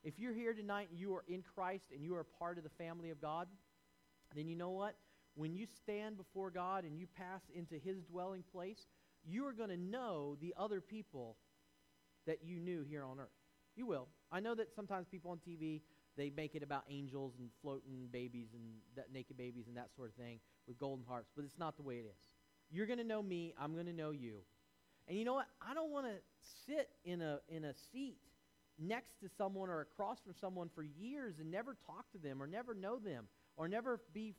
If 0.02 0.18
you're 0.18 0.33
here 0.33 0.52
tonight 0.52 0.88
and 0.90 0.98
you 0.98 1.14
are 1.14 1.24
in 1.28 1.42
Christ 1.42 1.85
and 1.92 2.02
you 2.02 2.14
are 2.14 2.20
a 2.20 2.24
part 2.24 2.59
of 2.59 2.64
the 2.64 2.70
family 2.70 3.11
of 3.11 3.20
God, 3.20 3.48
then 4.35 4.48
you 4.48 4.57
know 4.57 4.70
what? 4.70 4.96
When 5.35 5.54
you 5.54 5.66
stand 5.66 6.16
before 6.16 6.50
God 6.50 6.85
and 6.85 6.98
you 6.98 7.07
pass 7.07 7.42
into 7.54 7.76
his 7.76 8.02
dwelling 8.02 8.42
place, 8.52 8.87
you 9.28 9.46
are 9.46 9.52
going 9.52 9.70
to 9.70 9.76
know 9.76 10.36
the 10.40 10.54
other 10.56 10.80
people 10.80 11.36
that 12.26 12.38
you 12.42 12.58
knew 12.58 12.82
here 12.82 13.04
on 13.04 13.20
earth. 13.20 13.28
You 13.76 13.86
will. 13.86 14.08
I 14.32 14.40
know 14.40 14.55
that 14.55 14.74
sometimes 14.74 15.07
people 15.09 15.30
on 15.30 15.38
TV, 15.38 15.82
they 16.16 16.30
make 16.36 16.55
it 16.55 16.62
about 16.62 16.84
angels 16.90 17.34
and 17.38 17.48
floating 17.62 18.09
babies 18.11 18.48
and 18.55 18.62
that 18.96 19.12
naked 19.12 19.36
babies 19.36 19.66
and 19.68 19.76
that 19.76 19.90
sort 19.94 20.09
of 20.09 20.14
thing 20.16 20.40
with 20.66 20.78
golden 20.78 21.05
hearts, 21.07 21.30
but 21.36 21.44
it's 21.44 21.59
not 21.59 21.76
the 21.76 21.82
way 21.82 21.96
it 21.96 22.07
is. 22.07 22.18
You're 22.70 22.86
going 22.86 22.98
to 22.98 23.05
know 23.05 23.22
me, 23.22 23.55
I'm 23.59 23.74
going 23.74 23.86
to 23.86 23.92
know 23.92 24.11
you. 24.11 24.40
And 25.07 25.16
you 25.16 25.24
know 25.24 25.34
what? 25.34 25.46
I 25.62 25.74
don't 25.74 25.90
want 25.90 26.07
to 26.07 26.12
sit 26.66 26.90
in 27.05 27.22
a 27.22 27.38
in 27.48 27.64
a 27.64 27.72
seat 27.92 28.18
next 28.78 29.20
to 29.20 29.28
someone 29.38 29.70
or 29.70 29.80
across 29.80 30.18
from 30.20 30.34
someone 30.38 30.68
for 30.74 30.82
years 30.82 31.36
and 31.40 31.50
never 31.50 31.76
talk 31.86 32.11
to 32.12 32.18
them 32.18 32.42
or 32.42 32.46
never 32.46 32.74
know 32.74 32.98
them 32.98 33.26
or 33.57 33.68
never 33.68 34.00
be 34.12 34.34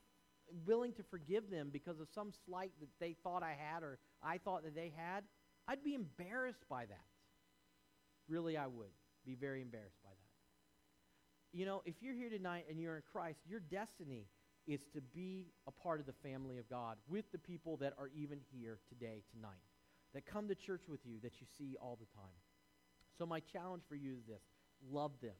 willing 0.66 0.93
to 0.93 1.04
forgive 1.04 1.50
them 1.50 1.70
because 1.72 2.00
of 2.00 2.08
some 2.14 2.32
slight 2.45 2.72
that 2.80 2.89
they 3.00 3.16
thought 3.24 3.43
I 3.43 3.56
had 3.58 3.84
or 3.84 4.00
I 4.24 4.38
thought 4.38 4.64
that 4.64 4.76
they 4.76 4.91
had, 4.95 5.24
I'd 5.68 5.84
be 5.84 5.95
embarrassed 5.95 6.66
by 6.70 6.86
that. 6.86 7.06
Really, 8.28 8.58
I 8.58 8.68
would 8.68 8.91
be 9.26 9.36
very 9.36 9.62
embarrassed 9.62 10.02
by 10.04 10.10
that. 10.10 11.58
You 11.58 11.66
know, 11.66 11.82
if 11.86 11.95
you're 12.02 12.14
here 12.14 12.30
tonight 12.30 12.66
and 12.70 12.80
you're 12.80 12.95
in 12.95 13.04
Christ, 13.12 13.39
your 13.47 13.60
destiny 13.60 14.28
is 14.68 14.82
to 14.93 15.02
be 15.02 15.47
a 15.68 15.72
part 15.72 16.00
of 16.00 16.06
the 16.06 16.14
family 16.24 16.58
of 16.60 16.70
God 16.70 16.97
with 17.08 17.32
the 17.32 17.39
people 17.39 17.78
that 17.78 17.93
are 17.97 18.10
even 18.16 18.39
here 18.52 18.80
today, 18.88 19.24
tonight, 19.34 19.66
that 20.14 20.26
come 20.26 20.47
to 20.47 20.56
church 20.56 20.84
with 20.88 21.00
you, 21.06 21.18
that 21.24 21.34
you 21.39 21.47
see 21.58 21.76
all 21.82 21.97
the 22.00 22.06
time. 22.16 22.38
So, 23.18 23.26
my 23.26 23.39
challenge 23.39 23.84
for 23.89 23.95
you 23.95 24.14
is 24.14 24.26
this 24.28 24.41
love 24.91 25.12
them. 25.22 25.36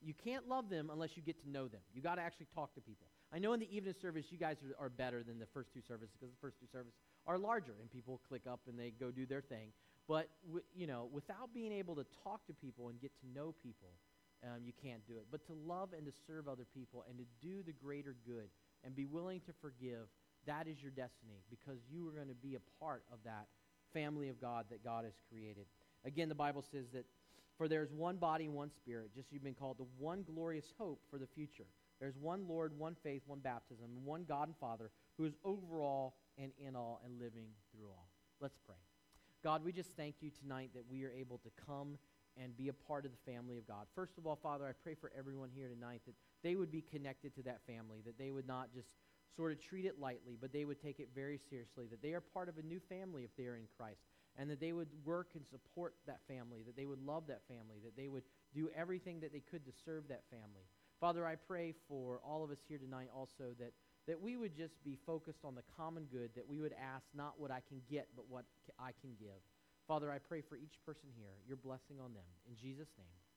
you 0.00 0.14
can't 0.14 0.48
love 0.48 0.70
them 0.70 0.88
unless 0.90 1.16
you 1.16 1.22
get 1.22 1.42
to 1.42 1.50
know 1.50 1.68
them. 1.68 1.80
You 1.92 2.00
got 2.00 2.14
to 2.14 2.22
actually 2.22 2.46
talk 2.54 2.74
to 2.74 2.80
people. 2.80 3.08
I 3.32 3.38
know 3.38 3.52
in 3.52 3.60
the 3.60 3.74
evening 3.74 3.94
service 4.00 4.26
you 4.30 4.38
guys 4.38 4.56
are, 4.62 4.86
are 4.86 4.88
better 4.88 5.22
than 5.22 5.38
the 5.38 5.46
first 5.46 5.72
two 5.72 5.80
services 5.86 6.10
because 6.18 6.32
the 6.32 6.40
first 6.40 6.58
two 6.58 6.66
services 6.72 6.94
are 7.26 7.38
larger 7.38 7.74
and 7.80 7.90
people 7.90 8.20
click 8.28 8.42
up 8.50 8.60
and 8.68 8.78
they 8.78 8.90
go 8.90 9.10
do 9.10 9.26
their 9.26 9.40
thing. 9.40 9.68
But 10.08 10.28
w- 10.46 10.64
you 10.74 10.86
know, 10.86 11.08
without 11.12 11.54
being 11.54 11.72
able 11.72 11.94
to 11.96 12.04
talk 12.24 12.46
to 12.48 12.52
people 12.52 12.88
and 12.88 13.00
get 13.00 13.12
to 13.20 13.26
know 13.32 13.54
people, 13.62 13.90
um, 14.42 14.64
you 14.64 14.72
can't 14.82 15.06
do 15.06 15.14
it. 15.14 15.26
But 15.30 15.46
to 15.46 15.52
love 15.52 15.90
and 15.96 16.04
to 16.06 16.12
serve 16.26 16.48
other 16.48 16.66
people 16.74 17.04
and 17.08 17.18
to 17.18 17.24
do 17.40 17.62
the 17.62 17.72
greater 17.72 18.16
good 18.26 18.48
and 18.84 18.96
be 18.96 19.06
willing 19.06 19.40
to 19.40 19.52
forgive, 19.60 20.08
that 20.46 20.66
is 20.66 20.82
your 20.82 20.90
destiny 20.90 21.44
because 21.50 21.78
you 21.90 22.08
are 22.08 22.12
going 22.12 22.28
to 22.28 22.34
be 22.34 22.56
a 22.56 22.82
part 22.82 23.04
of 23.12 23.18
that 23.24 23.46
family 23.92 24.28
of 24.28 24.40
God 24.40 24.66
that 24.70 24.82
God 24.82 25.04
has 25.04 25.14
created. 25.30 25.66
Again, 26.04 26.28
the 26.28 26.34
Bible 26.34 26.64
says 26.72 26.86
that 26.94 27.04
for 27.58 27.68
there's 27.68 27.92
one 27.92 28.16
body, 28.16 28.46
and 28.46 28.54
one 28.54 28.70
spirit, 28.70 29.10
just 29.14 29.30
you've 29.30 29.44
been 29.44 29.54
called 29.54 29.76
the 29.76 29.86
one 29.98 30.24
glorious 30.24 30.72
hope 30.78 30.98
for 31.10 31.18
the 31.18 31.26
future. 31.26 31.66
There's 32.00 32.16
one 32.16 32.46
Lord, 32.48 32.78
one 32.78 32.96
faith, 33.02 33.22
one 33.26 33.40
baptism, 33.40 33.84
and 33.96 34.04
one 34.04 34.24
God 34.26 34.48
and 34.48 34.56
Father 34.56 34.90
who 35.18 35.26
is 35.26 35.34
over 35.44 35.80
all 35.80 36.16
and 36.38 36.50
in 36.58 36.74
all 36.74 37.00
and 37.04 37.20
living 37.20 37.48
through 37.70 37.88
all. 37.88 38.08
Let's 38.40 38.58
pray. 38.66 38.76
God, 39.44 39.64
we 39.64 39.72
just 39.72 39.90
thank 39.96 40.16
you 40.20 40.30
tonight 40.30 40.70
that 40.74 40.84
we 40.90 41.04
are 41.04 41.12
able 41.12 41.38
to 41.38 41.50
come 41.66 41.98
and 42.40 42.56
be 42.56 42.68
a 42.68 42.72
part 42.72 43.04
of 43.04 43.10
the 43.10 43.30
family 43.30 43.58
of 43.58 43.66
God. 43.66 43.86
First 43.94 44.16
of 44.18 44.26
all, 44.26 44.36
Father, 44.36 44.66
I 44.66 44.72
pray 44.72 44.94
for 44.94 45.10
everyone 45.18 45.50
here 45.54 45.68
tonight 45.68 46.00
that 46.06 46.14
they 46.42 46.56
would 46.56 46.70
be 46.70 46.82
connected 46.82 47.34
to 47.34 47.42
that 47.42 47.60
family, 47.66 47.98
that 48.06 48.18
they 48.18 48.30
would 48.30 48.46
not 48.46 48.72
just 48.72 48.88
sort 49.36 49.52
of 49.52 49.60
treat 49.60 49.84
it 49.84 50.00
lightly, 50.00 50.36
but 50.40 50.52
they 50.52 50.64
would 50.64 50.80
take 50.80 51.00
it 51.00 51.08
very 51.14 51.38
seriously, 51.50 51.86
that 51.90 52.02
they 52.02 52.12
are 52.12 52.20
part 52.20 52.48
of 52.48 52.58
a 52.58 52.62
new 52.62 52.80
family 52.88 53.24
if 53.24 53.36
they 53.36 53.46
are 53.46 53.56
in 53.56 53.66
Christ, 53.76 54.00
and 54.38 54.48
that 54.50 54.60
they 54.60 54.72
would 54.72 54.88
work 55.04 55.28
and 55.34 55.44
support 55.46 55.94
that 56.06 56.20
family, 56.28 56.62
that 56.66 56.76
they 56.76 56.86
would 56.86 57.04
love 57.04 57.24
that 57.28 57.42
family, 57.48 57.76
that 57.84 57.96
they 57.96 58.08
would 58.08 58.24
do 58.54 58.70
everything 58.76 59.20
that 59.20 59.32
they 59.32 59.42
could 59.50 59.64
to 59.66 59.72
serve 59.84 60.08
that 60.08 60.22
family. 60.30 60.66
Father, 61.00 61.26
I 61.26 61.36
pray 61.36 61.72
for 61.88 62.20
all 62.22 62.44
of 62.44 62.50
us 62.50 62.58
here 62.68 62.76
tonight 62.76 63.08
also 63.16 63.56
that, 63.58 63.72
that 64.06 64.20
we 64.20 64.36
would 64.36 64.54
just 64.54 64.74
be 64.84 64.98
focused 65.06 65.44
on 65.44 65.54
the 65.54 65.62
common 65.74 66.04
good, 66.12 66.30
that 66.36 66.46
we 66.46 66.60
would 66.60 66.74
ask 66.74 67.06
not 67.14 67.40
what 67.40 67.50
I 67.50 67.62
can 67.68 67.80
get, 67.90 68.08
but 68.14 68.26
what 68.28 68.44
I 68.78 68.92
can 69.00 69.16
give. 69.18 69.40
Father, 69.88 70.12
I 70.12 70.18
pray 70.18 70.42
for 70.42 70.56
each 70.56 70.76
person 70.84 71.08
here, 71.16 71.32
your 71.48 71.56
blessing 71.56 71.96
on 72.04 72.12
them. 72.12 72.28
In 72.46 72.54
Jesus' 72.54 72.92
name. 72.98 73.29